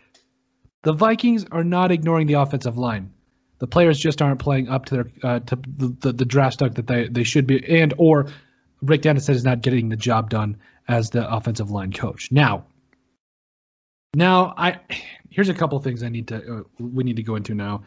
The 0.82 0.92
Vikings 0.92 1.46
are 1.52 1.64
not 1.64 1.92
ignoring 1.92 2.26
the 2.26 2.34
offensive 2.34 2.76
line. 2.76 3.12
The 3.58 3.66
players 3.68 3.98
just 3.98 4.20
aren't 4.20 4.40
playing 4.40 4.68
up 4.68 4.86
to 4.86 4.94
their 4.94 5.06
uh, 5.22 5.38
to 5.40 5.56
the, 5.56 5.96
the, 6.00 6.12
the 6.12 6.24
draft 6.24 6.54
stock 6.54 6.74
that 6.74 6.88
they, 6.88 7.06
they 7.06 7.22
should 7.22 7.46
be, 7.46 7.64
and 7.80 7.94
or 7.96 8.26
Rick 8.82 9.02
Dennison 9.02 9.36
is 9.36 9.44
not 9.44 9.62
getting 9.62 9.88
the 9.88 9.96
job 9.96 10.30
done 10.30 10.56
as 10.88 11.10
the 11.10 11.32
offensive 11.32 11.70
line 11.70 11.92
coach. 11.92 12.32
Now, 12.32 12.64
now 14.14 14.52
I 14.56 14.80
here's 15.32 15.48
a 15.48 15.54
couple 15.54 15.78
things 15.80 16.02
I 16.02 16.08
need 16.08 16.28
to 16.28 16.36
uh, 16.36 16.62
we 16.78 17.04
need 17.04 17.16
to 17.16 17.22
go 17.22 17.36
into 17.36 17.54
now 17.54 17.82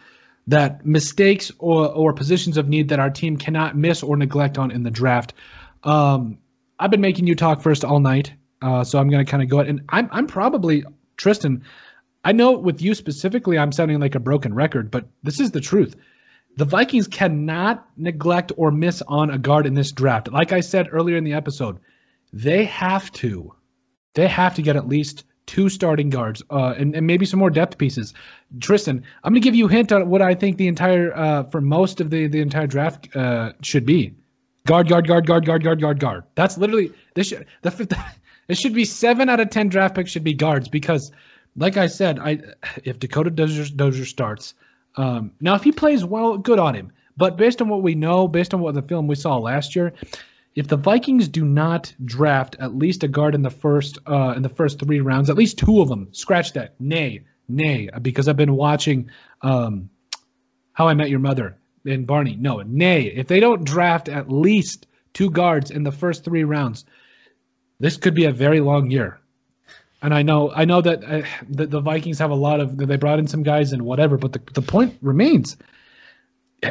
that 0.47 0.85
mistakes 0.85 1.51
or, 1.57 1.91
or 1.91 2.13
positions 2.13 2.57
of 2.57 2.69
need 2.69 2.89
that 2.89 2.99
our 2.99 3.09
team 3.09 3.37
cannot 3.37 3.75
miss 3.75 4.03
or 4.03 4.15
neglect 4.15 4.57
on 4.57 4.71
in 4.71 4.83
the 4.83 4.91
draft. 4.91 5.33
Um, 5.83 6.37
I've 6.79 6.91
been 6.91 7.01
making 7.01 7.27
you 7.27 7.35
talk 7.35 7.61
first 7.61 7.83
all 7.83 7.99
night, 7.99 8.31
uh, 8.61 8.83
so 8.83 8.99
I'm 8.99 9.09
going 9.09 9.25
to 9.25 9.29
kind 9.29 9.41
of 9.41 9.49
go 9.49 9.59
ahead 9.59 9.69
and 9.69 9.81
I'm 9.89 10.09
I'm 10.11 10.27
probably 10.27 10.83
Tristin. 11.17 11.61
I 12.23 12.31
know 12.31 12.53
with 12.53 12.81
you 12.81 12.95
specifically, 12.95 13.57
I'm 13.57 13.71
sounding 13.71 13.99
like 13.99 14.15
a 14.15 14.19
broken 14.19 14.53
record, 14.53 14.89
but 14.91 15.07
this 15.23 15.39
is 15.39 15.51
the 15.51 15.61
truth. 15.61 15.95
The 16.57 16.65
Vikings 16.65 17.07
cannot 17.07 17.87
neglect 17.97 18.51
or 18.57 18.71
miss 18.71 19.03
on 19.07 19.29
a 19.29 19.37
guard 19.37 19.65
in 19.67 19.73
this 19.73 19.91
draft. 19.91 20.31
Like 20.31 20.51
I 20.51 20.61
said 20.61 20.87
earlier 20.91 21.17
in 21.17 21.23
the 21.23 21.33
episode, 21.33 21.79
they 22.33 22.65
have 22.65 23.11
to. 23.13 23.53
They 24.13 24.27
have 24.27 24.55
to 24.55 24.61
get 24.61 24.77
at 24.77 24.87
least 24.87 25.25
two 25.45 25.69
starting 25.69 26.09
guards, 26.09 26.43
uh, 26.49 26.73
and, 26.77 26.95
and 26.95 27.05
maybe 27.05 27.25
some 27.25 27.39
more 27.39 27.49
depth 27.49 27.77
pieces. 27.77 28.13
Tristin, 28.59 29.03
I'm 29.23 29.33
going 29.33 29.41
to 29.41 29.45
give 29.45 29.55
you 29.55 29.67
a 29.67 29.71
hint 29.71 29.91
on 29.91 30.09
what 30.09 30.21
I 30.21 30.35
think 30.35 30.57
the 30.57 30.67
entire, 30.67 31.15
uh, 31.15 31.43
for 31.43 31.61
most 31.61 32.01
of 32.01 32.09
the, 32.09 32.27
the 32.27 32.41
entire 32.41 32.67
draft 32.67 33.15
uh, 33.15 33.53
should 33.61 33.85
be. 33.85 34.13
Guard, 34.65 34.89
guard, 34.89 35.07
guard, 35.07 35.27
guard, 35.27 35.45
guard, 35.45 35.63
guard, 35.63 35.79
guard, 35.79 35.99
guard. 35.99 36.23
That's 36.33 36.57
literally 36.57 36.91
this. 37.13 37.27
Should, 37.27 37.45
the, 37.61 38.03
it 38.47 38.57
should 38.57 38.73
be 38.73 38.83
seven 38.83 39.29
out 39.29 39.39
of 39.39 39.51
ten 39.51 39.69
draft 39.69 39.95
picks 39.95 40.09
should 40.09 40.23
be 40.23 40.33
guards 40.33 40.67
because, 40.67 41.11
like 41.55 41.77
I 41.77 41.85
said, 41.85 42.17
I 42.17 42.39
if 42.83 42.97
Dakota 42.97 43.29
Dozier, 43.29 43.65
Dozier 43.75 44.05
starts, 44.05 44.55
um, 44.95 45.31
now 45.39 45.53
if 45.53 45.63
he 45.63 45.71
plays 45.71 46.03
well, 46.03 46.37
good 46.39 46.57
on 46.57 46.73
him. 46.73 46.91
But 47.17 47.37
based 47.37 47.61
on 47.61 47.69
what 47.69 47.81
we 47.81 47.95
know, 47.95 48.27
based 48.27 48.53
on 48.53 48.59
what 48.59 48.73
the 48.73 48.81
film 48.81 49.07
we 49.07 49.15
saw 49.15 49.37
last 49.37 49.75
year, 49.75 49.93
if 50.55 50.69
the 50.69 50.77
Vikings 50.77 51.27
do 51.27 51.43
not 51.43 51.93
draft 52.03 52.55
at 52.59 52.75
least 52.75 53.03
a 53.03 53.09
guard 53.09 53.35
in 53.35 53.41
the 53.41 53.49
first 53.49 53.99
uh, 54.07 54.33
in 54.35 54.41
the 54.41 54.49
first 54.49 54.79
three 54.79 55.01
rounds, 55.01 55.29
at 55.29 55.35
least 55.35 55.59
two 55.59 55.81
of 55.81 55.89
them, 55.89 56.07
scratch 56.13 56.53
that, 56.53 56.79
nay, 56.79 57.23
nay, 57.49 57.89
because 58.01 58.27
I've 58.27 58.37
been 58.37 58.55
watching 58.55 59.11
um, 59.41 59.89
How 60.71 60.87
I 60.87 60.93
Met 60.93 61.09
Your 61.09 61.19
Mother 61.19 61.57
and 61.85 62.07
Barney. 62.07 62.37
No, 62.39 62.61
nay, 62.61 63.03
if 63.03 63.27
they 63.27 63.41
don't 63.41 63.65
draft 63.65 64.07
at 64.07 64.31
least 64.31 64.87
two 65.13 65.29
guards 65.29 65.71
in 65.71 65.83
the 65.83 65.91
first 65.91 66.23
three 66.23 66.45
rounds, 66.45 66.85
this 67.79 67.97
could 67.97 68.15
be 68.15 68.25
a 68.25 68.31
very 68.31 68.61
long 68.61 68.89
year. 68.89 69.19
And 70.01 70.13
I 70.13 70.21
know, 70.21 70.51
I 70.55 70.65
know 70.65 70.81
that 70.81 71.03
uh, 71.03 71.21
the, 71.49 71.65
the 71.65 71.81
Vikings 71.81 72.19
have 72.19 72.31
a 72.31 72.35
lot 72.35 72.59
of. 72.61 72.77
They 72.77 72.95
brought 72.95 73.19
in 73.19 73.27
some 73.27 73.43
guys 73.43 73.73
and 73.73 73.81
whatever, 73.81 74.17
but 74.17 74.31
the 74.31 74.41
the 74.53 74.61
point 74.61 74.97
remains 75.01 75.57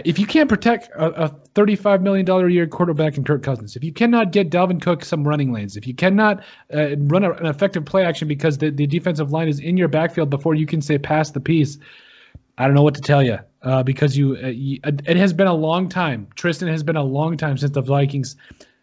if 0.05 0.19
you 0.19 0.27
can't 0.27 0.49
protect 0.49 0.89
a, 0.97 1.25
a 1.25 1.29
$35 1.55 2.03
million 2.03 2.29
a 2.29 2.49
year 2.49 2.67
quarterback 2.67 3.17
in 3.17 3.25
Kirk 3.25 3.43
Cousins, 3.43 3.77
if 3.77 3.85
you 3.85 3.93
cannot 3.93 4.33
get 4.33 4.51
Dalvin 4.51 4.81
Cook 4.81 5.05
some 5.05 5.27
running 5.27 5.53
lanes, 5.53 5.77
if 5.77 5.87
you 5.87 5.95
cannot 5.95 6.43
uh, 6.75 6.97
run 6.97 7.25
a, 7.25 7.33
an 7.33 7.47
effective 7.47 7.85
play 7.85 8.05
action 8.05 8.29
because 8.29 8.59
the, 8.59 8.71
the 8.71 8.87
defensive 8.87 9.31
line 9.33 9.49
is 9.49 9.61
in 9.61 9.77
your 9.77 9.89
backfield 9.89 10.31
before 10.31 10.55
you 10.55 10.67
can 10.67 10.81
say 10.81 10.99
pass 10.99 11.31
the 11.31 11.41
piece, 11.41 11.79
I 12.59 12.67
don't 12.67 12.75
know 12.75 12.83
what 12.83 12.95
to 12.95 13.01
tell 13.01 13.23
you 13.23 13.39
uh, 13.63 13.83
because 13.83 14.17
you, 14.17 14.37
uh, 14.43 14.49
you, 14.49 14.79
it 14.85 15.17
has 15.17 15.33
been 15.33 15.49
a 15.49 15.55
long 15.55 15.89
time. 15.89 16.29
Tristin 16.37 16.69
has 16.69 16.83
been 16.83 16.97
a 16.97 17.03
long 17.03 17.37
time 17.37 17.59
since 17.59 17.73
the 17.73 17.83
Vikings 17.83 18.37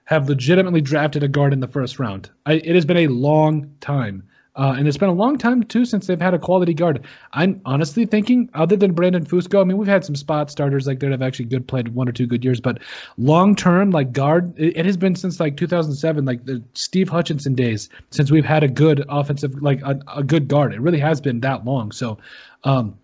have 0.06 0.28
legitimately 0.28 0.82
drafted 0.82 1.24
a 1.24 1.28
guard 1.28 1.54
in 1.54 1.62
the 1.62 1.68
first 1.68 2.00
round. 2.00 2.30
I, 2.46 2.54
it 2.54 2.76
has 2.76 2.86
been 2.86 2.98
a 2.98 3.08
long 3.08 3.74
time. 3.80 4.24
Uh, 4.54 4.76
and 4.78 4.86
it's 4.86 4.98
been 4.98 5.10
a 5.10 5.14
long 5.14 5.38
time 5.38 5.64
too 5.64 5.86
since 5.86 6.08
they've 6.08 6.20
had 6.20 6.34
a 6.34 6.40
quality 6.40 6.74
guard. 6.74 7.06
I'm 7.32 7.62
honestly 7.66 8.06
thinking, 8.06 8.50
other 8.54 8.76
than 8.76 8.92
Brandon 8.92 9.26
Fusco, 9.26 9.62
I 9.62 9.64
mean, 9.64 9.78
we've 9.78 9.88
had 9.88 10.04
some 10.04 10.16
spot 10.16 10.52
starters 10.52 10.88
like 10.88 11.00
that 11.00 11.12
have 11.12 11.22
actually 11.22 11.46
good 11.46 11.68
played 11.68 11.90
one 11.90 12.10
or 12.10 12.12
two 12.12 12.28
good 12.28 12.44
years, 12.44 12.60
but 12.60 12.80
long 13.18 13.56
term, 13.56 13.92
like 13.92 14.12
guard, 14.12 14.54
it, 14.60 14.76
it, 14.76 14.86
has 14.86 14.98
been 14.98 15.16
since 15.16 15.40
like 15.40 15.56
2007, 15.56 16.26
like 16.26 16.46
the 16.46 16.62
Steve 16.74 17.08
Hutchinson 17.08 17.56
days, 17.56 17.88
since 18.10 18.30
we've 18.30 18.44
had 18.44 18.64
a 18.64 18.68
good 18.68 19.06
offensive, 19.08 19.62
like 19.62 19.82
a, 19.84 19.98
a 20.14 20.24
good 20.24 20.50
guard. 20.50 20.74
It 20.74 20.82
really 20.82 21.00
has 21.00 21.22
been 21.22 21.40
that 21.42 21.64
long. 21.64 21.94
So, 21.94 22.18
um, 22.66 22.98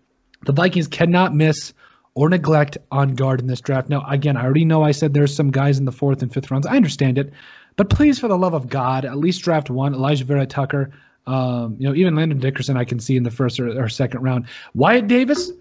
the 0.44 0.52
Vikings 0.52 0.86
cannot 0.86 1.34
miss 1.34 1.72
or 2.14 2.28
neglect 2.28 2.76
on 2.90 3.14
guard 3.14 3.40
in 3.40 3.46
this 3.46 3.60
draft. 3.60 3.88
Now, 3.88 4.04
again, 4.08 4.36
I 4.36 4.44
already 4.44 4.64
know 4.64 4.82
I 4.82 4.90
said 4.90 5.14
there's 5.14 5.34
some 5.34 5.50
guys 5.50 5.78
in 5.78 5.84
the 5.84 5.92
fourth 5.92 6.20
and 6.20 6.32
fifth 6.32 6.50
rounds. 6.50 6.66
I 6.66 6.76
understand 6.76 7.16
it, 7.16 7.32
but 7.76 7.88
please, 7.90 8.18
for 8.18 8.28
the 8.28 8.36
love 8.36 8.54
of 8.54 8.68
God, 8.68 9.04
at 9.04 9.16
least 9.16 9.42
draft 9.42 9.70
one. 9.70 9.94
Alijah 9.94 10.24
Vera-Tucker. 10.24 10.90
Um, 11.28 11.76
you 11.78 11.86
know, 11.86 11.94
even 11.94 12.16
Landon 12.16 12.38
Dickerson, 12.38 12.76
I 12.76 12.84
can 12.84 12.98
see 12.98 13.16
in 13.16 13.22
the 13.22 13.30
first 13.30 13.60
or, 13.60 13.84
or 13.84 13.88
second 13.88 14.22
round. 14.22 14.46
Wyatt 14.74 15.08
Davis, 15.08 15.52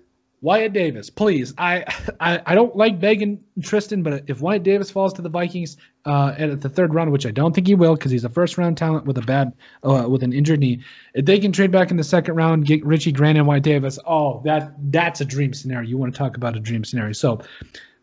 Wyatt 0.41 0.71
Davis, 0.71 1.09
please. 1.09 1.53
I, 1.57 1.83
I 2.19 2.41
I 2.45 2.55
don't 2.55 2.75
like 2.75 2.99
begging 2.99 3.43
Tristin, 3.59 4.01
but 4.01 4.23
if 4.27 4.39
Wyatt 4.39 4.63
Davis 4.63 4.89
falls 4.89 5.13
to 5.13 5.21
the 5.21 5.29
Vikings 5.29 5.75
uh, 6.05 6.35
at 6.37 6.61
the 6.61 6.69
third 6.69 6.93
round, 6.93 7.11
which 7.11 7.25
I 7.25 7.31
don't 7.31 7.53
think 7.53 7.67
he 7.67 7.75
will, 7.75 7.95
because 7.95 8.11
he's 8.11 8.23
a 8.23 8.29
first 8.29 8.57
round 8.57 8.77
talent 8.77 9.05
with 9.05 9.17
a 9.17 9.21
bad 9.21 9.53
uh, 9.83 10.07
with 10.09 10.23
an 10.23 10.31
injured 10.31 10.61
knee, 10.61 10.83
if 11.13 11.25
they 11.25 11.37
can 11.37 11.51
trade 11.51 11.71
back 11.71 11.91
in 11.91 11.97
the 11.97 12.03
second 12.03 12.35
round, 12.35 12.65
get 12.65 12.85
Richie 12.85 13.11
Grant 13.11 13.37
and 13.37 13.45
Wyatt 13.45 13.63
Davis, 13.63 13.99
oh, 14.07 14.41
that 14.45 14.73
that's 14.91 15.19
a 15.19 15.25
dream 15.25 15.53
scenario. 15.53 15.89
You 15.89 15.97
want 15.97 16.13
to 16.13 16.17
talk 16.17 16.37
about 16.37 16.55
a 16.55 16.59
dream 16.59 16.83
scenario? 16.83 17.13
So. 17.13 17.41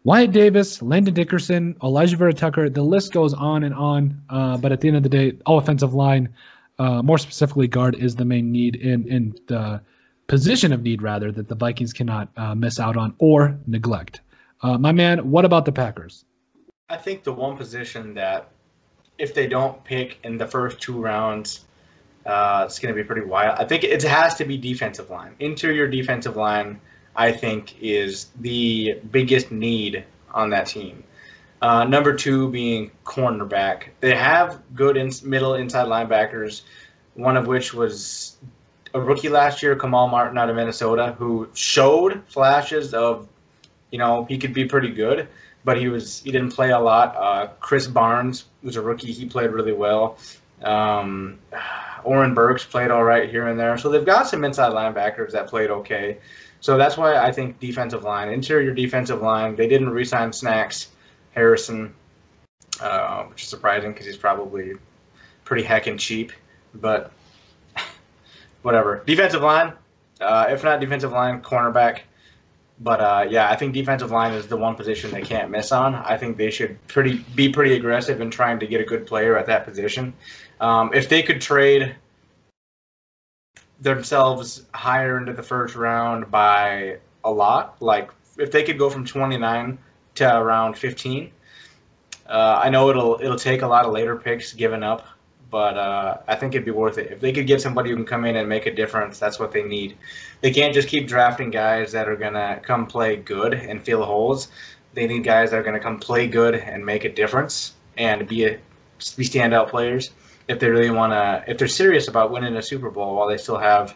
Wyatt 0.06 0.32
Davis, 0.32 0.82
Landon 0.82 1.14
Dickerson, 1.14 1.76
Alijah 1.80 2.16
Vera-Tucker, 2.16 2.68
the 2.68 2.82
list 2.82 3.14
goes 3.14 3.32
on 3.32 3.64
and 3.64 3.74
on. 3.74 4.20
Uh, 4.28 4.58
but 4.58 4.70
at 4.70 4.82
the 4.82 4.88
end 4.88 4.98
of 4.98 5.02
the 5.02 5.08
day, 5.08 5.32
all 5.46 5.56
offensive 5.56 5.94
line, 5.94 6.28
uh, 6.78 7.02
more 7.02 7.18
specifically 7.18 7.68
guard, 7.68 7.94
is 7.94 8.16
the 8.16 8.24
main 8.24 8.52
need 8.52 8.76
in 8.76 9.08
in 9.08 9.34
the 9.46 9.80
position 10.26 10.72
of 10.72 10.82
need 10.82 11.02
rather 11.02 11.30
that 11.32 11.48
the 11.48 11.54
Vikings 11.54 11.92
cannot 11.92 12.28
uh, 12.36 12.54
miss 12.54 12.80
out 12.80 12.96
on 12.96 13.14
or 13.18 13.58
neglect. 13.66 14.20
Uh, 14.62 14.78
my 14.78 14.92
man, 14.92 15.30
what 15.30 15.44
about 15.44 15.64
the 15.64 15.72
Packers? 15.72 16.24
I 16.88 16.96
think 16.96 17.22
the 17.24 17.32
one 17.32 17.56
position 17.56 18.14
that 18.14 18.48
if 19.18 19.34
they 19.34 19.46
don't 19.46 19.82
pick 19.84 20.18
in 20.24 20.38
the 20.38 20.46
first 20.46 20.80
two 20.80 21.00
rounds, 21.00 21.64
uh, 22.26 22.64
it's 22.66 22.78
going 22.78 22.94
to 22.94 23.00
be 23.00 23.06
pretty 23.06 23.26
wild. 23.26 23.58
I 23.58 23.64
think 23.64 23.84
it 23.84 24.02
has 24.02 24.34
to 24.36 24.44
be 24.44 24.56
defensive 24.56 25.10
line. 25.10 25.34
Interior 25.38 25.86
defensive 25.86 26.36
line, 26.36 26.80
I 27.14 27.32
think, 27.32 27.80
is 27.80 28.26
the 28.40 29.00
biggest 29.10 29.50
need 29.50 30.04
on 30.32 30.50
that 30.50 30.66
team. 30.66 31.04
Uh, 31.64 31.82
number 31.82 32.14
two 32.14 32.50
being 32.50 32.90
cornerback. 33.06 33.84
They 34.00 34.14
have 34.14 34.60
good 34.74 34.98
in, 34.98 35.10
middle 35.24 35.54
inside 35.54 35.86
linebackers, 35.86 36.60
one 37.14 37.38
of 37.38 37.46
which 37.46 37.72
was 37.72 38.36
a 38.92 39.00
rookie 39.00 39.30
last 39.30 39.62
year, 39.62 39.74
Kamal 39.74 40.08
Martin 40.08 40.36
out 40.36 40.50
of 40.50 40.56
Minnesota, 40.56 41.14
who 41.16 41.48
showed 41.54 42.22
flashes 42.26 42.92
of, 42.92 43.26
you 43.90 43.96
know, 43.96 44.26
he 44.26 44.36
could 44.36 44.52
be 44.52 44.66
pretty 44.66 44.90
good, 44.90 45.26
but 45.64 45.78
he 45.78 45.88
was 45.88 46.20
he 46.20 46.30
didn't 46.30 46.50
play 46.50 46.68
a 46.68 46.78
lot. 46.78 47.16
Uh, 47.16 47.48
Krys 47.62 47.90
Barnes 47.90 48.44
was 48.62 48.76
a 48.76 48.82
rookie; 48.82 49.12
he 49.12 49.24
played 49.24 49.50
really 49.50 49.72
well. 49.72 50.18
Um, 50.62 51.38
Oren 52.04 52.34
Burks 52.34 52.66
played 52.66 52.90
all 52.90 53.04
right 53.04 53.30
here 53.30 53.48
and 53.48 53.58
there, 53.58 53.78
so 53.78 53.88
they've 53.88 54.04
got 54.04 54.28
some 54.28 54.44
inside 54.44 54.74
linebackers 54.74 55.32
that 55.32 55.46
played 55.46 55.70
okay. 55.70 56.18
So 56.60 56.76
that's 56.76 56.98
why 56.98 57.16
I 57.16 57.32
think 57.32 57.58
defensive 57.58 58.04
line, 58.04 58.28
interior 58.28 58.74
defensive 58.74 59.22
line, 59.22 59.56
they 59.56 59.66
didn't 59.66 59.88
re-sign 59.88 60.34
Snacks 60.34 60.88
Harrison, 61.34 61.94
uh, 62.80 63.24
which 63.24 63.42
is 63.42 63.48
surprising 63.48 63.92
because 63.92 64.06
he's 64.06 64.16
probably 64.16 64.74
pretty 65.44 65.62
heckin' 65.62 65.98
cheap. 65.98 66.32
But 66.74 67.12
whatever. 68.62 69.02
Defensive 69.06 69.42
line, 69.42 69.72
uh, 70.20 70.46
if 70.50 70.64
not 70.64 70.80
defensive 70.80 71.12
line, 71.12 71.40
cornerback. 71.40 72.00
But 72.80 73.00
uh, 73.00 73.26
yeah, 73.28 73.48
I 73.48 73.56
think 73.56 73.72
defensive 73.72 74.10
line 74.10 74.32
is 74.32 74.48
the 74.48 74.56
one 74.56 74.74
position 74.74 75.12
they 75.12 75.22
can't 75.22 75.50
miss 75.50 75.70
on. 75.70 75.94
I 75.94 76.16
think 76.16 76.36
they 76.36 76.50
should 76.50 76.84
pretty 76.88 77.24
be 77.34 77.48
pretty 77.48 77.74
aggressive 77.74 78.20
in 78.20 78.30
trying 78.30 78.58
to 78.60 78.66
get 78.66 78.80
a 78.80 78.84
good 78.84 79.06
player 79.06 79.38
at 79.38 79.46
that 79.46 79.64
position. 79.64 80.12
Um, 80.60 80.92
if 80.92 81.08
they 81.08 81.22
could 81.22 81.40
trade 81.40 81.94
themselves 83.80 84.64
higher 84.72 85.18
into 85.18 85.32
the 85.32 85.42
first 85.42 85.76
round 85.76 86.30
by 86.30 86.98
a 87.22 87.30
lot, 87.30 87.80
like 87.80 88.10
if 88.38 88.50
they 88.50 88.64
could 88.64 88.78
go 88.78 88.90
from 88.90 89.04
29 89.04 89.78
to 90.16 90.36
around 90.36 90.78
15. 90.78 91.30
Uh, 92.26 92.60
I 92.62 92.70
know 92.70 92.90
it'll 92.90 93.18
it'll 93.20 93.38
take 93.38 93.62
a 93.62 93.66
lot 93.66 93.84
of 93.84 93.92
later 93.92 94.16
picks 94.16 94.52
given 94.54 94.82
up, 94.82 95.06
but 95.50 95.76
uh, 95.76 96.18
I 96.26 96.36
think 96.36 96.54
it'd 96.54 96.64
be 96.64 96.70
worth 96.70 96.98
it 96.98 97.12
if 97.12 97.20
they 97.20 97.32
could 97.32 97.46
get 97.46 97.60
somebody 97.60 97.90
who 97.90 97.96
can 97.96 98.06
come 98.06 98.24
in 98.24 98.36
and 98.36 98.48
make 98.48 98.66
a 98.66 98.74
difference. 98.74 99.18
That's 99.18 99.38
what 99.38 99.52
they 99.52 99.62
need. 99.62 99.96
They 100.40 100.50
can't 100.50 100.72
just 100.72 100.88
keep 100.88 101.06
drafting 101.06 101.50
guys 101.50 101.92
that 101.92 102.08
are 102.08 102.16
gonna 102.16 102.60
come 102.62 102.86
play 102.86 103.16
good 103.16 103.54
and 103.54 103.82
fill 103.82 104.04
holes. 104.04 104.48
They 104.94 105.06
need 105.06 105.24
guys 105.24 105.50
that 105.50 105.58
are 105.58 105.62
gonna 105.62 105.80
come 105.80 105.98
play 105.98 106.26
good 106.26 106.54
and 106.54 106.84
make 106.86 107.04
a 107.04 107.12
difference 107.12 107.74
and 107.98 108.26
be 108.26 108.44
a 108.44 108.58
be 109.16 109.24
standout 109.24 109.68
players 109.68 110.10
if 110.48 110.60
they 110.60 110.68
really 110.68 110.90
want 110.90 111.12
to 111.12 111.44
if 111.50 111.58
they're 111.58 111.68
serious 111.68 112.08
about 112.08 112.30
winning 112.30 112.56
a 112.56 112.62
Super 112.62 112.90
Bowl 112.90 113.16
while 113.16 113.28
they 113.28 113.36
still 113.36 113.58
have 113.58 113.94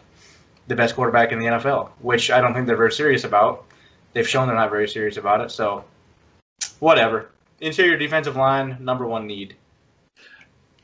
the 0.67 0.75
best 0.75 0.95
quarterback 0.95 1.31
in 1.31 1.39
the 1.39 1.45
NFL, 1.45 1.89
which 1.99 2.29
I 2.29 2.41
don't 2.41 2.53
think 2.53 2.67
they're 2.67 2.77
very 2.77 2.91
serious 2.91 3.23
about. 3.23 3.65
They've 4.13 4.27
shown 4.27 4.47
they're 4.47 4.55
not 4.55 4.69
very 4.69 4.87
serious 4.87 5.17
about 5.17 5.41
it, 5.41 5.51
so 5.51 5.83
whatever. 6.79 7.29
Interior 7.61 7.97
defensive 7.97 8.35
line, 8.35 8.77
number 8.79 9.05
one 9.05 9.27
need. 9.27 9.55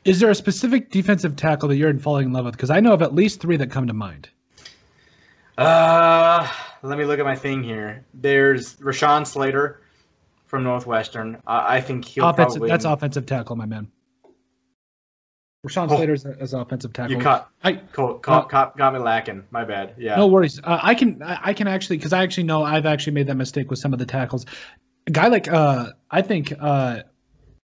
Is 0.03 0.19
there 0.19 0.29
a 0.29 0.35
specific 0.35 0.91
defensive 0.91 1.35
tackle 1.35 1.69
that 1.69 1.77
you're 1.77 1.93
falling 1.97 2.27
in 2.27 2.33
love 2.33 2.45
with? 2.45 2.53
Because 2.53 2.69
I 2.69 2.79
know 2.79 2.93
of 2.93 3.01
at 3.01 3.15
least 3.15 3.41
three 3.41 3.57
that 3.57 3.71
come 3.71 3.87
to 3.87 3.93
mind. 3.93 4.29
Uh, 5.57 6.47
let 6.83 6.97
me 6.97 7.05
look 7.05 7.19
at 7.19 7.25
my 7.25 7.35
thing 7.35 7.63
here. 7.63 8.05
There's 8.13 8.75
Rashawn 8.75 9.25
Slater 9.25 9.81
from 10.45 10.63
Northwestern. 10.63 11.41
I 11.47 11.81
think 11.81 12.05
he'll 12.05 12.29
offensive, 12.29 12.59
probably. 12.59 12.69
That's 12.69 12.85
offensive 12.85 13.25
tackle, 13.25 13.55
my 13.55 13.65
man. 13.65 13.87
Rashawn 15.65 15.89
oh, 15.89 15.95
Slater's 15.95 16.25
as 16.25 16.53
offensive 16.53 16.93
tackle. 16.93 17.15
You 17.15 17.21
caught, 17.21 17.49
I 17.63 17.73
caught, 17.73 18.21
caught, 18.21 18.53
uh, 18.53 18.71
got 18.77 18.93
me 18.93 18.99
lacking. 18.99 19.45
My 19.49 19.65
bad. 19.65 19.95
Yeah. 19.97 20.15
No 20.15 20.27
worries. 20.27 20.59
Uh, 20.63 20.79
I 20.81 20.93
can 20.93 21.23
I 21.23 21.53
can 21.53 21.67
actually 21.67 21.97
because 21.97 22.13
I 22.13 22.21
actually 22.21 22.43
know 22.43 22.63
I've 22.63 22.85
actually 22.85 23.13
made 23.13 23.27
that 23.27 23.35
mistake 23.35 23.71
with 23.71 23.79
some 23.79 23.91
of 23.91 23.97
the 23.97 24.05
tackles 24.05 24.45
a 25.07 25.11
guy 25.11 25.27
like 25.27 25.47
uh, 25.47 25.91
I 26.11 26.21
think 26.21 26.53
uh, 26.59 27.01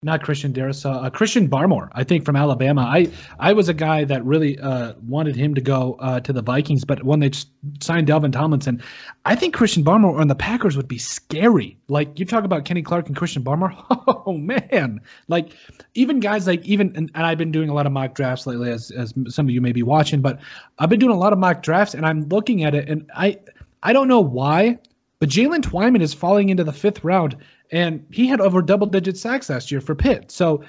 not 0.03 0.22
Christian 0.22 0.55
Darrisaw, 0.55 1.05
uh, 1.05 1.11
Christian 1.11 1.47
Barmore, 1.47 1.91
I 1.93 2.05
think 2.05 2.24
from 2.24 2.35
Alabama. 2.35 2.83
I 2.83 3.09
I 3.39 3.53
was 3.53 3.68
a 3.68 3.74
guy 3.74 4.05
that 4.05 4.24
really 4.24 4.59
uh, 4.59 4.95
wanted 5.07 5.37
him 5.37 5.55
to 5.55 5.61
go 5.61 5.97
uh, 6.01 6.20
to 6.20 6.33
the 6.33 6.41
Vikings, 6.41 6.85
but 6.85 7.05
when 7.05 7.20
they 7.20 7.31
signed 7.83 8.09
Dalvin 8.09 8.33
Tomlinson, 8.33 8.83
I 9.26 9.37
think 9.37 9.55
Christian 9.55 9.85
Barmore 9.85 10.18
on 10.18 10.28
the 10.28 10.35
Packers 10.35 10.74
would 10.76 10.89
be 10.89 10.97
scary. 10.97 11.76
Like 11.89 12.18
you 12.18 12.24
talk 12.24 12.45
about 12.45 12.64
Kenny 12.64 12.83
Clark 12.83 13.09
and 13.09 13.16
Christian 13.16 13.45
Barmore, 13.45 13.74
oh 14.26 14.39
man! 14.39 15.01
Like 15.28 15.51
even 15.95 16.18
guys 16.18 16.47
like 16.47 16.64
even 16.64 16.97
and, 16.97 17.11
and 17.14 17.26
I've 17.26 17.39
been 17.39 17.53
doing 17.53 17.68
a 17.68 17.74
lot 17.74 17.87
of 17.87 17.93
mock 17.93 18.14
drafts 18.14 18.47
lately, 18.47 18.70
as 18.70 18.91
as 18.91 19.12
some 19.28 19.47
of 19.47 19.51
you 19.51 19.61
may 19.61 19.72
be 19.72 19.83
watching, 19.83 20.22
but 20.22 20.41
I've 20.78 20.89
been 20.89 21.01
doing 21.01 21.14
a 21.14 21.18
lot 21.18 21.35
of 21.35 21.39
mock 21.39 21.62
drafts, 21.62 21.93
and 21.93 22.07
I'm 22.07 22.26
looking 22.28 22.64
at 22.64 22.74
it, 22.74 22.89
and 22.89 23.11
I 23.14 23.39
I 23.83 23.93
don't 23.93 24.09
know 24.09 24.20
why 24.20 24.78
but 25.20 25.28
Jalen 25.28 25.60
Twyman 25.60 26.00
is 26.00 26.14
falling 26.14 26.48
into 26.48 26.64
the 26.64 26.72
fifth 26.72 27.04
round, 27.04 27.36
and 27.70 28.04
he 28.10 28.26
had 28.26 28.40
over 28.40 28.62
double 28.62 28.86
digit 28.86 29.16
sacks 29.16 29.48
last 29.50 29.70
year 29.70 29.80
for 29.80 29.94
Pitt. 29.94 30.30
So, 30.30 30.64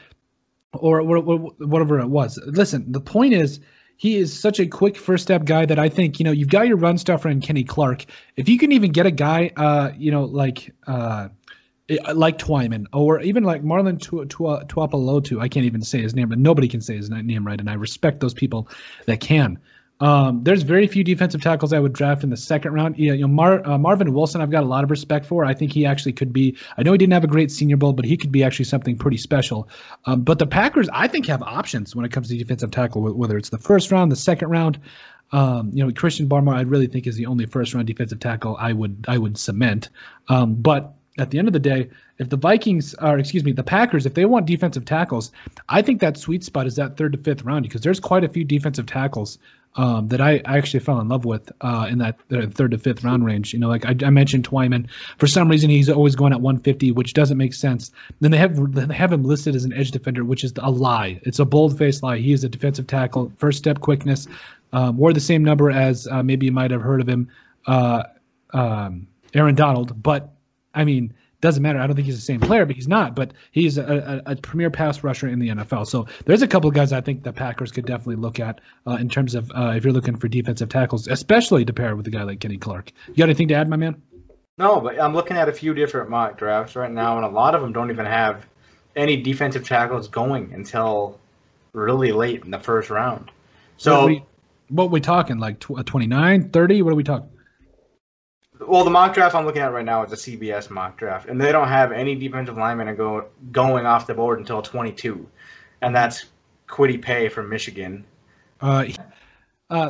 or, 0.73 1.01
or, 1.01 1.17
or 1.17 1.37
whatever 1.59 1.99
it 1.99 2.07
was. 2.07 2.37
Listen, 2.45 2.91
the 2.91 3.01
point 3.01 3.33
is, 3.33 3.59
he 3.97 4.17
is 4.17 4.37
such 4.37 4.59
a 4.59 4.65
quick 4.65 4.97
first 4.97 5.23
step 5.23 5.45
guy 5.45 5.65
that 5.65 5.77
I 5.77 5.87
think 5.87 6.19
you 6.19 6.23
know 6.23 6.31
you've 6.31 6.49
got 6.49 6.67
your 6.67 6.77
run 6.77 6.97
stuffer 6.97 7.29
in 7.29 7.39
Kenny 7.39 7.63
Clark. 7.63 8.05
If 8.35 8.49
you 8.49 8.57
can 8.57 8.71
even 8.71 8.91
get 8.91 9.05
a 9.05 9.11
guy, 9.11 9.51
uh, 9.55 9.91
you 9.97 10.11
know, 10.11 10.25
like 10.25 10.73
uh, 10.87 11.29
like 12.13 12.37
Twyman 12.37 12.85
or 12.93 13.21
even 13.21 13.43
like 13.43 13.63
Marlon 13.63 13.99
Tuipulotu, 13.99 15.39
I 15.39 15.47
can't 15.47 15.65
even 15.65 15.81
say 15.81 16.01
his 16.01 16.15
name, 16.15 16.29
but 16.29 16.39
nobody 16.39 16.67
can 16.67 16.81
say 16.81 16.97
his 16.97 17.09
name 17.09 17.45
right, 17.45 17.59
and 17.59 17.69
I 17.69 17.73
respect 17.73 18.19
those 18.19 18.33
people 18.33 18.67
that 19.05 19.19
can. 19.19 19.59
Um, 20.01 20.43
there's 20.43 20.63
very 20.63 20.87
few 20.87 21.03
defensive 21.03 21.41
tackles 21.41 21.71
I 21.71 21.79
would 21.79 21.93
draft 21.93 22.23
in 22.23 22.31
the 22.31 22.37
second 22.37 22.73
round. 22.73 22.97
You 22.97 23.15
know, 23.15 23.27
Mar- 23.27 23.65
uh, 23.65 23.77
Marvin 23.77 24.13
Wilson, 24.13 24.41
I've 24.41 24.49
got 24.49 24.63
a 24.63 24.67
lot 24.67 24.83
of 24.83 24.89
respect 24.89 25.25
for. 25.25 25.45
I 25.45 25.53
think 25.53 25.71
he 25.71 25.85
actually 25.85 26.13
could 26.13 26.33
be. 26.33 26.57
I 26.77 26.83
know 26.83 26.91
he 26.91 26.97
didn't 26.97 27.13
have 27.13 27.23
a 27.23 27.27
great 27.27 27.51
Senior 27.51 27.77
Bowl, 27.77 27.93
but 27.93 28.03
he 28.03 28.17
could 28.17 28.31
be 28.31 28.43
actually 28.43 28.65
something 28.65 28.97
pretty 28.97 29.17
special. 29.17 29.69
Um, 30.05 30.23
but 30.23 30.39
the 30.39 30.47
Packers, 30.47 30.89
I 30.91 31.07
think, 31.07 31.27
have 31.27 31.43
options 31.43 31.95
when 31.95 32.03
it 32.03 32.11
comes 32.11 32.29
to 32.29 32.37
defensive 32.37 32.71
tackle, 32.71 33.01
whether 33.01 33.37
it's 33.37 33.49
the 33.49 33.59
first 33.59 33.91
round, 33.91 34.11
the 34.11 34.15
second 34.15 34.49
round. 34.49 34.79
Um, 35.33 35.69
you 35.73 35.85
know, 35.85 35.91
Christian 35.93 36.27
Barmore, 36.27 36.55
I 36.55 36.61
really 36.61 36.87
think 36.87 37.07
is 37.07 37.15
the 37.15 37.27
only 37.27 37.45
first 37.45 37.73
round 37.73 37.87
defensive 37.87 38.19
tackle 38.19 38.57
I 38.59 38.73
would 38.73 39.05
I 39.07 39.17
would 39.17 39.37
cement. 39.37 39.89
Um, 40.27 40.55
but 40.55 40.93
at 41.17 41.29
the 41.31 41.39
end 41.39 41.47
of 41.47 41.53
the 41.53 41.59
day, 41.59 41.89
if 42.19 42.29
the 42.29 42.37
Vikings, 42.37 42.95
or 42.95 43.17
excuse 43.17 43.43
me, 43.43 43.51
the 43.51 43.63
Packers, 43.63 44.05
if 44.05 44.13
they 44.13 44.25
want 44.25 44.45
defensive 44.45 44.85
tackles, 44.85 45.31
I 45.67 45.81
think 45.81 45.99
that 46.01 46.17
sweet 46.17 46.43
spot 46.43 46.67
is 46.67 46.75
that 46.77 46.97
third 46.97 47.13
to 47.13 47.17
fifth 47.17 47.43
round 47.43 47.63
because 47.63 47.81
there's 47.81 47.99
quite 47.99 48.23
a 48.23 48.29
few 48.29 48.45
defensive 48.45 48.85
tackles 48.85 49.37
um, 49.75 50.09
that 50.09 50.19
I, 50.19 50.41
I, 50.45 50.57
actually 50.57 50.81
fell 50.81 50.99
in 50.99 51.07
love 51.07 51.23
with 51.23 51.49
uh, 51.61 51.87
in 51.89 51.99
that 51.99 52.19
third 52.29 52.71
to 52.71 52.77
fifth 52.77 53.03
round 53.03 53.25
range. 53.25 53.53
You 53.53 53.59
know, 53.59 53.69
like 53.69 53.85
I, 53.85 53.95
I, 54.05 54.09
mentioned 54.09 54.47
Twyman. 54.47 54.89
For 55.17 55.27
some 55.27 55.47
reason, 55.47 55.69
he's 55.69 55.89
always 55.89 56.15
going 56.15 56.33
at 56.33 56.41
150, 56.41 56.91
which 56.91 57.13
doesn't 57.13 57.37
make 57.37 57.53
sense. 57.53 57.91
Then 58.19 58.31
they 58.31 58.37
have 58.37 58.73
they 58.73 58.93
have 58.93 59.13
him 59.13 59.23
listed 59.23 59.55
as 59.55 59.63
an 59.63 59.71
edge 59.73 59.91
defender, 59.91 60.25
which 60.25 60.43
is 60.43 60.53
a 60.57 60.69
lie. 60.69 61.21
It's 61.23 61.39
a 61.39 61.45
bold 61.45 61.77
faced 61.77 62.03
lie. 62.03 62.17
He 62.17 62.33
is 62.33 62.43
a 62.43 62.49
defensive 62.49 62.87
tackle, 62.87 63.31
first 63.37 63.59
step 63.59 63.79
quickness. 63.79 64.27
Um, 64.73 64.97
wore 64.97 65.13
the 65.13 65.19
same 65.21 65.43
number 65.43 65.71
as 65.71 66.07
uh, 66.07 66.23
maybe 66.23 66.45
you 66.45 66.51
might 66.51 66.71
have 66.71 66.81
heard 66.81 67.01
of 67.01 67.07
him, 67.07 67.29
uh, 67.65 68.03
um, 68.53 69.07
Aaron 69.33 69.55
Donald. 69.55 70.01
But 70.01 70.33
I 70.73 70.83
mean, 70.83 71.13
doesn't 71.41 71.63
matter. 71.63 71.79
I 71.79 71.87
don't 71.87 71.95
think 71.95 72.05
he's 72.05 72.15
the 72.15 72.21
same 72.21 72.39
player, 72.39 72.65
but 72.65 72.75
he's 72.75 72.87
not. 72.87 73.15
But 73.15 73.33
he's 73.51 73.77
a, 73.77 74.21
a, 74.25 74.31
a 74.33 74.35
premier 74.35 74.69
pass 74.69 75.03
rusher 75.03 75.27
in 75.27 75.39
the 75.39 75.49
NFL. 75.49 75.87
So 75.87 76.05
there's 76.25 76.43
a 76.43 76.47
couple 76.47 76.69
of 76.69 76.75
guys 76.75 76.93
I 76.93 77.01
think 77.01 77.23
the 77.23 77.33
Packers 77.33 77.71
could 77.71 77.85
definitely 77.85 78.17
look 78.17 78.39
at 78.39 78.61
uh, 78.85 78.91
in 78.91 79.09
terms 79.09 79.33
of 79.33 79.51
uh, 79.51 79.73
if 79.75 79.83
you're 79.83 79.93
looking 79.93 80.15
for 80.15 80.27
defensive 80.27 80.69
tackles, 80.69 81.07
especially 81.07 81.65
to 81.65 81.73
pair 81.73 81.95
with 81.95 82.05
a 82.07 82.11
guy 82.11 82.23
like 82.23 82.39
Kenny 82.39 82.57
Clark. 82.57 82.91
You 83.07 83.15
got 83.15 83.23
anything 83.25 83.47
to 83.49 83.55
add, 83.55 83.67
my 83.67 83.75
man? 83.75 84.01
No, 84.57 84.79
but 84.79 85.01
I'm 85.01 85.15
looking 85.15 85.37
at 85.37 85.49
a 85.49 85.53
few 85.53 85.73
different 85.73 86.11
mock 86.11 86.37
drafts 86.37 86.75
right 86.75 86.91
now, 86.91 87.15
and 87.17 87.25
a 87.25 87.29
lot 87.29 87.55
of 87.55 87.61
them 87.61 87.73
don't 87.73 87.89
even 87.89 88.05
have 88.05 88.45
any 88.95 89.17
defensive 89.17 89.65
tackles 89.65 90.07
going 90.07 90.53
until 90.53 91.19
really 91.73 92.11
late 92.11 92.43
in 92.43 92.51
the 92.51 92.59
first 92.59 92.91
round. 92.91 93.31
So, 93.77 93.93
what 93.93 94.03
are 94.03 94.07
we, 94.07 94.23
what 94.69 94.91
we 94.91 95.01
talking? 95.01 95.39
Like 95.39 95.59
tw- 95.59 95.83
29, 95.83 96.49
30? 96.49 96.81
What 96.83 96.91
are 96.91 96.95
we 96.95 97.03
talking? 97.03 97.29
Well, 98.65 98.83
the 98.83 98.91
mock 98.91 99.13
draft 99.13 99.33
I'm 99.33 99.45
looking 99.45 99.61
at 99.61 99.73
right 99.73 99.85
now 99.85 100.03
is 100.03 100.11
a 100.11 100.15
CBS 100.15 100.69
mock 100.69 100.97
draft, 100.97 101.27
and 101.27 101.41
they 101.41 101.51
don't 101.51 101.67
have 101.67 101.91
any 101.91 102.15
defensive 102.15 102.57
linemen 102.57 102.95
go, 102.95 103.25
going 103.51 103.85
off 103.85 104.05
the 104.05 104.13
board 104.13 104.39
until 104.39 104.61
22, 104.61 105.27
and 105.81 105.95
that's 105.95 106.25
Kwity 106.67 107.01
Paye 107.01 107.29
from 107.29 107.49
Michigan. 107.49 108.05
Uh, 108.59 108.85
uh, 109.69 109.89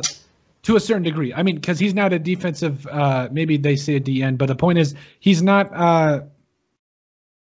to 0.62 0.76
a 0.76 0.80
certain 0.80 1.02
degree. 1.02 1.34
I 1.34 1.42
mean, 1.42 1.56
because 1.56 1.78
he's 1.78 1.92
not 1.92 2.12
a 2.12 2.18
defensive. 2.18 2.86
Uh, 2.86 3.28
maybe 3.30 3.56
they 3.56 3.76
say 3.76 3.96
a 3.96 4.00
DN, 4.00 4.38
but 4.38 4.46
the 4.46 4.54
point 4.54 4.78
is 4.78 4.94
he's 5.20 5.42
not. 5.42 5.70
Uh, 5.74 6.22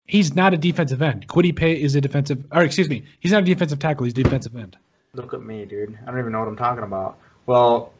he's 0.06 0.34
not 0.34 0.54
a 0.54 0.56
defensive 0.56 1.02
end. 1.02 1.28
Kwity 1.28 1.54
Paye 1.54 1.80
is 1.80 1.94
a 1.94 2.00
defensive, 2.00 2.44
or 2.50 2.62
excuse 2.62 2.88
me, 2.88 3.04
he's 3.20 3.32
not 3.32 3.42
a 3.42 3.46
defensive 3.46 3.78
tackle. 3.78 4.04
He's 4.04 4.14
a 4.14 4.22
defensive 4.22 4.56
end. 4.56 4.76
Look 5.12 5.34
at 5.34 5.42
me, 5.42 5.64
dude. 5.64 5.98
I 6.02 6.10
don't 6.10 6.20
even 6.20 6.32
know 6.32 6.40
what 6.40 6.48
I'm 6.48 6.56
talking 6.56 6.84
about. 6.84 7.18
Well, 7.46 7.92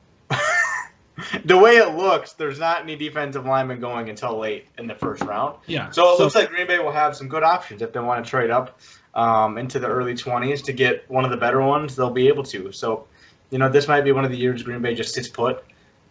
the 1.44 1.58
way 1.58 1.76
it 1.76 1.94
looks, 1.94 2.32
there's 2.34 2.58
not 2.58 2.82
any 2.82 2.96
defensive 2.96 3.44
linemen 3.44 3.80
going 3.80 4.08
until 4.08 4.38
late 4.38 4.66
in 4.78 4.86
the 4.86 4.94
first 4.94 5.22
round. 5.22 5.56
Yeah. 5.66 5.90
So 5.90 6.12
it 6.12 6.16
so, 6.16 6.22
looks 6.24 6.34
like 6.34 6.50
Green 6.50 6.66
Bay 6.66 6.78
will 6.78 6.92
have 6.92 7.16
some 7.16 7.28
good 7.28 7.42
options 7.42 7.82
if 7.82 7.92
they 7.92 8.00
want 8.00 8.24
to 8.24 8.28
trade 8.28 8.50
up 8.50 8.80
um, 9.14 9.58
into 9.58 9.78
the 9.78 9.88
early 9.88 10.14
20s 10.14 10.62
to 10.64 10.72
get 10.72 11.08
one 11.10 11.24
of 11.24 11.30
the 11.30 11.36
better 11.36 11.60
ones. 11.60 11.96
They'll 11.96 12.10
be 12.10 12.28
able 12.28 12.44
to. 12.44 12.72
So, 12.72 13.06
you 13.50 13.58
know, 13.58 13.68
this 13.68 13.88
might 13.88 14.02
be 14.02 14.12
one 14.12 14.24
of 14.24 14.30
the 14.30 14.36
years 14.36 14.62
Green 14.62 14.80
Bay 14.80 14.94
just 14.94 15.14
sits 15.14 15.28
put 15.28 15.64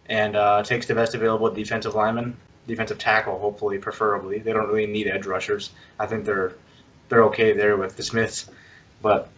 and 0.06 0.36
uh, 0.36 0.62
takes 0.62 0.86
the 0.86 0.94
best 0.94 1.14
available 1.14 1.50
defensive 1.50 1.94
lineman, 1.94 2.36
defensive 2.66 2.98
tackle, 2.98 3.38
hopefully, 3.38 3.78
preferably. 3.78 4.38
They 4.38 4.52
don't 4.52 4.68
really 4.68 4.86
need 4.86 5.06
edge 5.06 5.26
rushers. 5.26 5.70
I 5.98 6.06
think 6.06 6.24
they're 6.24 6.54
they're 7.08 7.24
okay 7.24 7.54
there 7.54 7.76
with 7.76 7.96
the 7.96 8.02
Smiths, 8.02 8.50
but. 9.02 9.28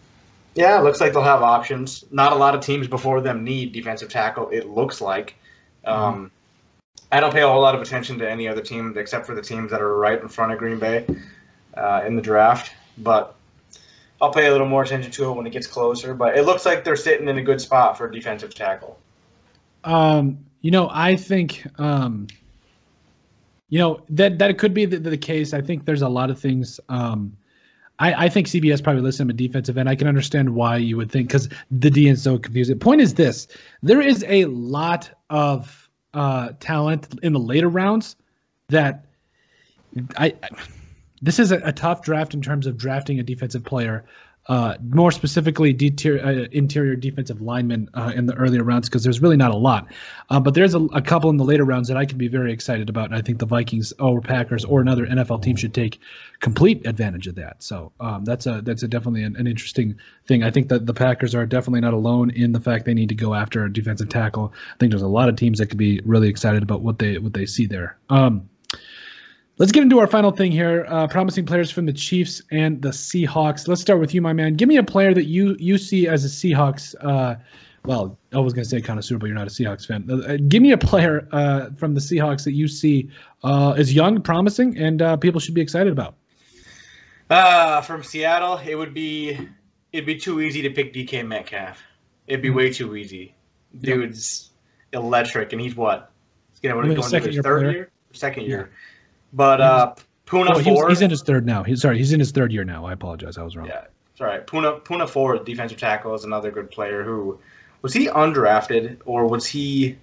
Yeah, 0.53 0.77
it 0.77 0.83
looks 0.83 0.99
like 0.99 1.13
they'll 1.13 1.21
have 1.23 1.43
options. 1.43 2.03
Not 2.11 2.33
a 2.33 2.35
lot 2.35 2.55
of 2.55 2.59
teams 2.59 2.85
before 2.85 3.21
them 3.21 3.45
need 3.45 3.71
defensive 3.71 4.09
tackle. 4.09 4.49
It 4.49 4.67
looks 4.67 4.99
like 4.99 5.37
um, 5.85 6.31
I 7.11 7.19
don't 7.19 7.33
pay 7.33 7.41
a 7.41 7.47
whole 7.47 7.61
lot 7.61 7.75
of 7.75 7.81
attention 7.81 8.19
to 8.19 8.29
any 8.29 8.47
other 8.47 8.61
team 8.61 8.93
except 8.97 9.25
for 9.25 9.35
the 9.35 9.41
teams 9.41 9.71
that 9.71 9.81
are 9.81 9.97
right 9.97 10.21
in 10.21 10.27
front 10.27 10.51
of 10.51 10.59
Green 10.59 10.79
Bay 10.79 11.05
uh, 11.75 12.03
in 12.05 12.15
the 12.15 12.21
draft, 12.21 12.73
but 12.97 13.35
I'll 14.21 14.31
pay 14.31 14.47
a 14.47 14.51
little 14.51 14.67
more 14.67 14.83
attention 14.83 15.11
to 15.11 15.31
it 15.31 15.33
when 15.33 15.47
it 15.47 15.49
gets 15.49 15.67
closer. 15.67 16.13
But 16.13 16.37
it 16.37 16.43
looks 16.43 16.65
like 16.65 16.83
they're 16.83 16.95
sitting 16.95 17.27
in 17.27 17.37
a 17.37 17.41
good 17.41 17.59
spot 17.59 17.97
for 17.97 18.09
defensive 18.09 18.53
tackle. 18.53 18.99
Um, 19.83 20.45
you 20.61 20.69
know, 20.69 20.89
I 20.91 21.15
think, 21.15 21.65
um, 21.79 22.27
you 23.69 23.79
know, 23.79 24.01
that 24.09 24.37
that 24.37 24.57
could 24.59 24.75
be 24.75 24.85
the, 24.85 24.97
the, 24.97 25.17
case. 25.17 25.53
I 25.53 25.61
think 25.61 25.85
there's 25.85 26.03
a 26.03 26.09
lot 26.09 26.29
of 26.29 26.39
things. 26.39 26.79
Um, 26.87 27.35
I, 28.01 28.25
I 28.25 28.29
think 28.29 28.47
CBS 28.47 28.83
probably 28.83 29.03
listened 29.03 29.29
to 29.29 29.33
a 29.33 29.37
defensive 29.37 29.77
end. 29.77 29.87
I 29.87 29.95
can 29.95 30.07
understand 30.07 30.55
why 30.55 30.77
you 30.77 30.97
would 30.97 31.11
think 31.11 31.27
because 31.27 31.47
the 31.69 31.91
D 31.91 32.07
is 32.07 32.23
so 32.23 32.39
confusing. 32.39 32.79
Point 32.79 32.99
is 32.99 33.13
this: 33.13 33.47
there 33.83 34.01
is 34.01 34.25
a 34.27 34.45
lot 34.45 35.11
of 35.29 35.87
uh, 36.15 36.49
talent 36.59 37.07
in 37.21 37.33
the 37.33 37.39
later 37.39 37.69
rounds 37.69 38.15
that 38.69 39.05
I. 40.17 40.33
This 41.21 41.37
is 41.37 41.51
a, 41.51 41.57
a 41.57 41.71
tough 41.71 42.01
draft 42.01 42.33
in 42.33 42.41
terms 42.41 42.65
of 42.65 42.75
drafting 42.75 43.19
a 43.19 43.23
defensive 43.23 43.63
player 43.63 44.03
uh, 44.47 44.75
more 44.89 45.11
specifically 45.11 45.71
deter- 45.71 46.19
uh, 46.19 46.47
interior 46.51 46.95
defensive 46.95 47.41
linemen 47.41 47.89
uh, 47.93 48.11
in 48.15 48.25
the 48.25 48.33
earlier 48.33 48.63
rounds 48.63 48.89
because 48.89 49.03
there's 49.03 49.21
really 49.21 49.37
not 49.37 49.51
a 49.51 49.55
lot. 49.55 49.87
Uh, 50.29 50.39
but 50.39 50.55
there's 50.55 50.73
a, 50.73 50.79
a, 50.93 51.01
couple 51.01 51.29
in 51.29 51.37
the 51.37 51.43
later 51.43 51.63
rounds 51.63 51.87
that 51.87 51.95
I 51.95 52.05
can 52.05 52.17
be 52.17 52.27
very 52.27 52.51
excited 52.51 52.89
about, 52.89 53.05
and 53.05 53.15
I 53.15 53.21
think 53.21 53.37
the 53.37 53.45
Vikings 53.45 53.93
or 53.99 54.19
Packers 54.19 54.65
or 54.65 54.81
another 54.81 55.05
NFL 55.05 55.43
team 55.43 55.55
should 55.55 55.73
take 55.73 55.99
complete 56.39 56.85
advantage 56.87 57.27
of 57.27 57.35
that. 57.35 57.61
So 57.61 57.91
um, 57.99 58.25
that's 58.25 58.47
a 58.47 58.61
that's 58.63 58.81
a 58.81 58.87
definitely 58.87 59.23
an, 59.23 59.35
an, 59.35 59.45
interesting 59.45 59.95
thing. 60.25 60.43
I 60.43 60.49
think 60.49 60.69
that 60.69 60.87
the 60.87 60.93
Packers 60.93 61.35
are 61.35 61.45
definitely 61.45 61.81
not 61.81 61.93
alone 61.93 62.31
in 62.31 62.51
the 62.51 62.59
fact 62.59 62.85
they 62.85 62.95
need 62.95 63.09
to 63.09 63.15
go 63.15 63.35
after 63.35 63.63
a 63.63 63.71
defensive 63.71 64.09
tackle. 64.09 64.53
I 64.73 64.77
think 64.79 64.91
there's 64.91 65.03
a 65.03 65.07
lot 65.07 65.29
of 65.29 65.35
teams 65.35 65.59
that 65.59 65.67
could 65.67 65.77
be 65.77 66.01
really 66.03 66.29
excited 66.29 66.63
about 66.63 66.81
what 66.81 66.97
they 66.97 67.19
what 67.19 67.33
they 67.33 67.45
see 67.45 67.67
there. 67.67 67.97
Um, 68.09 68.49
Let's 69.61 69.71
get 69.71 69.83
into 69.83 69.99
our 69.99 70.07
final 70.07 70.31
thing 70.31 70.51
here. 70.51 70.87
Uh, 70.89 71.05
promising 71.05 71.45
players 71.45 71.69
from 71.69 71.85
the 71.85 71.93
Chiefs 71.93 72.41
and 72.49 72.81
the 72.81 72.89
Seahawks. 72.89 73.67
Let's 73.67 73.79
start 73.79 73.99
with 73.99 74.11
you, 74.11 74.19
my 74.19 74.33
man. 74.33 74.55
Give 74.55 74.67
me 74.67 74.77
a 74.77 74.83
player 74.83 75.13
that 75.13 75.25
you 75.25 75.55
you 75.59 75.77
see 75.77 76.07
as 76.07 76.25
a 76.25 76.29
Seahawks. 76.29 76.95
Uh, 76.99 77.35
well, 77.85 78.17
I 78.33 78.39
was 78.39 78.53
going 78.53 78.63
to 78.63 78.69
say 78.69 78.81
connoisseur, 78.81 79.19
but 79.19 79.27
you're 79.27 79.35
not 79.35 79.45
a 79.45 79.51
Seahawks 79.51 79.85
fan. 79.85 80.09
Uh, 80.09 80.37
give 80.47 80.63
me 80.63 80.71
a 80.71 80.79
player 80.79 81.27
uh, 81.31 81.69
from 81.77 81.93
the 81.93 81.99
Seahawks 81.99 82.43
that 82.45 82.53
you 82.53 82.67
see 82.67 83.11
uh, 83.43 83.75
is 83.77 83.93
young, 83.93 84.19
promising, 84.23 84.79
and 84.79 84.99
uh, 84.99 85.15
people 85.17 85.39
should 85.39 85.53
be 85.53 85.61
excited 85.61 85.93
about. 85.93 86.15
from 87.85 88.01
Seattle, 88.01 88.59
it 88.65 88.73
would 88.73 88.95
be 88.95 89.47
it'd 89.93 90.07
be 90.07 90.15
too 90.15 90.41
easy 90.41 90.63
to 90.63 90.71
pick 90.71 90.91
DK 90.91 91.27
Metcalf. 91.27 91.77
It'd 92.25 92.41
be 92.41 92.47
mm-hmm. 92.47 92.57
way 92.57 92.73
too 92.73 92.95
easy. 92.95 93.35
Dude's 93.79 94.49
yep. 94.91 95.03
electric, 95.03 95.53
and 95.53 95.61
he's 95.61 95.75
what? 95.75 96.11
He's 96.49 96.61
gonna 96.61 96.81
go 96.81 96.89
into 96.89 97.29
his 97.29 97.37
third 97.43 97.43
player? 97.43 97.71
year, 97.71 97.91
second 98.11 98.47
year. 98.47 98.71
But 99.33 99.61
uh, 99.61 99.95
Poona 100.25 100.51
oh, 100.55 100.61
Ford. 100.61 100.89
He's 100.89 101.01
in 101.01 101.09
his 101.09 101.23
third 101.23 101.45
now. 101.45 101.63
He's 101.63 101.81
sorry. 101.81 101.97
He's 101.97 102.13
in 102.13 102.19
his 102.19 102.31
third 102.31 102.51
year 102.51 102.63
now. 102.63 102.85
I 102.85 102.93
apologize. 102.93 103.37
I 103.37 103.43
was 103.43 103.55
wrong. 103.55 103.67
Yeah, 103.67 103.85
sorry. 104.17 104.39
Poona 104.41 104.81
Poona 104.81 105.07
Ford, 105.07 105.45
defensive 105.45 105.77
tackle, 105.77 106.13
is 106.13 106.23
another 106.23 106.51
good 106.51 106.71
player. 106.71 107.03
Who 107.03 107.39
was 107.81 107.93
he 107.93 108.07
undrafted 108.07 108.99
or 109.05 109.27
was 109.27 109.45
he? 109.45 109.97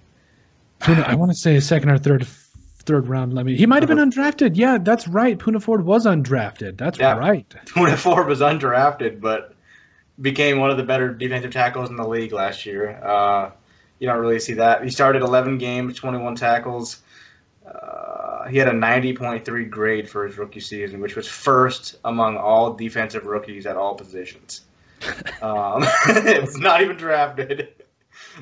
Poona, 0.79 1.03
I 1.05 1.15
want 1.15 1.31
to 1.31 1.37
say 1.37 1.59
second 1.59 1.89
or 1.89 1.97
third 1.97 2.27
third 2.89 3.07
round. 3.07 3.33
Let 3.33 3.45
me. 3.45 3.55
He 3.55 3.65
might 3.65 3.83
have 3.83 3.87
been 3.89 3.97
undrafted. 3.97 4.51
Yeah, 4.55 4.77
that's 4.79 5.07
right. 5.07 5.37
Poona 5.37 5.61
Ford 5.61 5.85
was 5.85 6.05
undrafted. 6.05 6.77
That's 6.77 6.99
yeah, 6.99 7.17
right. 7.17 7.47
Poona 7.65 7.95
Ford 7.95 8.27
was 8.27 8.39
undrafted, 8.39 9.21
but 9.21 9.55
became 10.21 10.59
one 10.59 10.69
of 10.69 10.77
the 10.77 10.83
better 10.83 11.13
defensive 11.13 11.51
tackles 11.51 11.89
in 11.89 11.95
the 11.95 12.07
league 12.07 12.33
last 12.33 12.65
year. 12.65 13.01
Uh, 13.03 13.51
you 13.99 14.07
don't 14.07 14.19
really 14.19 14.39
see 14.39 14.53
that. 14.53 14.83
He 14.83 14.89
started 14.89 15.21
11 15.21 15.57
games, 15.57 15.95
21 15.97 16.35
tackles. 16.35 17.01
Uh, 17.65 18.08
he 18.47 18.57
had 18.57 18.67
a 18.67 18.73
90.3 18.73 19.69
grade 19.69 20.09
for 20.09 20.25
his 20.25 20.37
rookie 20.37 20.59
season, 20.59 20.99
which 21.01 21.15
was 21.15 21.27
first 21.27 21.97
among 22.05 22.37
all 22.37 22.73
defensive 22.73 23.25
rookies 23.25 23.65
at 23.65 23.77
all 23.77 23.95
positions. 23.95 24.61
Um, 25.41 25.83
it 26.07 26.41
was 26.41 26.57
not 26.57 26.81
even 26.81 26.97
drafted. 26.97 27.69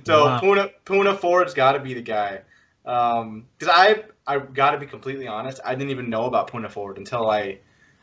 So 0.03 0.25
wow. 0.25 0.39
Puna 0.39 0.69
Poona 0.85 1.15
Ford's 1.15 1.53
got 1.53 1.73
to 1.73 1.79
be 1.79 1.93
the 1.93 2.01
guy. 2.01 2.41
Because 2.83 3.21
um, 3.21 3.45
I 3.61 4.03
I 4.25 4.39
got 4.39 4.71
to 4.71 4.79
be 4.79 4.87
completely 4.87 5.27
honest, 5.27 5.59
I 5.63 5.75
didn't 5.75 5.91
even 5.91 6.09
know 6.09 6.25
about 6.25 6.49
Poona 6.49 6.71
Ford 6.71 6.97
until 6.97 7.29
I 7.29 7.59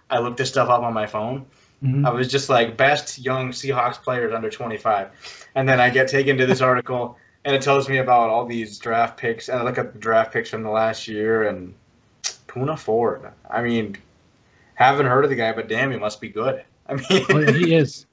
I 0.09 0.21
looked 0.21 0.37
this 0.37 0.51
stuff 0.51 0.69
up 0.69 0.83
on 0.83 0.95
my 0.95 1.09
phone. 1.09 1.47
Mm-hmm. 1.83 2.07
I 2.07 2.11
was 2.11 2.29
just 2.29 2.49
like 2.49 2.77
best 2.77 3.19
young 3.19 3.51
Seahawks 3.51 4.01
players 4.01 4.33
under 4.33 4.51
25, 4.51 5.49
and 5.57 5.69
then 5.69 5.81
I 5.81 5.91
get 5.91 6.07
taken 6.07 6.39
to 6.39 6.47
this 6.47 6.61
article 6.71 7.19
and 7.45 7.55
it 7.55 7.63
tells 7.63 7.89
me 7.89 7.99
about 7.99 8.31
all 8.31 8.47
these 8.47 8.79
draft 8.79 9.19
picks, 9.19 9.49
and 9.49 9.59
I 9.59 9.63
look 9.63 9.79
at 9.79 9.93
the 9.93 9.99
draft 9.99 10.33
picks 10.33 10.51
from 10.51 10.63
the 10.63 10.71
last 10.71 11.07
year, 11.07 11.47
and 11.47 11.75
Poona 12.55 12.79
Ford. 12.79 13.33
I 13.51 13.63
mean, 13.63 13.97
haven't 14.75 15.07
heard 15.07 15.25
of 15.25 15.31
the 15.31 15.37
guy, 15.37 15.53
but 15.53 15.69
damn, 15.69 15.91
he 15.91 15.99
must 15.99 16.21
be 16.21 16.29
good. 16.29 16.65
I 16.87 16.95
mean, 16.95 17.05
oh, 17.11 17.53
he 17.53 17.75
is. 17.75 18.07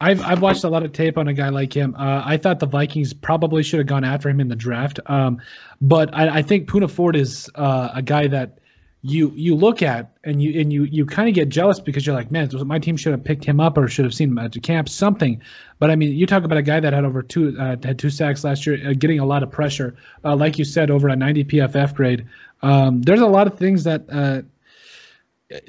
I've 0.00 0.20
I've 0.22 0.42
watched 0.42 0.64
a 0.64 0.68
lot 0.68 0.82
of 0.82 0.92
tape 0.92 1.16
on 1.16 1.28
a 1.28 1.32
guy 1.32 1.50
like 1.50 1.72
him. 1.72 1.94
Uh, 1.96 2.22
I 2.24 2.36
thought 2.36 2.58
the 2.58 2.66
Vikings 2.66 3.12
probably 3.14 3.62
should 3.62 3.78
have 3.78 3.86
gone 3.86 4.04
after 4.04 4.28
him 4.28 4.40
in 4.40 4.48
the 4.48 4.56
draft, 4.56 4.98
um, 5.06 5.40
but 5.80 6.12
I, 6.12 6.38
I, 6.38 6.42
think 6.42 6.68
Poona 6.68 6.90
Ford 6.90 7.14
is 7.14 7.48
uh, 7.54 7.90
a 7.94 8.02
guy 8.02 8.26
that 8.26 8.58
you 9.02 9.32
you 9.34 9.56
look 9.56 9.82
at 9.82 10.12
and 10.24 10.40
you 10.40 10.60
and 10.60 10.72
you 10.72 10.84
you 10.84 11.06
kind 11.06 11.28
of 11.28 11.34
get 11.34 11.48
jealous 11.48 11.80
because 11.80 12.06
you're 12.06 12.14
like, 12.14 12.30
man, 12.30 12.48
my 12.64 12.78
team 12.78 12.96
should 12.96 13.12
have 13.12 13.22
picked 13.22 13.44
him 13.44 13.60
up 13.60 13.76
or 13.76 13.88
should 13.88 14.04
have 14.04 14.14
seen 14.14 14.30
him 14.30 14.38
at 14.38 14.52
the 14.52 14.60
camp, 14.60 14.88
something. 14.88 15.42
But 15.80 15.90
I 15.90 15.96
mean, 15.96 16.16
you 16.16 16.26
talk 16.26 16.44
about 16.44 16.58
a 16.58 16.62
guy 16.62 16.78
that 16.78 16.92
had 16.92 17.04
over 17.04 17.22
two 17.22 17.56
uh, 17.58 17.76
had 17.82 17.98
two 17.98 18.10
sacks 18.10 18.44
last 18.44 18.64
year, 18.64 18.90
uh, 18.90 18.94
getting 18.96 19.18
a 19.18 19.24
lot 19.24 19.42
of 19.42 19.50
pressure, 19.50 19.96
uh, 20.24 20.36
like 20.36 20.58
you 20.58 20.64
said, 20.64 20.90
over 20.90 21.08
a 21.08 21.16
90 21.16 21.44
PFF 21.44 21.94
grade. 21.94 22.26
Um, 22.62 23.02
there's 23.02 23.20
a 23.20 23.26
lot 23.26 23.46
of 23.46 23.58
things 23.58 23.84
that 23.84 24.04
uh, 24.10 24.42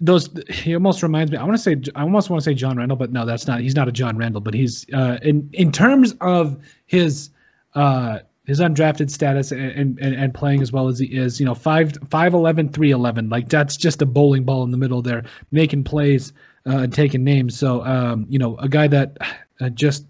those 0.01 0.29
he 0.49 0.73
almost 0.73 1.03
reminds 1.03 1.31
me. 1.31 1.37
I 1.37 1.43
want 1.43 1.55
to 1.55 1.61
say 1.61 1.75
I 1.95 2.01
almost 2.01 2.29
want 2.29 2.41
to 2.43 2.49
say 2.49 2.53
John 2.53 2.77
Randle, 2.77 2.97
but 2.97 3.11
no, 3.11 3.25
that's 3.25 3.47
not. 3.47 3.61
He's 3.61 3.75
not 3.75 3.87
a 3.87 3.91
John 3.91 4.17
Randle, 4.17 4.41
but 4.41 4.53
he's 4.53 4.85
uh, 4.93 5.17
in 5.21 5.49
in 5.53 5.71
terms 5.71 6.15
of 6.21 6.57
his 6.85 7.29
uh, 7.75 8.19
his 8.45 8.59
undrafted 8.59 9.09
status 9.09 9.51
and, 9.51 9.99
and 9.99 10.15
and 10.15 10.33
playing 10.33 10.61
as 10.61 10.71
well 10.71 10.87
as 10.87 10.99
he 10.99 11.07
is. 11.07 11.39
You 11.39 11.45
know, 11.45 11.55
five 11.55 11.93
five 12.09 12.33
eleven 12.33 12.69
three 12.69 12.91
eleven. 12.91 13.29
Like 13.29 13.49
that's 13.49 13.77
just 13.77 14.01
a 14.01 14.05
bowling 14.05 14.43
ball 14.43 14.63
in 14.63 14.71
the 14.71 14.77
middle 14.77 15.01
there, 15.01 15.23
making 15.51 15.83
plays 15.83 16.33
uh, 16.67 16.79
and 16.79 16.93
taking 16.93 17.23
names. 17.23 17.57
So 17.57 17.83
um, 17.85 18.25
you 18.29 18.39
know, 18.39 18.55
a 18.57 18.69
guy 18.69 18.87
that 18.87 19.17
uh, 19.59 19.69
just 19.69 20.05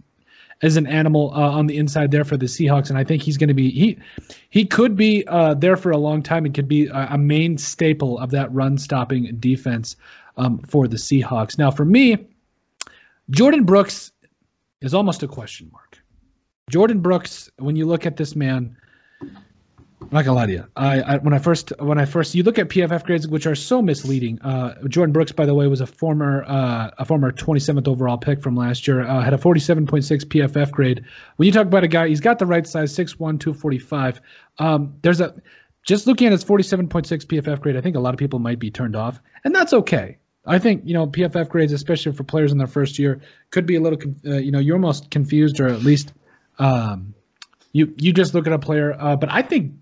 as 0.63 0.77
an 0.77 0.87
animal 0.87 1.31
uh, 1.35 1.51
on 1.51 1.67
the 1.67 1.77
inside 1.77 2.09
there 2.09 2.23
for 2.23 2.37
the 2.37 2.47
Seahawks, 2.47 2.89
and 2.89 2.97
I 2.97 3.03
think 3.03 3.21
he's 3.21 3.37
going 3.37 3.49
to 3.49 3.53
be 3.53 3.69
he 3.69 3.99
he 4.49 4.65
could 4.65 4.95
be 4.95 5.27
uh, 5.27 5.53
there 5.53 5.77
for 5.77 5.91
a 5.91 5.97
long 5.97 6.23
time 6.23 6.45
and 6.45 6.53
could 6.53 6.67
be 6.67 6.87
a, 6.87 7.09
a 7.11 7.17
main 7.17 7.57
staple 7.57 8.17
of 8.17 8.31
that 8.31 8.51
run 8.51 8.77
stopping 8.77 9.35
defense 9.39 9.95
um, 10.37 10.59
for 10.59 10.87
the 10.87 10.97
Seahawks. 10.97 11.57
Now, 11.57 11.69
for 11.69 11.85
me, 11.85 12.17
Jordyn 13.31 13.65
Brooks 13.65 14.11
is 14.81 14.93
almost 14.93 15.21
a 15.21 15.27
question 15.27 15.69
mark. 15.71 15.99
Jordyn 16.71 17.01
Brooks, 17.01 17.49
when 17.59 17.75
you 17.75 17.85
look 17.85 18.05
at 18.05 18.17
this 18.17 18.35
man, 18.35 18.75
I'm 20.03 20.09
not 20.11 20.25
gonna 20.25 20.37
lie 20.37 20.45
to 20.45 20.51
you. 20.51 20.65
I, 20.75 21.01
I, 21.01 21.17
when 21.17 21.33
I 21.33 21.39
first 21.39 21.73
when 21.79 21.97
I 21.97 22.05
first 22.05 22.35
you 22.35 22.43
look 22.43 22.59
at 22.59 22.69
PFF 22.69 23.03
grades, 23.03 23.27
which 23.27 23.47
are 23.47 23.55
so 23.55 23.81
misleading. 23.81 24.39
Uh, 24.41 24.75
Jordyn 24.83 25.13
Brooks, 25.13 25.31
by 25.31 25.45
the 25.45 25.53
way, 25.53 25.67
was 25.67 25.81
a 25.81 25.87
former 25.87 26.43
uh, 26.47 26.91
a 26.97 27.05
former 27.05 27.31
27th 27.31 27.87
overall 27.87 28.17
pick 28.17 28.41
from 28.41 28.55
last 28.55 28.87
year. 28.87 29.01
Uh, 29.01 29.21
had 29.21 29.33
a 29.33 29.37
47.6 29.37 29.87
PFF 30.25 30.71
grade. 30.71 31.03
When 31.37 31.45
you 31.45 31.51
talk 31.51 31.65
about 31.65 31.83
a 31.83 31.87
guy, 31.87 32.07
he's 32.07 32.19
got 32.19 32.39
the 32.39 32.45
right 32.45 32.67
size, 32.67 32.93
6'1", 32.95 33.17
245. 33.17 34.21
Um, 34.59 34.95
there's 35.01 35.21
a 35.21 35.33
just 35.83 36.07
looking 36.07 36.27
at 36.27 36.31
his 36.31 36.45
47.6 36.45 36.89
PFF 37.25 37.59
grade, 37.59 37.75
I 37.75 37.81
think 37.81 37.95
a 37.95 37.99
lot 37.99 38.13
of 38.13 38.17
people 38.17 38.39
might 38.39 38.59
be 38.59 38.71
turned 38.71 38.95
off, 38.95 39.19
and 39.43 39.53
that's 39.53 39.73
okay. 39.73 40.17
I 40.45 40.59
think 40.59 40.83
you 40.85 40.93
know 40.93 41.07
PFF 41.07 41.49
grades, 41.49 41.71
especially 41.71 42.11
for 42.11 42.23
players 42.23 42.51
in 42.51 42.57
their 42.57 42.67
first 42.67 42.99
year, 42.99 43.21
could 43.51 43.65
be 43.65 43.75
a 43.75 43.81
little. 43.81 43.99
Uh, 44.25 44.37
you 44.37 44.51
know, 44.51 44.59
you're 44.59 44.75
almost 44.75 45.09
confused, 45.09 45.59
or 45.59 45.67
at 45.67 45.83
least 45.83 46.13
um, 46.59 47.13
you 47.71 47.93
you 47.97 48.11
just 48.11 48.33
look 48.33 48.47
at 48.47 48.53
a 48.53 48.59
player. 48.59 48.95
Uh, 48.97 49.15
but 49.15 49.31
I 49.31 49.41
think 49.41 49.73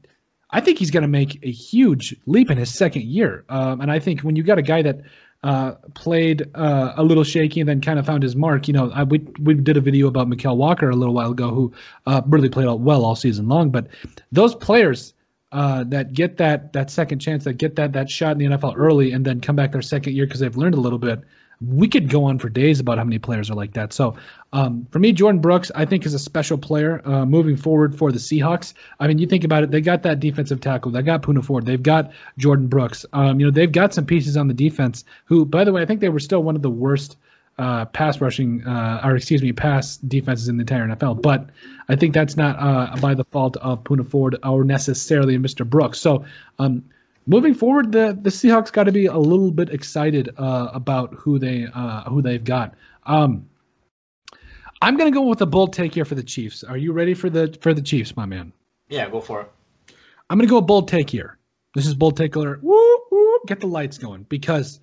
I 0.51 0.61
think 0.61 0.77
he's 0.79 0.91
going 0.91 1.03
to 1.03 1.07
make 1.07 1.39
a 1.43 1.51
huge 1.51 2.15
leap 2.25 2.51
in 2.51 2.57
his 2.57 2.73
second 2.73 3.03
year. 3.03 3.45
Um, 3.49 3.81
and 3.81 3.91
I 3.91 3.99
think 3.99 4.21
when 4.21 4.35
you 4.35 4.43
got 4.43 4.57
a 4.57 4.61
guy 4.61 4.81
that 4.81 5.01
uh, 5.43 5.71
played 5.95 6.49
uh, 6.53 6.93
a 6.97 7.03
little 7.03 7.23
shaky 7.23 7.61
and 7.61 7.69
then 7.69 7.81
kind 7.81 7.97
of 7.97 8.05
found 8.05 8.23
his 8.23 8.35
mark, 8.35 8.67
you 8.67 8.73
know, 8.73 8.91
I, 8.91 9.03
we 9.03 9.19
we 9.41 9.53
did 9.55 9.77
a 9.77 9.81
video 9.81 10.07
about 10.07 10.27
Mykal 10.27 10.57
Walker 10.57 10.89
a 10.89 10.95
little 10.95 11.15
while 11.15 11.31
ago, 11.31 11.49
who 11.49 11.73
uh, 12.05 12.21
really 12.27 12.49
played 12.49 12.67
well 12.67 13.05
all 13.05 13.15
season 13.15 13.47
long. 13.47 13.71
But 13.71 13.87
those 14.31 14.53
players 14.53 15.13
uh, 15.51 15.83
that 15.85 16.13
get 16.13 16.37
that 16.37 16.73
that 16.73 16.91
second 16.91 17.19
chance, 17.19 17.45
that 17.45 17.53
get 17.53 17.75
that 17.77 17.93
that 17.93 18.09
shot 18.09 18.33
in 18.33 18.37
the 18.37 18.57
NFL 18.57 18.73
early, 18.77 19.13
and 19.13 19.25
then 19.25 19.41
come 19.41 19.55
back 19.55 19.71
their 19.71 19.81
second 19.81 20.15
year 20.15 20.25
because 20.25 20.41
they've 20.41 20.57
learned 20.57 20.75
a 20.75 20.79
little 20.79 20.99
bit 20.99 21.21
we 21.65 21.87
could 21.87 22.09
go 22.09 22.23
on 22.25 22.39
for 22.39 22.49
days 22.49 22.79
about 22.79 22.97
how 22.97 23.03
many 23.03 23.19
players 23.19 23.51
are 23.51 23.55
like 23.55 23.73
that. 23.73 23.93
So 23.93 24.15
um, 24.53 24.87
for 24.91 24.99
me, 24.99 25.13
Jordyn 25.13 25.41
Brooks, 25.41 25.71
I 25.75 25.85
think 25.85 26.05
is 26.05 26.13
a 26.13 26.19
special 26.19 26.57
player 26.57 27.01
uh, 27.07 27.25
moving 27.25 27.55
forward 27.55 27.95
for 27.97 28.11
the 28.11 28.17
Seahawks. 28.17 28.73
I 28.99 29.07
mean, 29.07 29.19
you 29.19 29.27
think 29.27 29.43
about 29.43 29.63
it, 29.63 29.71
they 29.71 29.81
got 29.81 30.03
that 30.03 30.19
defensive 30.19 30.59
tackle, 30.59 30.91
they 30.91 31.01
got 31.01 31.21
Poona 31.21 31.43
Ford, 31.43 31.65
they've 31.65 31.81
got 31.81 32.11
Jordan 32.37 32.67
Brooks. 32.67 33.05
Um, 33.13 33.39
you 33.39 33.45
know, 33.45 33.51
they've 33.51 33.71
got 33.71 33.93
some 33.93 34.05
pieces 34.05 34.37
on 34.37 34.47
the 34.47 34.53
defense. 34.53 35.05
Who, 35.25 35.45
by 35.45 35.63
the 35.63 35.71
way, 35.71 35.81
I 35.81 35.85
think 35.85 36.01
they 36.01 36.09
were 36.09 36.19
still 36.19 36.43
one 36.43 36.55
of 36.55 36.61
the 36.61 36.69
worst. 36.69 37.17
Uh, 37.59 37.85
pass 37.85 38.19
rushing, 38.21 38.65
uh, 38.65 39.01
or 39.03 39.15
excuse 39.15 39.43
me, 39.43 39.51
pass 39.51 39.97
defenses 39.97 40.47
in 40.47 40.57
the 40.57 40.61
entire 40.61 40.87
NFL. 40.87 41.21
But 41.21 41.49
I 41.89 41.95
think 41.95 42.13
that's 42.13 42.35
not 42.35 42.55
uh, 42.57 42.95
by 42.99 43.13
the 43.13 43.25
fault 43.25 43.55
of 43.57 43.83
Poona 43.83 44.09
Ford 44.09 44.37
or 44.43 44.63
necessarily 44.63 45.37
Mr. 45.37 45.69
Brooks. 45.69 45.99
So 45.99 46.25
um, 46.57 46.81
moving 47.25 47.53
forward, 47.53 47.91
the 47.91 48.17
the 48.19 48.29
Seahawks 48.29 48.71
got 48.71 48.83
to 48.85 48.91
be 48.91 49.05
a 49.05 49.17
little 49.17 49.51
bit 49.51 49.69
excited 49.69 50.29
uh, 50.37 50.69
about 50.73 51.13
who 51.13 51.39
they 51.39 51.67
uh, 51.73 52.03
who 52.03 52.21
they've 52.21 52.43
got. 52.43 52.75
Um, 53.05 53.47
I'm 54.81 54.97
gonna 54.97 55.11
go 55.11 55.23
with 55.23 55.41
a 55.41 55.45
bold 55.45 55.73
take 55.73 55.93
here 55.93 56.05
for 56.05 56.15
the 56.15 56.23
Chiefs. 56.23 56.63
Are 56.63 56.77
you 56.77 56.91
ready 56.93 57.13
for 57.13 57.29
the 57.29 57.55
for 57.61 57.73
the 57.73 57.81
Chiefs, 57.81 58.15
my 58.15 58.25
man? 58.25 58.51
Yeah, 58.89 59.09
go 59.09 59.21
for 59.21 59.41
it. 59.41 59.51
I'm 60.29 60.37
gonna 60.37 60.49
go 60.49 60.57
a 60.57 60.61
bold 60.61 60.87
take 60.87 61.09
here. 61.09 61.37
This 61.75 61.85
is 61.85 61.93
bold 61.93 62.17
take 62.17 62.35
alert. 62.35 62.63
Woo, 62.63 62.97
woo, 63.11 63.39
get 63.47 63.59
the 63.59 63.67
lights 63.67 63.97
going 63.97 64.23
because 64.23 64.79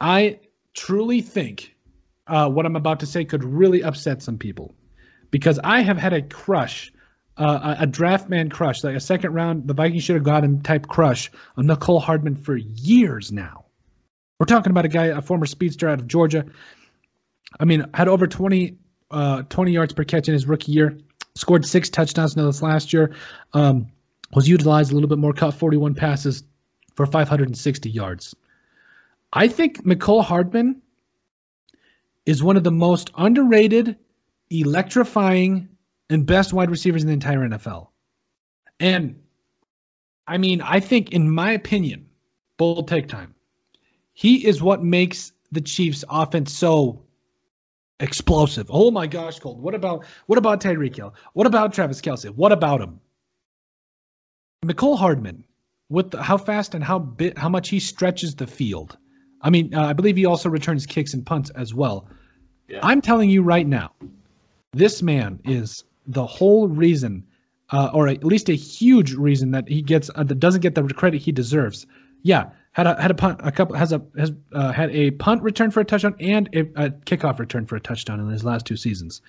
I 0.00 0.40
truly 0.74 1.22
think 1.22 1.74
uh, 2.26 2.48
what 2.48 2.66
I'm 2.66 2.76
about 2.76 3.00
to 3.00 3.06
say 3.06 3.24
could 3.24 3.42
really 3.42 3.82
upset 3.82 4.22
some 4.22 4.38
people 4.38 4.74
because 5.30 5.58
I 5.64 5.80
have 5.80 5.96
had 5.96 6.12
a 6.12 6.22
crush 6.22 6.92
uh, 7.36 7.76
a 7.80 7.86
draft 7.86 8.28
man 8.28 8.48
crush, 8.48 8.82
like 8.82 8.96
a 8.96 9.00
second 9.00 9.34
round, 9.34 9.66
the 9.66 9.74
Vikings 9.74 10.04
should 10.04 10.16
have 10.16 10.24
gotten 10.24 10.62
type 10.62 10.86
crush 10.88 11.30
on 11.56 11.66
Mecole 11.66 12.00
Hardman 12.00 12.36
for 12.36 12.56
years 12.56 13.30
now. 13.30 13.66
We're 14.38 14.46
talking 14.46 14.70
about 14.70 14.84
a 14.84 14.88
guy, 14.88 15.06
a 15.06 15.20
former 15.20 15.46
speedster 15.46 15.88
out 15.88 16.00
of 16.00 16.06
Georgia. 16.06 16.46
I 17.58 17.64
mean, 17.64 17.86
had 17.92 18.08
over 18.08 18.26
20, 18.26 18.78
uh, 19.10 19.42
20 19.42 19.72
yards 19.72 19.92
per 19.92 20.04
catch 20.04 20.28
in 20.28 20.34
his 20.34 20.46
rookie 20.46 20.72
year, 20.72 20.98
scored 21.34 21.66
six 21.66 21.90
touchdowns 21.90 22.36
in 22.36 22.44
this 22.44 22.62
last 22.62 22.92
year, 22.92 23.14
um, 23.52 23.88
was 24.34 24.48
utilized 24.48 24.90
a 24.90 24.94
little 24.94 25.08
bit 25.08 25.18
more, 25.18 25.32
caught 25.32 25.54
41 25.54 25.94
passes 25.94 26.42
for 26.94 27.06
560 27.06 27.90
yards. 27.90 28.34
I 29.32 29.48
think 29.48 29.84
Mecole 29.84 30.24
Hardman 30.24 30.82
is 32.24 32.42
one 32.42 32.56
of 32.56 32.64
the 32.64 32.72
most 32.72 33.10
underrated, 33.16 33.96
electrifying 34.50 35.68
and 36.10 36.26
best 36.26 36.52
wide 36.52 36.70
receivers 36.70 37.02
in 37.02 37.08
the 37.08 37.14
entire 37.14 37.40
NFL. 37.40 37.88
And 38.80 39.20
I 40.26 40.38
mean, 40.38 40.60
I 40.60 40.80
think, 40.80 41.12
in 41.12 41.30
my 41.30 41.52
opinion, 41.52 42.06
bold 42.56 42.88
take 42.88 43.08
time, 43.08 43.34
he 44.12 44.46
is 44.46 44.62
what 44.62 44.82
makes 44.82 45.32
the 45.52 45.60
Chiefs' 45.60 46.04
offense 46.08 46.52
so 46.52 47.02
explosive. 48.00 48.66
Oh 48.70 48.90
my 48.90 49.06
gosh, 49.06 49.38
Colt. 49.38 49.58
What 49.58 49.74
about 49.74 50.04
what 50.26 50.38
about 50.38 50.60
Tyreek 50.60 50.96
Hill? 50.96 51.14
What 51.32 51.46
about 51.46 51.72
Travis 51.72 52.00
Kelce? 52.00 52.30
What 52.30 52.52
about 52.52 52.80
him? 52.80 53.00
Mecole 54.64 54.98
Hardman, 54.98 55.44
with 55.88 56.10
the, 56.10 56.22
how 56.22 56.36
fast 56.36 56.74
and 56.74 56.82
how 56.82 56.98
bit 56.98 57.38
how 57.38 57.48
much 57.48 57.68
he 57.68 57.80
stretches 57.80 58.34
the 58.34 58.46
field. 58.46 58.96
I 59.42 59.50
mean, 59.50 59.74
uh, 59.74 59.84
I 59.84 59.92
believe 59.92 60.16
he 60.16 60.26
also 60.26 60.48
returns 60.48 60.86
kicks 60.86 61.14
and 61.14 61.24
punts 61.24 61.50
as 61.50 61.74
well. 61.74 62.08
Yeah. 62.68 62.80
I'm 62.82 63.00
telling 63.00 63.30
you 63.30 63.42
right 63.42 63.66
now, 63.66 63.92
this 64.72 65.02
man 65.02 65.38
is 65.44 65.84
the 66.06 66.26
whole 66.26 66.68
reason, 66.68 67.26
uh, 67.70 67.90
or 67.92 68.08
at 68.08 68.24
least 68.24 68.48
a 68.48 68.54
huge 68.54 69.14
reason 69.14 69.52
that 69.52 69.68
he 69.68 69.82
gets 69.82 70.10
uh, 70.14 70.22
that 70.24 70.40
doesn't 70.40 70.60
get 70.60 70.74
the 70.74 70.82
credit 70.82 71.20
he 71.20 71.32
deserves. 71.32 71.86
Yeah, 72.22 72.50
had 72.72 72.86
a 72.86 73.00
had 73.00 73.10
a 73.10 73.14
punt, 73.14 73.40
a 73.42 73.50
couple 73.50 73.74
has 73.76 73.92
a 73.92 74.02
has 74.18 74.32
uh, 74.52 74.72
had 74.72 74.90
a 74.90 75.10
punt 75.12 75.42
return 75.42 75.70
for 75.70 75.80
a 75.80 75.84
touchdown 75.84 76.14
and 76.20 76.48
a, 76.52 76.60
a 76.86 76.90
kickoff 76.90 77.38
return 77.38 77.66
for 77.66 77.76
a 77.76 77.80
touchdown 77.80 78.20
in 78.20 78.28
his 78.28 78.44
last 78.44 78.66
two 78.66 78.76
seasons. 78.76 79.22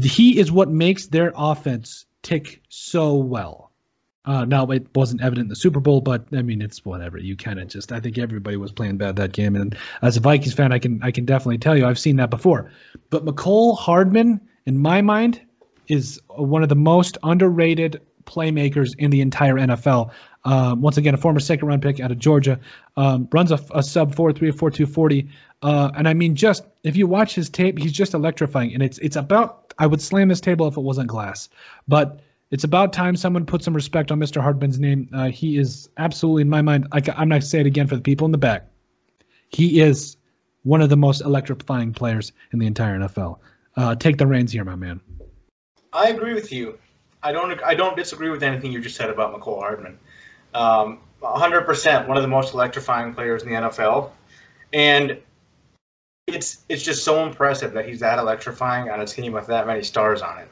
He 0.00 0.38
is 0.38 0.50
what 0.50 0.68
makes 0.68 1.06
their 1.06 1.32
offense 1.36 2.06
tick 2.22 2.62
so 2.68 3.14
well. 3.14 3.70
Uh, 4.24 4.44
now 4.44 4.66
it 4.66 4.86
wasn't 4.94 5.20
evident 5.20 5.46
in 5.46 5.48
the 5.48 5.56
Super 5.56 5.80
Bowl, 5.80 6.00
but 6.00 6.26
I 6.32 6.42
mean 6.42 6.62
it's 6.62 6.84
whatever. 6.84 7.18
You 7.18 7.36
kind 7.36 7.60
of 7.60 7.68
just 7.68 7.92
I 7.92 8.00
think 8.00 8.18
everybody 8.18 8.56
was 8.56 8.72
playing 8.72 8.96
bad 8.96 9.16
that 9.16 9.32
game, 9.32 9.56
and 9.56 9.76
as 10.00 10.16
a 10.16 10.20
Vikings 10.20 10.54
fan, 10.54 10.72
I 10.72 10.78
can 10.78 11.02
I 11.02 11.10
can 11.10 11.24
definitely 11.24 11.58
tell 11.58 11.76
you 11.76 11.86
I've 11.86 11.98
seen 11.98 12.16
that 12.16 12.30
before. 12.30 12.70
But 13.10 13.24
Mecole 13.24 13.76
Hardman, 13.76 14.40
in 14.66 14.78
my 14.78 15.02
mind, 15.02 15.40
is 15.88 16.20
one 16.28 16.62
of 16.62 16.68
the 16.68 16.76
most 16.76 17.18
underrated 17.22 18.00
playmakers 18.24 18.94
in 18.98 19.10
the 19.10 19.20
entire 19.20 19.54
NFL. 19.54 20.10
Um, 20.44 20.80
once 20.80 20.96
again, 20.96 21.14
a 21.14 21.16
former 21.16 21.40
second 21.40 21.68
round 21.68 21.82
pick 21.82 22.00
out 22.00 22.10
of 22.10 22.18
Georgia, 22.18 22.58
um, 22.96 23.28
runs 23.32 23.52
a, 23.52 23.60
a, 23.74 23.82
sub 23.82 24.14
4 24.14 24.32
3 24.32 24.50
4 24.50 24.70
240. 24.70 25.28
Uh, 25.62 25.90
and 25.96 26.08
I 26.08 26.14
mean, 26.14 26.34
just 26.34 26.64
if 26.82 26.96
you 26.96 27.06
watch 27.06 27.34
his 27.34 27.48
tape, 27.48 27.78
he's 27.78 27.92
just 27.92 28.14
electrifying. 28.14 28.74
And 28.74 28.82
it's 28.82 28.98
it's 28.98 29.16
about, 29.16 29.72
I 29.78 29.86
would 29.86 30.00
slam 30.00 30.28
this 30.28 30.40
table 30.40 30.66
if 30.66 30.76
it 30.76 30.80
wasn't 30.80 31.08
glass. 31.08 31.48
But 31.86 32.20
it's 32.50 32.64
about 32.64 32.92
time 32.92 33.16
someone 33.16 33.46
put 33.46 33.62
some 33.62 33.74
respect 33.74 34.10
on 34.10 34.18
Mr. 34.18 34.42
Hardman's 34.42 34.78
name. 34.78 35.08
Uh, 35.12 35.28
he 35.28 35.56
is 35.56 35.88
absolutely, 35.96 36.42
in 36.42 36.48
my 36.48 36.60
mind, 36.60 36.86
I, 36.92 37.00
I'm 37.16 37.28
not 37.28 37.44
say 37.44 37.60
it 37.60 37.66
again 37.66 37.86
for 37.86 37.96
the 37.96 38.02
people 38.02 38.24
in 38.24 38.32
the 38.32 38.38
back. 38.38 38.66
He 39.48 39.80
is 39.80 40.16
one 40.64 40.82
of 40.82 40.90
the 40.90 40.96
most 40.96 41.22
electrifying 41.22 41.92
players 41.92 42.32
in 42.52 42.58
the 42.58 42.66
entire 42.66 42.98
NFL. 42.98 43.38
Uh, 43.76 43.94
take 43.94 44.18
the 44.18 44.26
reins 44.26 44.52
here, 44.52 44.64
my 44.64 44.76
man. 44.76 45.00
I 45.92 46.08
agree 46.08 46.34
with 46.34 46.52
you. 46.52 46.78
I 47.22 47.32
don't. 47.32 47.62
I 47.62 47.74
don't 47.74 47.96
disagree 47.96 48.30
with 48.30 48.42
anything 48.42 48.72
you 48.72 48.80
just 48.80 48.96
said 48.96 49.10
about 49.10 49.32
Mecole 49.32 49.60
Hardman. 49.60 49.98
Um, 50.54 50.98
100% 51.22 52.08
one 52.08 52.16
of 52.16 52.22
the 52.22 52.28
most 52.28 52.52
electrifying 52.52 53.14
players 53.14 53.42
in 53.42 53.50
the 53.50 53.54
NFL, 53.54 54.10
and 54.72 55.18
it's 56.26 56.64
it's 56.68 56.82
just 56.82 57.04
so 57.04 57.24
impressive 57.24 57.72
that 57.74 57.86
he's 57.86 58.00
that 58.00 58.18
electrifying 58.18 58.90
on 58.90 59.00
a 59.00 59.06
team 59.06 59.32
with 59.32 59.46
that 59.46 59.66
many 59.66 59.82
stars 59.82 60.22
on 60.22 60.38
it. 60.38 60.48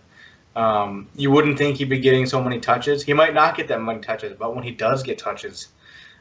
Um, 0.57 1.09
you 1.16 1.30
wouldn't 1.30 1.59
think 1.59 1.76
he'd 1.76 1.88
be 1.88 1.99
getting 1.99 2.26
so 2.26 2.43
many 2.43 2.61
touches. 2.61 3.03
He 3.03 3.12
might 3.12 3.34
not 3.34 3.57
get 3.57 3.68
that 3.68 3.80
many 3.80 4.01
touches, 4.01 4.36
but 4.38 4.55
when 4.55 4.64
he 4.64 4.72
does 4.72 5.03
get 5.03 5.18
touches, 5.18 5.68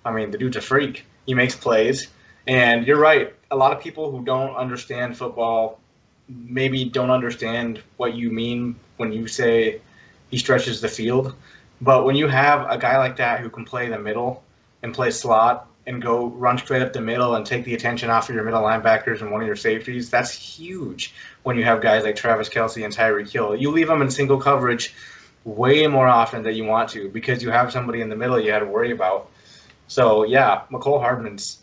I 0.05 0.11
mean, 0.11 0.31
the 0.31 0.37
dude's 0.37 0.57
a 0.57 0.61
freak. 0.61 1.05
He 1.25 1.33
makes 1.33 1.55
plays, 1.55 2.07
and 2.47 2.85
you're 2.85 2.99
right. 2.99 3.33
A 3.51 3.55
lot 3.55 3.73
of 3.73 3.81
people 3.81 4.11
who 4.11 4.23
don't 4.23 4.55
understand 4.55 5.17
football 5.17 5.79
maybe 6.27 6.85
don't 6.85 7.09
understand 7.09 7.81
what 7.97 8.13
you 8.13 8.29
mean 8.29 8.75
when 8.99 9.13
you 9.13 9.27
say 9.27 9.81
he 10.29 10.37
stretches 10.37 10.81
the 10.81 10.87
field. 10.87 11.33
But 11.81 12.05
when 12.05 12.15
you 12.15 12.27
have 12.27 12.69
a 12.69 12.77
guy 12.77 12.97
like 12.97 13.15
that 13.17 13.39
who 13.39 13.49
can 13.49 13.65
play 13.65 13.87
the 13.87 13.97
middle 13.97 14.43
and 14.83 14.93
play 14.93 15.11
slot 15.11 15.67
and 15.87 16.01
go 16.01 16.27
run 16.27 16.57
straight 16.57 16.81
up 16.81 16.91
the 16.91 17.01
middle 17.01 17.35
and 17.35 17.45
take 17.45 17.63
the 17.63 17.73
attention 17.73 18.09
off 18.09 18.29
of 18.29 18.35
your 18.35 18.43
middle 18.43 18.61
linebackers 18.61 19.21
and 19.21 19.31
one 19.31 19.41
of 19.41 19.47
your 19.47 19.55
safeties, 19.55 20.09
that's 20.09 20.31
huge 20.31 21.13
when 21.43 21.57
you 21.57 21.63
have 21.63 21.81
guys 21.81 22.03
like 22.03 22.15
Travis 22.15 22.49
Kelce 22.49 22.83
and 22.83 22.93
Tyreek 22.93 23.31
Hill. 23.31 23.55
You 23.55 23.71
leave 23.71 23.87
them 23.87 24.01
in 24.01 24.11
single 24.11 24.39
coverage 24.39 24.93
way 25.45 25.87
more 25.87 26.07
often 26.07 26.43
than 26.43 26.55
you 26.55 26.65
want 26.65 26.89
to 26.89 27.09
because 27.09 27.41
you 27.41 27.49
have 27.49 27.71
somebody 27.71 28.01
in 28.01 28.09
the 28.09 28.15
middle 28.15 28.39
you 28.39 28.51
had 28.51 28.59
to 28.59 28.65
worry 28.65 28.91
about. 28.91 29.29
So 29.87 30.25
yeah, 30.25 30.63
Mecole 30.69 30.99
Hardman's 30.99 31.59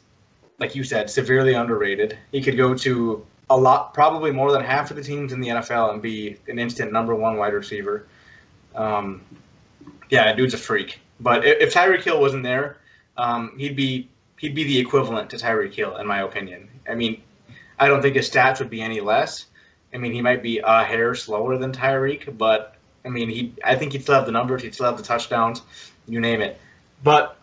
like 0.59 0.75
you 0.75 0.85
said, 0.85 1.11
severely 1.11 1.55
underrated. 1.55 2.19
He 2.33 2.41
could 2.41 2.57
go 2.57 2.75
to 2.75 3.27
a 3.49 3.57
lot, 3.57 3.95
probably 3.95 4.31
more 4.31 4.53
than 4.53 4.63
half 4.63 4.91
of 4.91 4.97
the 4.97 5.03
teams 5.03 5.33
in 5.33 5.41
the 5.41 5.49
NFL 5.49 5.93
and 5.93 6.03
be 6.03 6.37
an 6.49 6.59
instant 6.59 6.93
number 6.93 7.15
one 7.15 7.37
wide 7.37 7.55
receiver. 7.55 8.07
Um, 8.75 9.23
yeah, 10.11 10.33
dude's 10.33 10.55
a 10.55 10.59
freak. 10.59 11.01
But 11.21 11.45
if, 11.45 11.61
if 11.61 11.75
Tyreek 11.75 12.03
Hill 12.03 12.21
wasn't 12.21 12.43
there, 12.43 12.79
um, 13.17 13.53
he'd 13.57 13.77
be 13.77 14.09
he'd 14.39 14.55
be 14.55 14.65
the 14.65 14.79
equivalent 14.79 15.31
to 15.31 15.37
Tyreek 15.37 15.75
Hill, 15.75 15.97
in 15.97 16.07
my 16.07 16.23
opinion. 16.23 16.69
I 16.89 16.95
mean, 16.95 17.23
I 17.79 17.89
don't 17.89 18.03
think 18.03 18.17
his 18.17 18.29
stats 18.29 18.59
would 18.59 18.71
be 18.71 18.83
any 18.83 19.01
less. 19.01 19.47
I 19.95 19.99
mean, 19.99 20.13
he 20.13 20.21
might 20.21 20.43
be 20.43 20.59
a 20.59 20.85
hair 20.85 21.15
slower 21.15 21.57
than 21.57 21.73
Tyreek, 21.73 22.37
but 22.37 22.77
I 23.05 23.09
mean, 23.09 23.31
he 23.31 23.55
I 23.65 23.77
think 23.77 23.93
he'd 23.93 24.03
still 24.03 24.17
have 24.17 24.27
the 24.27 24.33
numbers, 24.33 24.63
he'd 24.63 24.75
still 24.75 24.87
have 24.87 24.97
the 24.97 25.03
touchdowns, 25.03 25.63
you 26.07 26.21
name 26.21 26.41
it. 26.41 26.61
But 27.03 27.39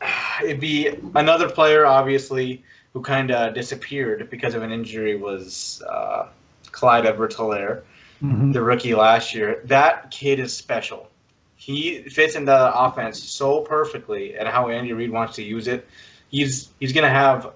it'd 0.42 0.60
be 0.60 0.88
another 1.14 1.48
player, 1.48 1.86
obviously, 1.86 2.62
who 2.92 3.00
kind 3.00 3.30
of 3.30 3.54
disappeared 3.54 4.28
because 4.30 4.54
of 4.54 4.62
an 4.62 4.72
injury 4.72 5.16
was 5.16 5.82
uh, 5.88 6.26
Clyde 6.72 7.06
Edwards-Helaire, 7.06 7.82
mm-hmm. 8.22 8.52
the 8.52 8.62
rookie 8.62 8.94
last 8.94 9.34
year. 9.34 9.62
That 9.64 10.10
kid 10.10 10.40
is 10.40 10.56
special. 10.56 11.08
He 11.56 12.02
fits 12.02 12.34
into 12.34 12.46
the 12.46 12.78
offense 12.78 13.22
so 13.22 13.60
perfectly 13.60 14.36
and 14.36 14.48
how 14.48 14.68
Andy 14.68 14.92
Reid 14.92 15.10
wants 15.10 15.36
to 15.36 15.42
use 15.42 15.68
it. 15.68 15.86
He's 16.30 16.70
he's 16.80 16.92
gonna 16.92 17.10
have 17.10 17.52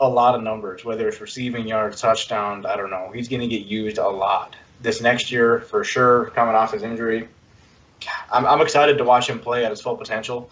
a 0.00 0.08
lot 0.08 0.34
of 0.34 0.42
numbers, 0.42 0.84
whether 0.84 1.06
it's 1.06 1.20
receiving 1.20 1.68
yards, 1.68 2.00
touchdowns. 2.00 2.66
I 2.66 2.76
don't 2.76 2.90
know. 2.90 3.12
He's 3.14 3.28
gonna 3.28 3.46
get 3.46 3.66
used 3.66 3.98
a 3.98 4.08
lot 4.08 4.56
this 4.82 5.00
next 5.00 5.30
year 5.30 5.60
for 5.60 5.84
sure. 5.84 6.30
Coming 6.30 6.56
off 6.56 6.72
his 6.72 6.82
injury, 6.82 7.28
I'm, 8.32 8.44
I'm 8.44 8.60
excited 8.60 8.98
to 8.98 9.04
watch 9.04 9.28
him 9.30 9.38
play 9.38 9.64
at 9.64 9.70
his 9.70 9.80
full 9.80 9.96
potential 9.96 10.50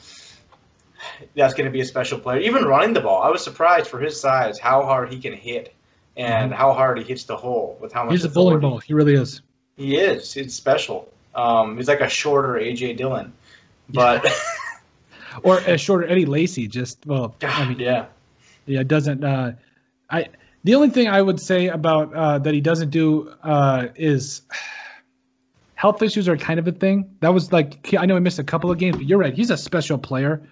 that's 1.34 1.54
going 1.54 1.66
to 1.66 1.70
be 1.70 1.80
a 1.80 1.84
special 1.84 2.18
player. 2.18 2.40
Even 2.40 2.64
running 2.64 2.92
the 2.92 3.00
ball, 3.00 3.22
I 3.22 3.30
was 3.30 3.42
surprised 3.42 3.88
for 3.88 4.00
his 4.00 4.20
size 4.20 4.58
how 4.58 4.82
hard 4.82 5.12
he 5.12 5.18
can 5.18 5.32
hit 5.32 5.74
and 6.16 6.50
mm-hmm. 6.50 6.58
how 6.58 6.72
hard 6.72 6.98
he 6.98 7.04
hits 7.04 7.24
the 7.24 7.36
hole 7.36 7.76
with 7.80 7.92
how 7.92 8.04
much. 8.04 8.12
He's 8.12 8.24
a 8.24 8.28
bowling 8.28 8.60
ball. 8.60 8.78
He 8.78 8.94
really 8.94 9.14
is. 9.14 9.42
He 9.76 9.96
is. 9.96 10.36
It's 10.36 10.54
special. 10.54 11.12
Um, 11.34 11.76
he's 11.76 11.88
like 11.88 12.00
a 12.00 12.08
shorter 12.08 12.54
AJ 12.54 12.98
Dillon, 12.98 13.32
but 13.88 14.26
or 15.42 15.58
a 15.58 15.78
shorter 15.78 16.06
Eddie 16.06 16.26
Lacy. 16.26 16.68
Just 16.68 17.06
well, 17.06 17.34
I 17.42 17.68
mean, 17.68 17.78
yeah, 17.78 18.06
yeah. 18.66 18.80
It 18.80 18.88
doesn't. 18.88 19.24
Uh, 19.24 19.52
I 20.10 20.28
the 20.64 20.74
only 20.74 20.90
thing 20.90 21.08
I 21.08 21.22
would 21.22 21.40
say 21.40 21.68
about 21.68 22.14
uh, 22.14 22.38
that 22.38 22.52
he 22.52 22.60
doesn't 22.60 22.90
do 22.90 23.32
uh, 23.42 23.88
is 23.96 24.42
health 25.74 26.02
issues 26.02 26.28
are 26.28 26.36
kind 26.36 26.60
of 26.60 26.68
a 26.68 26.72
thing. 26.72 27.16
That 27.20 27.30
was 27.30 27.50
like 27.50 27.94
I 27.98 28.04
know 28.04 28.14
he 28.14 28.20
missed 28.20 28.38
a 28.38 28.44
couple 28.44 28.70
of 28.70 28.78
games, 28.78 28.96
but 28.96 29.06
you're 29.06 29.18
right. 29.18 29.34
He's 29.34 29.50
a 29.50 29.56
special 29.56 29.96
player. 29.96 30.42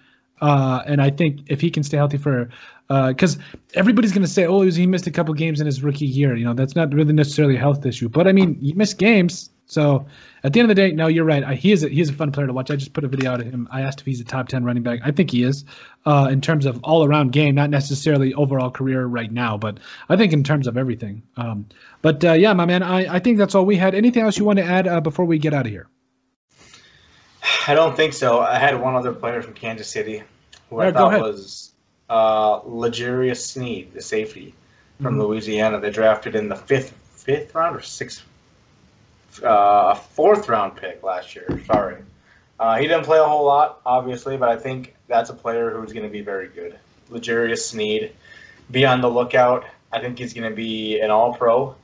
Uh, 0.41 0.81
and 0.85 1.01
I 1.01 1.09
think 1.11 1.41
if 1.47 1.61
he 1.61 1.69
can 1.69 1.83
stay 1.83 1.97
healthy 1.97 2.17
for, 2.17 2.49
because 2.87 3.37
uh, 3.37 3.41
everybody's 3.75 4.11
going 4.11 4.23
to 4.23 4.27
say, 4.27 4.45
oh, 4.45 4.61
he 4.61 4.87
missed 4.87 5.07
a 5.07 5.11
couple 5.11 5.33
games 5.33 5.61
in 5.61 5.65
his 5.65 5.83
rookie 5.83 6.05
year. 6.05 6.35
You 6.35 6.45
know, 6.45 6.53
that's 6.53 6.75
not 6.75 6.93
really 6.93 7.13
necessarily 7.13 7.55
a 7.55 7.59
health 7.59 7.85
issue. 7.85 8.09
But 8.09 8.27
I 8.27 8.31
mean, 8.31 8.55
he 8.55 8.73
missed 8.73 8.97
games. 8.97 9.49
So 9.67 10.05
at 10.43 10.51
the 10.51 10.59
end 10.59 10.69
of 10.69 10.75
the 10.75 10.81
day, 10.81 10.91
no, 10.91 11.07
you're 11.07 11.23
right. 11.23 11.45
I, 11.45 11.55
he 11.55 11.71
is 11.71 11.81
a, 11.81 11.87
he 11.87 12.01
is 12.01 12.09
a 12.09 12.13
fun 12.13 12.33
player 12.33 12.47
to 12.47 12.51
watch. 12.51 12.69
I 12.69 12.75
just 12.75 12.91
put 12.91 13.05
a 13.05 13.07
video 13.07 13.31
out 13.31 13.39
of 13.39 13.49
him. 13.49 13.69
I 13.71 13.83
asked 13.83 14.01
if 14.01 14.05
he's 14.05 14.19
a 14.19 14.25
top 14.25 14.49
ten 14.49 14.65
running 14.65 14.83
back. 14.83 14.99
I 15.01 15.11
think 15.11 15.31
he 15.31 15.43
is, 15.43 15.63
uh, 16.05 16.27
in 16.29 16.41
terms 16.41 16.65
of 16.65 16.83
all 16.83 17.05
around 17.05 17.31
game, 17.31 17.55
not 17.55 17.69
necessarily 17.69 18.33
overall 18.33 18.69
career 18.69 19.05
right 19.05 19.31
now, 19.31 19.57
but 19.57 19.79
I 20.09 20.17
think 20.17 20.33
in 20.33 20.43
terms 20.43 20.67
of 20.67 20.75
everything. 20.75 21.23
Um, 21.37 21.67
but 22.01 22.25
uh, 22.25 22.33
yeah, 22.33 22.51
my 22.51 22.65
man, 22.65 22.83
I, 22.83 23.15
I 23.15 23.19
think 23.19 23.37
that's 23.37 23.55
all 23.55 23.65
we 23.65 23.77
had. 23.77 23.95
Anything 23.95 24.23
else 24.23 24.37
you 24.37 24.43
want 24.43 24.59
to 24.59 24.65
add 24.65 24.87
uh, 24.87 24.99
before 24.99 25.23
we 25.23 25.37
get 25.37 25.53
out 25.53 25.65
of 25.65 25.71
here? 25.71 25.87
I 27.67 27.73
don't 27.73 27.95
think 27.95 28.13
so. 28.13 28.39
I 28.39 28.57
had 28.57 28.79
one 28.79 28.95
other 28.95 29.13
player 29.13 29.41
from 29.41 29.53
Kansas 29.53 29.87
City 29.87 30.23
who 30.69 30.81
yeah, 30.81 30.89
I 30.89 30.91
thought 30.91 31.19
was 31.21 31.71
uh, 32.09 32.61
L'Jarius 32.65 33.45
Sneed, 33.45 33.93
the 33.93 34.01
safety 34.01 34.53
from 35.01 35.13
mm-hmm. 35.13 35.23
Louisiana. 35.23 35.79
They 35.79 35.89
drafted 35.89 36.35
in 36.35 36.49
the 36.49 36.55
fifth 36.55 36.93
fifth 37.15 37.53
round 37.53 37.75
or 37.75 37.81
sixth, 37.81 38.23
uh, 39.43 39.93
fourth 39.93 40.49
round 40.49 40.75
pick 40.75 41.03
last 41.03 41.35
year. 41.35 41.61
Sorry, 41.65 41.97
uh, 42.59 42.77
he 42.77 42.87
didn't 42.87 43.05
play 43.05 43.19
a 43.19 43.23
whole 43.23 43.45
lot, 43.45 43.81
obviously, 43.85 44.37
but 44.37 44.49
I 44.49 44.57
think 44.57 44.95
that's 45.07 45.29
a 45.29 45.33
player 45.33 45.71
who's 45.71 45.93
going 45.93 46.05
to 46.05 46.11
be 46.11 46.21
very 46.21 46.47
good. 46.47 46.77
L'Jarius 47.09 47.59
Sneed, 47.59 48.13
be 48.71 48.85
on 48.85 49.01
the 49.01 49.09
lookout. 49.09 49.65
I 49.91 49.99
think 49.99 50.17
he's 50.17 50.33
going 50.33 50.49
to 50.49 50.55
be 50.55 50.99
an 51.01 51.11
All 51.11 51.33
Pro. 51.33 51.75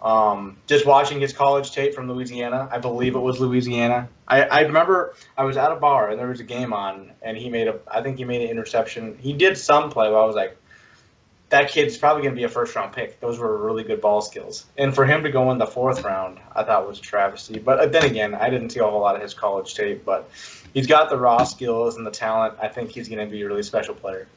Um, 0.00 0.56
just 0.68 0.86
watching 0.86 1.20
his 1.20 1.32
college 1.32 1.72
tape 1.72 1.94
from 1.94 2.10
Louisiana, 2.10 2.68
I 2.70 2.78
believe 2.78 3.16
it 3.16 3.20
was 3.20 3.40
Louisiana. 3.40 4.08
I, 4.28 4.42
I 4.42 4.60
remember 4.60 5.14
I 5.36 5.44
was 5.44 5.56
at 5.56 5.72
a 5.72 5.76
bar 5.76 6.10
and 6.10 6.20
there 6.20 6.28
was 6.28 6.40
a 6.40 6.44
game 6.44 6.72
on, 6.72 7.10
and 7.20 7.36
he 7.36 7.48
made 7.48 7.66
a, 7.66 7.80
I 7.88 8.02
think 8.02 8.18
he 8.18 8.24
made 8.24 8.42
an 8.42 8.48
interception. 8.48 9.18
He 9.18 9.32
did 9.32 9.58
some 9.58 9.90
play, 9.90 10.08
but 10.08 10.22
I 10.22 10.24
was 10.24 10.36
like, 10.36 10.56
that 11.50 11.70
kid's 11.70 11.96
probably 11.96 12.22
going 12.22 12.34
to 12.34 12.38
be 12.38 12.44
a 12.44 12.48
first 12.48 12.76
round 12.76 12.92
pick. 12.92 13.20
Those 13.20 13.38
were 13.38 13.56
really 13.56 13.82
good 13.82 14.00
ball 14.00 14.20
skills. 14.20 14.66
And 14.76 14.94
for 14.94 15.06
him 15.06 15.22
to 15.22 15.30
go 15.30 15.50
in 15.50 15.58
the 15.58 15.66
fourth 15.66 16.04
round, 16.04 16.38
I 16.54 16.62
thought 16.62 16.86
was 16.86 16.98
a 16.98 17.02
travesty. 17.02 17.58
But 17.58 17.80
uh, 17.80 17.86
then 17.86 18.04
again, 18.04 18.34
I 18.34 18.50
didn't 18.50 18.70
see 18.70 18.80
a 18.80 18.84
whole 18.84 19.00
lot 19.00 19.16
of 19.16 19.22
his 19.22 19.34
college 19.34 19.74
tape, 19.74 20.04
but 20.04 20.30
he's 20.74 20.86
got 20.86 21.08
the 21.08 21.16
raw 21.16 21.44
skills 21.44 21.96
and 21.96 22.06
the 22.06 22.10
talent. 22.10 22.54
I 22.60 22.68
think 22.68 22.90
he's 22.90 23.08
going 23.08 23.26
to 23.26 23.30
be 23.30 23.42
a 23.42 23.46
really 23.46 23.62
special 23.62 23.94
player. 23.94 24.28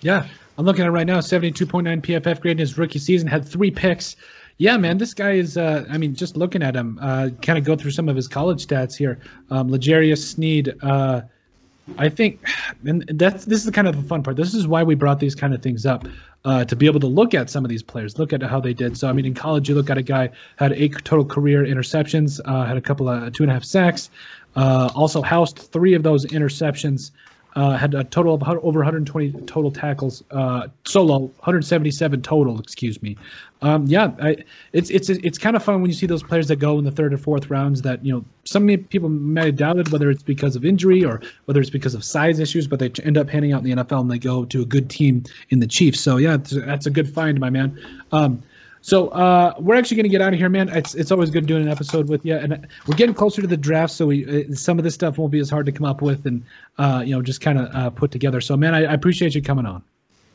Yeah, 0.00 0.28
I'm 0.56 0.64
looking 0.64 0.84
at 0.84 0.92
right 0.92 1.06
now. 1.06 1.18
72.9 1.18 2.00
PFF 2.00 2.40
grade 2.40 2.52
in 2.52 2.58
his 2.58 2.78
rookie 2.78 2.98
season, 2.98 3.28
had 3.28 3.46
three 3.46 3.70
picks. 3.70 4.16
Yeah, 4.58 4.76
man, 4.76 4.98
this 4.98 5.14
guy 5.14 5.32
is. 5.32 5.56
Uh, 5.56 5.84
I 5.90 5.98
mean, 5.98 6.14
just 6.14 6.36
looking 6.36 6.62
at 6.62 6.76
him, 6.76 6.98
uh, 7.00 7.30
kind 7.40 7.58
of 7.58 7.64
go 7.64 7.76
through 7.76 7.90
some 7.92 8.08
of 8.08 8.16
his 8.16 8.28
college 8.28 8.66
stats 8.66 8.96
here. 8.96 9.18
Um, 9.50 9.70
L'Jarius 9.70 10.24
Sneed. 10.24 10.74
Uh, 10.82 11.22
I 11.98 12.08
think, 12.08 12.46
and 12.86 13.04
that's 13.14 13.44
this 13.44 13.64
is 13.64 13.70
kind 13.72 13.88
of 13.88 13.96
the 13.96 14.02
fun 14.02 14.22
part. 14.22 14.36
This 14.36 14.54
is 14.54 14.66
why 14.66 14.82
we 14.82 14.94
brought 14.94 15.18
these 15.18 15.34
kind 15.34 15.52
of 15.52 15.62
things 15.62 15.84
up 15.84 16.06
uh, 16.44 16.64
to 16.64 16.76
be 16.76 16.86
able 16.86 17.00
to 17.00 17.06
look 17.06 17.34
at 17.34 17.50
some 17.50 17.64
of 17.64 17.68
these 17.68 17.82
players, 17.82 18.18
look 18.18 18.32
at 18.32 18.42
how 18.42 18.60
they 18.60 18.72
did. 18.72 18.96
So, 18.96 19.08
I 19.08 19.12
mean, 19.12 19.26
in 19.26 19.34
college, 19.34 19.68
you 19.68 19.74
look 19.74 19.90
at 19.90 19.98
a 19.98 20.02
guy 20.02 20.30
had 20.56 20.72
eight 20.72 20.94
total 21.04 21.24
career 21.24 21.64
interceptions, 21.64 22.40
uh, 22.44 22.64
had 22.64 22.76
a 22.76 22.80
couple 22.80 23.08
of 23.08 23.32
two 23.32 23.42
and 23.42 23.50
a 23.50 23.54
half 23.54 23.64
sacks, 23.64 24.10
uh, 24.56 24.90
also 24.94 25.22
housed 25.22 25.58
three 25.58 25.94
of 25.94 26.02
those 26.02 26.26
interceptions 26.26 27.10
uh, 27.54 27.76
had 27.76 27.94
a 27.94 28.04
total 28.04 28.34
of 28.34 28.42
over 28.42 28.80
120 28.80 29.32
total 29.42 29.70
tackles 29.70 30.22
uh, 30.30 30.68
solo 30.84 31.18
177 31.18 32.22
total 32.22 32.58
excuse 32.58 33.02
me. 33.02 33.16
Um, 33.60 33.86
yeah 33.86 34.12
I, 34.20 34.36
it's 34.72 34.90
it's 34.90 35.08
it's 35.08 35.38
kind 35.38 35.54
of 35.54 35.62
fun 35.62 35.80
when 35.80 35.90
you 35.90 35.94
see 35.94 36.06
those 36.06 36.22
players 36.22 36.48
that 36.48 36.56
go 36.56 36.78
in 36.78 36.84
the 36.84 36.90
third 36.90 37.14
or 37.14 37.18
fourth 37.18 37.48
rounds 37.50 37.82
that 37.82 38.04
you 38.04 38.12
know 38.12 38.24
some 38.44 38.66
people 38.66 39.08
may 39.08 39.46
have 39.46 39.56
doubted 39.56 39.90
whether 39.90 40.10
it's 40.10 40.22
because 40.22 40.56
of 40.56 40.64
injury 40.64 41.04
or 41.04 41.20
whether 41.44 41.60
it's 41.60 41.70
because 41.70 41.94
of 41.94 42.02
size 42.02 42.40
issues 42.40 42.66
but 42.66 42.78
they 42.78 42.90
end 43.04 43.16
up 43.16 43.28
handing 43.28 43.52
out 43.52 43.64
in 43.64 43.76
the 43.76 43.84
NFL 43.84 44.00
and 44.00 44.10
they 44.10 44.18
go 44.18 44.44
to 44.46 44.62
a 44.62 44.66
good 44.66 44.90
team 44.90 45.22
in 45.50 45.60
the 45.60 45.66
Chiefs. 45.66 46.00
So 46.00 46.16
yeah 46.16 46.38
that's 46.38 46.86
a 46.86 46.90
good 46.90 47.08
find 47.08 47.38
my 47.38 47.50
man. 47.50 47.78
Um, 48.10 48.42
so 48.82 49.08
uh, 49.08 49.54
we're 49.60 49.76
actually 49.76 49.96
going 49.96 50.04
to 50.04 50.10
get 50.10 50.20
out 50.20 50.32
of 50.32 50.40
here, 50.40 50.48
man. 50.48 50.68
It's 50.68 50.96
it's 50.96 51.12
always 51.12 51.30
good 51.30 51.46
doing 51.46 51.62
an 51.62 51.68
episode 51.68 52.08
with 52.08 52.26
you, 52.26 52.34
and 52.34 52.66
we're 52.86 52.96
getting 52.96 53.14
closer 53.14 53.40
to 53.40 53.46
the 53.46 53.56
draft, 53.56 53.92
so 53.92 54.06
we 54.06 54.46
uh, 54.50 54.54
some 54.54 54.76
of 54.76 54.84
this 54.84 54.92
stuff 54.92 55.18
won't 55.18 55.30
be 55.30 55.38
as 55.38 55.48
hard 55.48 55.66
to 55.66 55.72
come 55.72 55.86
up 55.86 56.02
with 56.02 56.26
and 56.26 56.44
uh, 56.78 57.00
you 57.06 57.14
know 57.14 57.22
just 57.22 57.40
kind 57.40 57.60
of 57.60 57.74
uh, 57.74 57.90
put 57.90 58.10
together. 58.10 58.40
So, 58.40 58.56
man, 58.56 58.74
I, 58.74 58.80
I, 58.80 58.92
appreciate 58.92 59.36
you 59.36 59.42
coming 59.42 59.66
on. 59.66 59.84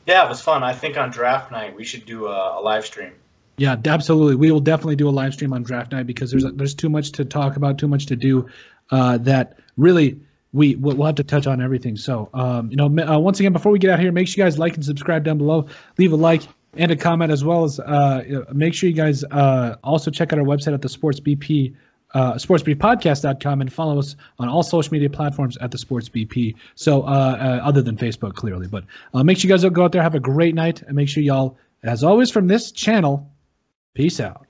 Yeah, 0.06 0.24
it 0.24 0.28
was 0.30 0.40
fun. 0.40 0.64
I 0.64 0.72
think 0.72 0.96
on 0.96 1.10
draft 1.10 1.52
night 1.52 1.76
we 1.76 1.84
should 1.84 2.06
do 2.06 2.26
a, 2.26 2.58
a, 2.58 2.62
live 2.62 2.86
stream. 2.86 3.12
Yeah, 3.58 3.76
absolutely. 3.84 4.36
We 4.36 4.50
will 4.50 4.60
definitely 4.60 4.96
do 4.96 5.10
a 5.10 5.10
live 5.10 5.34
stream 5.34 5.52
on 5.52 5.62
draft 5.62 5.92
night 5.92 6.06
because 6.06 6.30
there's 6.30 6.44
there's 6.54 6.74
too 6.74 6.88
much 6.88 7.12
to 7.12 7.26
talk 7.26 7.56
about, 7.56 7.76
too 7.76 7.88
much 7.88 8.06
to 8.06 8.16
do. 8.16 8.48
Uh, 8.90 9.18
that 9.18 9.58
really 9.76 10.18
we 10.54 10.74
we'll 10.76 11.04
have 11.04 11.16
to 11.16 11.24
touch 11.24 11.46
on 11.46 11.60
everything. 11.60 11.96
So, 11.96 12.30
um, 12.32 12.70
you 12.70 12.76
know, 12.76 12.86
uh, 12.86 13.18
once 13.18 13.40
again, 13.40 13.52
before 13.52 13.72
we 13.72 13.78
get 13.78 13.90
out 13.90 14.00
here, 14.00 14.10
make 14.10 14.26
sure 14.26 14.42
you 14.42 14.50
guys 14.50 14.58
like 14.58 14.74
and 14.74 14.84
subscribe 14.84 15.24
down 15.24 15.36
below. 15.36 15.66
Leave 15.98 16.12
a 16.12 16.16
like 16.16 16.44
and 16.78 16.90
a 16.90 16.96
comment 16.96 17.30
as 17.30 17.44
well 17.44 17.64
as 17.64 17.78
uh, 17.80 18.44
make 18.52 18.72
sure 18.72 18.88
you 18.88 18.96
guys 18.96 19.24
uh, 19.24 19.76
also 19.84 20.10
check 20.10 20.32
out 20.32 20.38
our 20.38 20.44
website 20.44 20.74
at 20.74 20.82
the 20.82 20.88
Sports 20.88 21.20
BP. 21.20 21.74
Uh, 22.14 22.34
sportsbriefpodcast.com 22.34 23.60
and 23.60 23.70
follow 23.70 23.98
us 23.98 24.16
on 24.38 24.48
all 24.48 24.62
social 24.62 24.90
media 24.94 25.10
platforms 25.10 25.58
at 25.58 25.70
the 25.70 25.76
sports 25.76 26.08
bp 26.08 26.54
so 26.74 27.02
uh, 27.02 27.04
uh, 27.04 27.60
other 27.62 27.82
than 27.82 27.98
facebook 27.98 28.34
clearly. 28.34 28.66
But 28.66 28.84
uh, 29.12 29.22
make 29.22 29.36
sure 29.36 29.46
you 29.46 29.54
guys 29.54 29.68
go 29.68 29.84
out 29.84 29.92
there. 29.92 30.00
Have 30.00 30.14
a 30.14 30.20
great 30.20 30.54
night. 30.54 30.80
And 30.80 30.96
make 30.96 31.10
sure 31.10 31.22
y'all 31.22 31.58
as 31.82 32.02
always 32.02 32.30
from 32.30 32.46
this 32.46 32.72
channel 32.72 33.30
peace 33.92 34.20
out 34.20 34.46